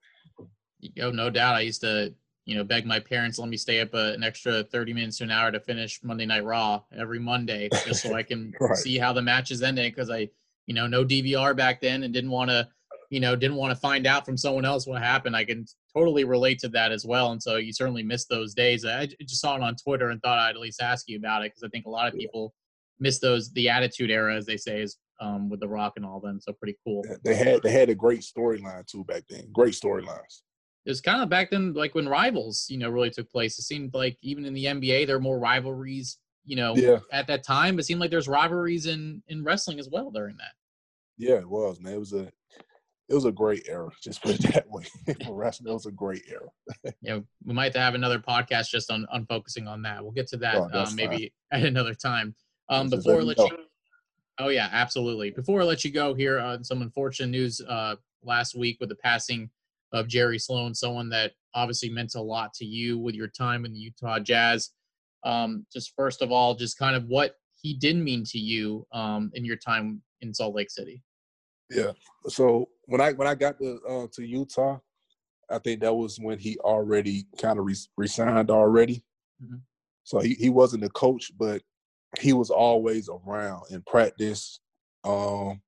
Yo, 0.81 1.11
no 1.11 1.29
doubt. 1.29 1.55
I 1.55 1.61
used 1.61 1.81
to, 1.81 2.13
you 2.45 2.55
know, 2.55 2.63
beg 2.63 2.85
my 2.85 2.99
parents 2.99 3.37
let 3.37 3.49
me 3.49 3.57
stay 3.57 3.81
up 3.81 3.93
a, 3.93 4.13
an 4.13 4.23
extra 4.23 4.63
30 4.63 4.93
minutes 4.93 5.17
to 5.17 5.23
an 5.23 5.31
hour 5.31 5.51
to 5.51 5.59
finish 5.59 5.99
Monday 6.03 6.25
Night 6.25 6.43
Raw 6.43 6.81
every 6.97 7.19
Monday 7.19 7.69
just 7.85 8.03
so 8.03 8.13
I 8.13 8.23
can 8.23 8.53
right. 8.59 8.77
see 8.77 8.97
how 8.97 9.13
the 9.13 9.21
match 9.21 9.51
is 9.51 9.61
ending 9.61 9.91
because 9.91 10.09
I, 10.09 10.29
you 10.65 10.73
know, 10.73 10.87
no 10.87 11.05
DVR 11.05 11.55
back 11.55 11.81
then 11.81 12.03
and 12.03 12.13
didn't 12.13 12.31
want 12.31 12.49
to, 12.49 12.67
you 13.09 13.19
know, 13.19 13.35
didn't 13.35 13.57
want 13.57 13.71
to 13.71 13.79
find 13.79 14.07
out 14.07 14.25
from 14.25 14.37
someone 14.37 14.65
else 14.65 14.87
what 14.87 15.01
happened. 15.01 15.35
I 15.35 15.43
can 15.43 15.65
totally 15.95 16.23
relate 16.23 16.59
to 16.59 16.69
that 16.69 16.91
as 16.91 17.05
well. 17.05 17.31
And 17.31 17.41
so 17.41 17.57
you 17.57 17.73
certainly 17.73 18.03
missed 18.03 18.29
those 18.29 18.53
days. 18.53 18.85
I 18.85 19.05
just 19.05 19.41
saw 19.41 19.55
it 19.55 19.61
on 19.61 19.75
Twitter 19.75 20.09
and 20.09 20.21
thought 20.21 20.39
I'd 20.39 20.55
at 20.55 20.61
least 20.61 20.81
ask 20.81 21.07
you 21.07 21.17
about 21.17 21.43
it 21.43 21.51
because 21.51 21.63
I 21.63 21.69
think 21.69 21.85
a 21.85 21.89
lot 21.89 22.07
of 22.07 22.17
people 22.17 22.53
miss 22.99 23.19
those, 23.19 23.51
the 23.51 23.69
attitude 23.69 24.09
era, 24.09 24.35
as 24.35 24.45
they 24.45 24.57
say, 24.57 24.81
is 24.81 24.97
um, 25.19 25.49
with 25.49 25.59
The 25.59 25.67
Rock 25.67 25.93
and 25.97 26.05
all 26.05 26.19
them. 26.19 26.39
So 26.39 26.53
pretty 26.53 26.77
cool. 26.85 27.03
They 27.23 27.35
had, 27.35 27.61
they 27.61 27.71
had 27.71 27.89
a 27.89 27.95
great 27.95 28.21
storyline 28.21 28.87
too 28.87 29.03
back 29.03 29.23
then. 29.29 29.47
Great 29.51 29.73
storylines 29.73 30.41
it 30.85 30.89
was 30.89 31.01
kind 31.01 31.21
of 31.21 31.29
back 31.29 31.51
then, 31.51 31.73
like 31.73 31.93
when 31.93 32.09
rivals, 32.09 32.65
you 32.69 32.77
know, 32.77 32.89
really 32.89 33.11
took 33.11 33.29
place. 33.29 33.57
It 33.59 33.63
seemed 33.63 33.93
like 33.93 34.17
even 34.21 34.45
in 34.45 34.53
the 34.53 34.65
NBA, 34.65 35.05
there 35.05 35.17
were 35.17 35.23
more 35.23 35.39
rivalries, 35.39 36.17
you 36.43 36.55
know, 36.55 36.75
yeah. 36.75 36.99
at 37.11 37.27
that 37.27 37.43
time. 37.43 37.77
It 37.77 37.83
seemed 37.83 37.99
like 37.99 38.09
there's 38.09 38.27
rivalries 38.27 38.87
in 38.87 39.21
in 39.27 39.43
wrestling 39.43 39.79
as 39.79 39.89
well 39.89 40.09
during 40.09 40.37
that. 40.37 40.53
Yeah, 41.17 41.35
it 41.35 41.47
was, 41.47 41.79
man. 41.79 41.93
It 41.93 41.99
was 41.99 42.13
a 42.13 42.31
it 43.09 43.13
was 43.13 43.25
a 43.25 43.31
great 43.31 43.67
era. 43.67 43.89
Just 44.01 44.23
put 44.23 44.43
it 44.43 44.53
that 44.53 44.69
way. 44.69 44.85
For 45.23 45.35
wrestling, 45.35 45.69
it 45.69 45.73
was 45.73 45.85
a 45.85 45.91
great 45.91 46.23
era. 46.27 46.49
yeah, 47.01 47.19
we 47.45 47.53
might 47.53 47.75
have 47.75 47.93
another 47.93 48.19
podcast 48.19 48.69
just 48.69 48.89
on, 48.89 49.05
on 49.11 49.25
focusing 49.25 49.67
on 49.67 49.81
that. 49.83 50.01
We'll 50.01 50.13
get 50.13 50.27
to 50.29 50.37
that 50.37 50.55
oh, 50.55 50.69
uh, 50.73 50.89
maybe 50.95 51.31
fine. 51.51 51.61
at 51.61 51.67
another 51.67 51.93
time. 51.93 52.33
Um, 52.69 52.89
before 52.89 53.19
I 53.19 53.23
let 53.23 53.37
you, 53.37 53.57
oh 54.39 54.47
yeah, 54.47 54.69
absolutely. 54.71 55.29
Before 55.29 55.61
I 55.61 55.65
let 55.65 55.83
you 55.83 55.91
go 55.91 56.13
here, 56.13 56.39
uh, 56.39 56.63
some 56.63 56.81
unfortunate 56.81 57.27
news 57.27 57.61
uh, 57.61 57.97
last 58.23 58.55
week 58.55 58.77
with 58.79 58.89
the 58.89 58.95
passing 58.95 59.49
of 59.93 60.07
Jerry 60.07 60.39
Sloan, 60.39 60.73
someone 60.73 61.09
that 61.09 61.33
obviously 61.53 61.89
meant 61.89 62.15
a 62.15 62.21
lot 62.21 62.53
to 62.55 62.65
you 62.65 62.97
with 62.97 63.15
your 63.15 63.27
time 63.27 63.65
in 63.65 63.73
the 63.73 63.79
Utah 63.79 64.19
Jazz. 64.19 64.71
Um, 65.23 65.65
just 65.71 65.93
first 65.95 66.21
of 66.21 66.31
all, 66.31 66.55
just 66.55 66.77
kind 66.77 66.95
of 66.95 67.05
what 67.05 67.35
he 67.61 67.73
did 67.73 67.97
mean 67.97 68.23
to 68.25 68.39
you 68.39 68.87
um, 68.91 69.31
in 69.33 69.45
your 69.45 69.57
time 69.57 70.01
in 70.21 70.33
Salt 70.33 70.55
Lake 70.55 70.71
City. 70.71 71.03
Yeah. 71.69 71.91
So 72.27 72.69
when 72.85 73.01
I 73.01 73.13
when 73.13 73.27
I 73.27 73.35
got 73.35 73.59
to 73.59 73.79
uh, 73.87 74.07
to 74.13 74.25
Utah, 74.25 74.79
I 75.49 75.59
think 75.59 75.81
that 75.81 75.93
was 75.93 76.17
when 76.19 76.39
he 76.39 76.57
already 76.59 77.25
kind 77.39 77.59
of 77.59 77.65
re- 77.65 77.75
resigned 77.97 78.49
already. 78.49 79.03
Mm-hmm. 79.43 79.57
So 80.03 80.19
he, 80.19 80.33
he 80.33 80.49
wasn't 80.49 80.83
the 80.83 80.89
coach, 80.89 81.31
but 81.37 81.61
he 82.19 82.33
was 82.33 82.49
always 82.49 83.09
around 83.09 83.63
in 83.69 83.81
practice, 83.83 84.59
um, 85.03 85.61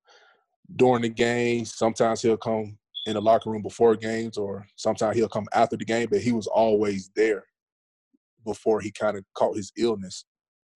during 0.76 1.04
the 1.04 1.10
game. 1.10 1.66
Sometimes 1.66 2.22
he'll 2.22 2.38
come 2.38 2.78
in 3.06 3.14
the 3.14 3.22
locker 3.22 3.50
room 3.50 3.62
before 3.62 3.96
games, 3.96 4.38
or 4.38 4.66
sometimes 4.76 5.16
he'll 5.16 5.30
come 5.30 5.48
after 5.54 5.76
the 5.76 5.86
game, 5.86 6.08
but 6.10 6.22
he 6.22 6.32
was 6.32 6.48
always 6.48 7.12
there 7.16 7.44
before 8.46 8.82
he 8.82 8.92
kind 8.92 9.18
of 9.18 9.26
caught 9.36 9.58
his 9.58 9.72
illness. 9.78 10.26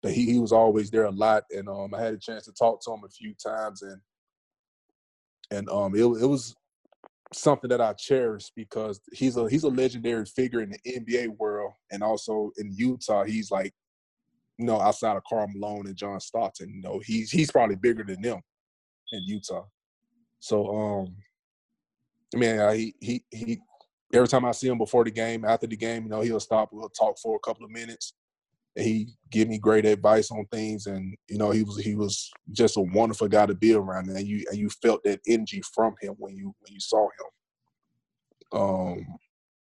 But 0.04 0.12
he, 0.12 0.26
he 0.26 0.40
was 0.40 0.52
always 0.52 0.92
there 0.92 1.06
a 1.06 1.12
lot, 1.12 1.44
and 1.52 1.68
um, 1.68 1.94
I 1.94 2.02
had 2.02 2.14
a 2.14 2.20
chance 2.20 2.46
to 2.46 2.54
talk 2.54 2.84
to 2.84 2.92
him 2.92 3.02
a 3.06 3.10
few 3.10 3.34
times, 3.34 3.82
and 3.82 4.00
and 5.50 5.70
um, 5.70 5.96
it, 5.96 6.02
it 6.02 6.28
was 6.28 6.56
something 7.34 7.70
that 7.70 7.82
I 7.82 7.94
cherish 7.94 8.52
because 8.56 9.02
he's 9.12 9.38
a 9.38 9.50
he's 9.50 9.64
a 9.64 9.70
legendary 9.70 10.26
figure 10.26 10.62
in 10.62 10.72
the 10.72 11.00
NBA 11.00 11.38
world, 11.38 11.74
and 11.92 12.04
also 12.04 12.52
in 12.58 12.72
Utah, 12.76 13.24
he's 13.24 13.50
like, 13.50 13.74
you 14.58 14.66
know, 14.66 14.80
outside 14.80 15.18
of 15.18 15.24
Karl 15.28 15.48
Malone 15.48 15.88
and 15.88 15.96
John 15.96 16.20
Stockton, 16.20 16.70
you 16.70 16.82
know, 16.82 17.02
he's 17.04 17.32
he's 17.32 17.52
probably 17.52 17.76
bigger 17.76 18.04
than 18.04 18.22
them 18.22 18.42
in 19.12 19.24
Utah. 19.24 19.66
So 20.40 20.68
um, 20.70 21.16
I 22.34 22.38
mean, 22.38 22.60
uh, 22.60 22.72
he 22.72 22.96
he 23.00 23.24
he. 23.32 23.60
Every 24.14 24.28
time 24.28 24.46
I 24.46 24.52
see 24.52 24.68
him 24.70 24.78
before 24.78 25.04
the 25.04 25.12
game, 25.12 25.44
after 25.44 25.68
the 25.68 25.76
game, 25.76 26.04
you 26.04 26.10
know, 26.10 26.22
he'll 26.22 26.40
stop. 26.40 26.70
We'll 26.72 26.90
talk 26.90 27.18
for 27.20 27.36
a 27.36 27.40
couple 27.40 27.66
of 27.66 27.72
minutes. 27.72 28.14
And 28.76 28.86
he 28.86 29.10
give 29.32 29.50
me 29.50 29.58
great 29.60 29.86
advice 29.86 30.32
on 30.32 30.46
things, 30.52 30.86
and 30.86 31.16
you 31.28 31.38
know, 31.38 31.52
he 31.52 31.64
was 31.64 31.78
he 31.78 31.96
was 31.96 32.32
just 32.52 32.78
a 32.78 32.82
wonderful 32.82 33.28
guy 33.28 33.46
to 33.46 33.56
be 33.56 33.74
around, 33.74 34.10
and 34.10 34.28
you 34.28 34.46
and 34.50 34.58
you 34.58 34.70
felt 34.70 35.04
that 35.04 35.20
energy 35.28 35.62
from 35.74 35.96
him 36.02 36.16
when 36.18 36.36
you 36.36 36.54
when 36.60 36.74
you 36.74 36.80
saw 36.80 37.04
him. 37.04 38.60
Um, 38.60 39.06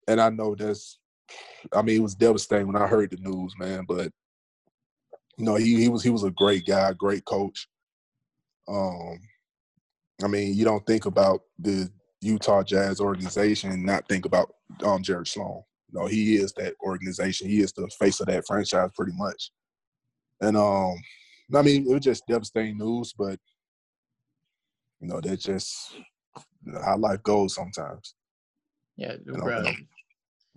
and 0.08 0.20
I 0.20 0.30
know 0.30 0.54
that's, 0.54 0.98
I 1.72 1.82
mean, 1.82 1.96
it 1.96 2.02
was 2.02 2.14
devastating 2.14 2.66
when 2.66 2.80
I 2.80 2.86
heard 2.86 3.10
the 3.10 3.18
news, 3.18 3.54
man. 3.58 3.84
But 3.86 4.10
you 5.36 5.44
know, 5.44 5.56
he 5.56 5.80
he 5.80 5.88
was 5.88 6.02
he 6.02 6.10
was 6.10 6.24
a 6.24 6.30
great 6.30 6.66
guy, 6.66 6.92
great 6.92 7.24
coach. 7.24 7.68
Um, 8.68 9.18
I 10.22 10.28
mean, 10.28 10.54
you 10.54 10.64
don't 10.64 10.86
think 10.86 11.06
about 11.06 11.42
the 11.58 11.90
Utah 12.22 12.62
Jazz 12.62 13.00
organization 13.00 13.72
and 13.72 13.84
not 13.84 14.08
think 14.08 14.24
about 14.24 14.54
um, 14.84 15.02
Jerry 15.02 15.26
Sloan. 15.26 15.62
No, 15.92 16.06
he 16.06 16.36
is 16.36 16.52
that 16.54 16.74
organization. 16.82 17.48
He 17.48 17.60
is 17.60 17.72
the 17.72 17.88
face 17.98 18.20
of 18.20 18.26
that 18.28 18.46
franchise 18.46 18.90
pretty 18.94 19.12
much. 19.14 19.50
And 20.40 20.56
um, 20.56 20.94
I 21.54 21.62
mean, 21.62 21.86
it 21.86 21.92
was 21.92 22.02
just 22.02 22.26
devastating 22.26 22.78
news, 22.78 23.12
but 23.12 23.38
you 25.00 25.08
know, 25.08 25.20
that's 25.20 25.42
just 25.42 25.96
how 26.84 26.96
life 26.96 27.22
goes 27.22 27.54
sometimes. 27.54 28.14
Yeah, 28.96 29.14
you 29.26 29.32
know, 29.32 29.72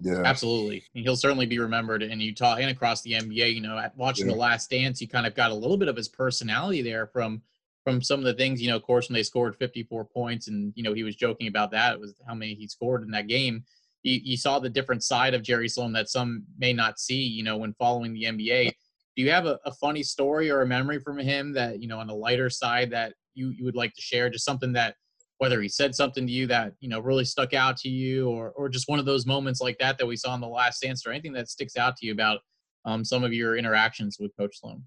yeah, 0.01 0.21
absolutely. 0.23 0.83
He'll 0.93 1.15
certainly 1.15 1.45
be 1.45 1.57
remembered 1.57 2.03
in 2.03 2.19
Utah 2.19 2.55
and 2.55 2.69
across 2.69 3.01
the 3.01 3.13
NBA. 3.13 3.55
You 3.55 3.61
know, 3.61 3.83
watching 3.95 4.27
yeah. 4.27 4.33
the 4.33 4.39
Last 4.39 4.69
Dance, 4.69 5.01
you 5.01 5.07
kind 5.07 5.25
of 5.25 5.35
got 5.35 5.51
a 5.51 5.55
little 5.55 5.77
bit 5.77 5.87
of 5.87 5.95
his 5.95 6.09
personality 6.09 6.81
there 6.81 7.07
from 7.07 7.41
from 7.85 8.01
some 8.01 8.19
of 8.19 8.25
the 8.25 8.33
things, 8.33 8.59
you 8.61 8.67
know, 8.67 8.75
of 8.75 8.81
course, 8.81 9.07
when 9.07 9.13
they 9.13 9.23
scored 9.23 9.55
54 9.55 10.05
points 10.05 10.47
and, 10.47 10.73
you 10.75 10.81
know, 10.81 10.93
he 10.93 11.03
was 11.03 11.15
joking 11.15 11.47
about 11.47 11.69
that, 11.71 11.93
it 11.93 11.99
was 11.99 12.15
how 12.27 12.33
many 12.33 12.55
he 12.55 12.67
scored 12.67 13.03
in 13.03 13.11
that 13.11 13.27
game. 13.27 13.63
You, 14.01 14.37
saw 14.37 14.59
the 14.59 14.69
different 14.69 15.03
side 15.03 15.33
of 15.33 15.41
Jerry 15.41 15.67
Sloan 15.67 15.91
that 15.93 16.09
some 16.09 16.43
may 16.59 16.73
not 16.73 16.99
see, 16.99 17.23
you 17.23 17.43
know, 17.43 17.57
when 17.57 17.73
following 17.73 18.13
the 18.13 18.25
NBA. 18.25 18.71
Do 19.15 19.23
you 19.23 19.31
have 19.31 19.47
a, 19.47 19.59
a 19.65 19.71
funny 19.73 20.03
story 20.03 20.51
or 20.51 20.61
a 20.61 20.67
memory 20.67 20.99
from 20.99 21.17
him 21.17 21.53
that, 21.53 21.81
you 21.81 21.87
know, 21.87 21.99
on 21.99 22.05
the 22.05 22.13
lighter 22.13 22.49
side 22.49 22.91
that 22.91 23.13
you, 23.33 23.49
you 23.49 23.63
would 23.63 23.75
like 23.75 23.93
to 23.95 24.01
share? 24.01 24.29
Just 24.29 24.45
something 24.45 24.73
that, 24.73 24.95
whether 25.39 25.59
he 25.59 25.67
said 25.67 25.95
something 25.95 26.27
to 26.27 26.31
you 26.31 26.45
that, 26.47 26.73
you 26.81 26.89
know, 26.89 26.99
really 26.99 27.25
stuck 27.25 27.55
out 27.55 27.77
to 27.77 27.89
you 27.89 28.29
or, 28.29 28.51
or 28.51 28.69
just 28.69 28.87
one 28.87 28.99
of 28.99 29.05
those 29.05 29.25
moments 29.25 29.59
like 29.59 29.77
that 29.79 29.97
that 29.97 30.05
we 30.05 30.15
saw 30.15 30.35
in 30.35 30.41
the 30.41 30.47
last 30.47 30.81
dance 30.81 31.05
or 31.05 31.11
anything 31.11 31.33
that 31.33 31.49
sticks 31.49 31.75
out 31.75 31.97
to 31.97 32.05
you 32.05 32.11
about 32.11 32.41
um, 32.85 33.03
some 33.03 33.23
of 33.23 33.33
your 33.33 33.57
interactions 33.57 34.17
with 34.19 34.31
Coach 34.37 34.59
Sloan? 34.59 34.83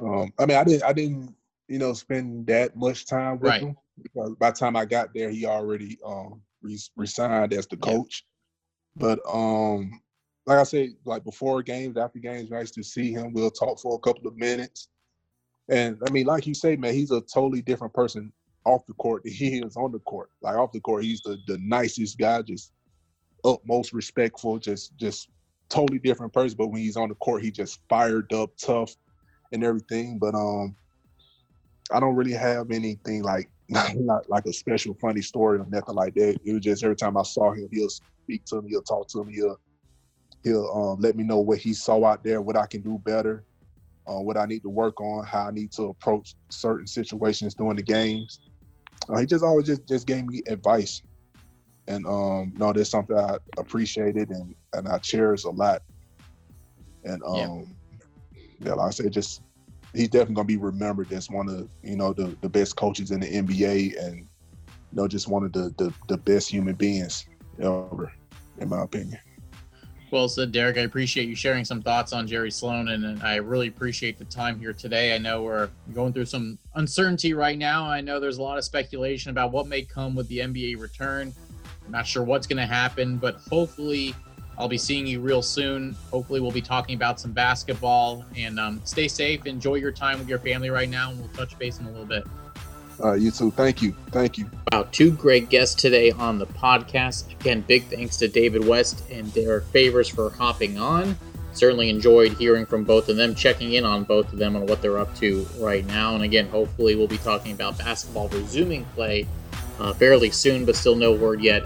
Um, 0.00 0.30
I 0.38 0.44
mean, 0.44 0.58
I 0.58 0.64
didn't, 0.64 0.82
I 0.82 0.92
didn't 0.92 1.34
you 1.68 1.78
know, 1.78 1.92
spend 1.92 2.46
that 2.46 2.76
much 2.76 3.06
time 3.06 3.38
with 3.40 3.50
right. 3.50 3.62
him. 3.62 3.76
Because 4.02 4.34
by 4.38 4.50
the 4.50 4.56
time 4.56 4.76
I 4.76 4.84
got 4.84 5.14
there, 5.14 5.30
he 5.30 5.46
already 5.46 5.98
um, 6.04 6.40
re- 6.62 6.78
resigned 6.96 7.52
as 7.52 7.66
the 7.66 7.76
coach. 7.76 8.24
But 8.96 9.20
um, 9.32 10.00
like 10.46 10.58
I 10.58 10.62
said, 10.64 10.90
like 11.04 11.24
before 11.24 11.62
games, 11.62 11.96
after 11.96 12.18
games, 12.18 12.50
nice 12.50 12.70
to 12.72 12.82
see 12.82 13.12
him. 13.12 13.32
We'll 13.32 13.50
talk 13.50 13.80
for 13.80 13.94
a 13.94 13.98
couple 13.98 14.26
of 14.26 14.36
minutes. 14.36 14.88
And 15.68 15.98
I 16.06 16.10
mean, 16.10 16.26
like 16.26 16.46
you 16.46 16.54
say, 16.54 16.76
man, 16.76 16.92
he's 16.92 17.10
a 17.10 17.20
totally 17.22 17.62
different 17.62 17.94
person 17.94 18.32
off 18.64 18.86
the 18.86 18.94
court 18.94 19.22
than 19.24 19.32
he 19.32 19.58
is 19.58 19.76
on 19.76 19.92
the 19.92 20.00
court. 20.00 20.30
Like 20.42 20.56
off 20.56 20.72
the 20.72 20.80
court, 20.80 21.04
he's 21.04 21.22
the 21.22 21.38
the 21.46 21.58
nicest 21.62 22.18
guy, 22.18 22.42
just 22.42 22.72
utmost 23.44 23.92
respectful, 23.92 24.58
just 24.58 24.96
just 24.96 25.28
totally 25.68 25.98
different 25.98 26.32
person. 26.32 26.56
But 26.58 26.68
when 26.68 26.80
he's 26.80 26.96
on 26.96 27.08
the 27.08 27.14
court, 27.16 27.42
he 27.42 27.50
just 27.50 27.80
fired 27.88 28.32
up, 28.32 28.56
tough, 28.56 28.94
and 29.52 29.64
everything. 29.64 30.18
But 30.18 30.34
um, 30.34 30.76
I 31.92 32.00
don't 32.00 32.16
really 32.16 32.32
have 32.32 32.70
anything 32.70 33.22
like 33.22 33.50
not, 33.68 33.96
not 33.96 34.30
like 34.30 34.46
a 34.46 34.52
special 34.52 34.94
funny 35.00 35.22
story 35.22 35.58
or 35.58 35.66
nothing 35.68 35.94
like 35.94 36.14
that. 36.14 36.38
It 36.44 36.52
was 36.52 36.62
just 36.62 36.84
every 36.84 36.96
time 36.96 37.16
I 37.16 37.22
saw 37.22 37.52
him, 37.52 37.68
he'll 37.72 37.88
speak 37.88 38.44
to 38.46 38.62
me, 38.62 38.70
he'll 38.70 38.82
talk 38.82 39.08
to 39.08 39.24
me, 39.24 39.34
he'll 39.34 39.58
he'll 40.42 40.70
um, 40.70 41.00
let 41.00 41.16
me 41.16 41.24
know 41.24 41.38
what 41.38 41.58
he 41.58 41.72
saw 41.72 42.04
out 42.04 42.22
there, 42.22 42.42
what 42.42 42.56
I 42.56 42.66
can 42.66 42.82
do 42.82 43.00
better, 43.04 43.44
uh, 44.06 44.20
what 44.20 44.36
I 44.36 44.44
need 44.44 44.62
to 44.62 44.68
work 44.68 45.00
on, 45.00 45.24
how 45.24 45.48
I 45.48 45.50
need 45.50 45.72
to 45.72 45.84
approach 45.84 46.34
certain 46.50 46.86
situations 46.86 47.54
during 47.54 47.76
the 47.76 47.82
games. 47.82 48.40
Uh, 49.08 49.18
he 49.18 49.26
just 49.26 49.44
always 49.44 49.66
just 49.66 49.86
just 49.86 50.06
gave 50.06 50.26
me 50.26 50.42
advice, 50.46 51.02
and 51.88 52.06
um, 52.06 52.52
no, 52.56 52.72
that's 52.72 52.90
something 52.90 53.16
I 53.16 53.38
appreciated 53.58 54.30
and 54.30 54.54
and 54.74 54.88
I 54.88 54.98
cherish 54.98 55.44
a 55.44 55.50
lot. 55.50 55.82
And 57.04 57.22
um, 57.26 57.76
yeah, 58.32 58.68
yeah 58.68 58.74
like 58.74 58.88
I 58.88 58.90
said, 58.90 59.12
just 59.12 59.42
he's 59.94 60.08
definitely 60.08 60.34
gonna 60.34 60.46
be 60.46 60.56
remembered 60.56 61.12
as 61.12 61.30
one 61.30 61.48
of 61.48 61.68
you 61.82 61.96
know 61.96 62.12
the 62.12 62.36
the 62.40 62.48
best 62.48 62.76
coaches 62.76 63.10
in 63.10 63.20
the 63.20 63.26
NBA 63.26 64.04
and 64.04 64.18
you 64.18 64.26
know 64.92 65.08
just 65.08 65.28
one 65.28 65.44
of 65.44 65.52
the 65.52 65.74
the, 65.78 65.92
the 66.08 66.16
best 66.16 66.50
human 66.50 66.74
beings 66.74 67.26
ever, 67.60 68.12
in 68.58 68.68
my 68.68 68.82
opinion. 68.82 69.18
Well 70.10 70.28
said, 70.28 70.52
Derrick. 70.52 70.76
I 70.78 70.82
appreciate 70.82 71.28
you 71.28 71.34
sharing 71.34 71.64
some 71.64 71.82
thoughts 71.82 72.12
on 72.12 72.28
Jerry 72.28 72.50
Sloan, 72.50 72.88
and 72.88 73.20
I 73.22 73.36
really 73.36 73.66
appreciate 73.66 74.16
the 74.16 74.24
time 74.24 74.60
here 74.60 74.72
today. 74.72 75.12
I 75.12 75.18
know 75.18 75.42
we're 75.42 75.70
going 75.92 76.12
through 76.12 76.26
some 76.26 76.56
uncertainty 76.76 77.34
right 77.34 77.58
now. 77.58 77.84
I 77.84 78.00
know 78.00 78.20
there's 78.20 78.38
a 78.38 78.42
lot 78.42 78.56
of 78.56 78.62
speculation 78.62 79.30
about 79.30 79.50
what 79.50 79.66
may 79.66 79.82
come 79.82 80.14
with 80.14 80.28
the 80.28 80.38
NBA 80.38 80.78
return. 80.78 81.34
I'm 81.84 81.90
not 81.90 82.06
sure 82.06 82.22
what's 82.22 82.46
going 82.46 82.58
to 82.58 82.72
happen, 82.72 83.16
but 83.16 83.38
hopefully, 83.50 84.14
I'll 84.58 84.68
be 84.68 84.78
seeing 84.78 85.06
you 85.06 85.20
real 85.20 85.42
soon. 85.42 85.96
Hopefully, 86.10 86.40
we'll 86.40 86.52
be 86.52 86.60
talking 86.60 86.94
about 86.94 87.18
some 87.18 87.32
basketball. 87.32 88.24
And 88.36 88.60
um, 88.60 88.80
stay 88.84 89.08
safe. 89.08 89.46
Enjoy 89.46 89.74
your 89.74 89.92
time 89.92 90.18
with 90.18 90.28
your 90.28 90.38
family 90.38 90.70
right 90.70 90.88
now, 90.88 91.10
and 91.10 91.18
we'll 91.18 91.28
touch 91.30 91.58
base 91.58 91.80
in 91.80 91.86
a 91.86 91.90
little 91.90 92.06
bit. 92.06 92.24
Uh, 93.02 93.14
you 93.14 93.30
too. 93.30 93.50
Thank 93.50 93.82
you. 93.82 93.94
Thank 94.10 94.38
you. 94.38 94.48
Wow, 94.72 94.86
two 94.92 95.10
great 95.10 95.48
guests 95.48 95.74
today 95.74 96.12
on 96.12 96.38
the 96.38 96.46
podcast. 96.46 97.32
Again, 97.40 97.62
big 97.62 97.84
thanks 97.84 98.16
to 98.18 98.28
David 98.28 98.64
West 98.64 99.02
and 99.10 99.32
Derrick 99.34 99.64
Favors 99.66 100.08
for 100.08 100.30
hopping 100.30 100.78
on. 100.78 101.16
Certainly 101.52 101.88
enjoyed 101.88 102.32
hearing 102.34 102.66
from 102.66 102.84
both 102.84 103.08
of 103.08 103.16
them, 103.16 103.34
checking 103.34 103.74
in 103.74 103.84
on 103.84 104.04
both 104.04 104.32
of 104.32 104.38
them 104.38 104.56
on 104.56 104.66
what 104.66 104.82
they're 104.82 104.98
up 104.98 105.14
to 105.16 105.46
right 105.58 105.84
now. 105.86 106.14
And 106.14 106.22
again, 106.22 106.48
hopefully, 106.48 106.94
we'll 106.94 107.08
be 107.08 107.18
talking 107.18 107.52
about 107.52 107.78
basketball 107.78 108.28
resuming 108.28 108.84
play 108.94 109.26
uh, 109.80 109.92
fairly 109.94 110.30
soon, 110.30 110.64
but 110.64 110.76
still 110.76 110.94
no 110.94 111.12
word 111.12 111.40
yet 111.40 111.64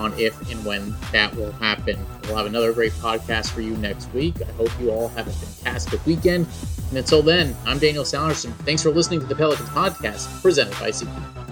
on 0.00 0.18
if 0.18 0.50
and 0.50 0.64
when 0.64 0.94
that 1.12 1.34
will 1.36 1.52
happen. 1.52 1.98
We'll 2.24 2.36
have 2.36 2.46
another 2.46 2.72
great 2.72 2.92
podcast 2.92 3.50
for 3.50 3.60
you 3.60 3.76
next 3.76 4.12
week. 4.12 4.34
I 4.40 4.50
hope 4.52 4.70
you 4.80 4.90
all 4.90 5.08
have 5.08 5.28
a 5.28 5.30
fantastic 5.30 6.04
weekend. 6.06 6.46
And 6.88 6.98
until 6.98 7.22
then, 7.22 7.54
I'm 7.66 7.78
Daniel 7.78 8.04
Sallerson. 8.04 8.52
Thanks 8.64 8.82
for 8.82 8.90
listening 8.90 9.20
to 9.20 9.26
the 9.26 9.36
Pelicans 9.36 9.68
podcast 9.68 10.42
presented 10.42 10.78
by 10.80 10.90
SeatGeek. 10.90 11.49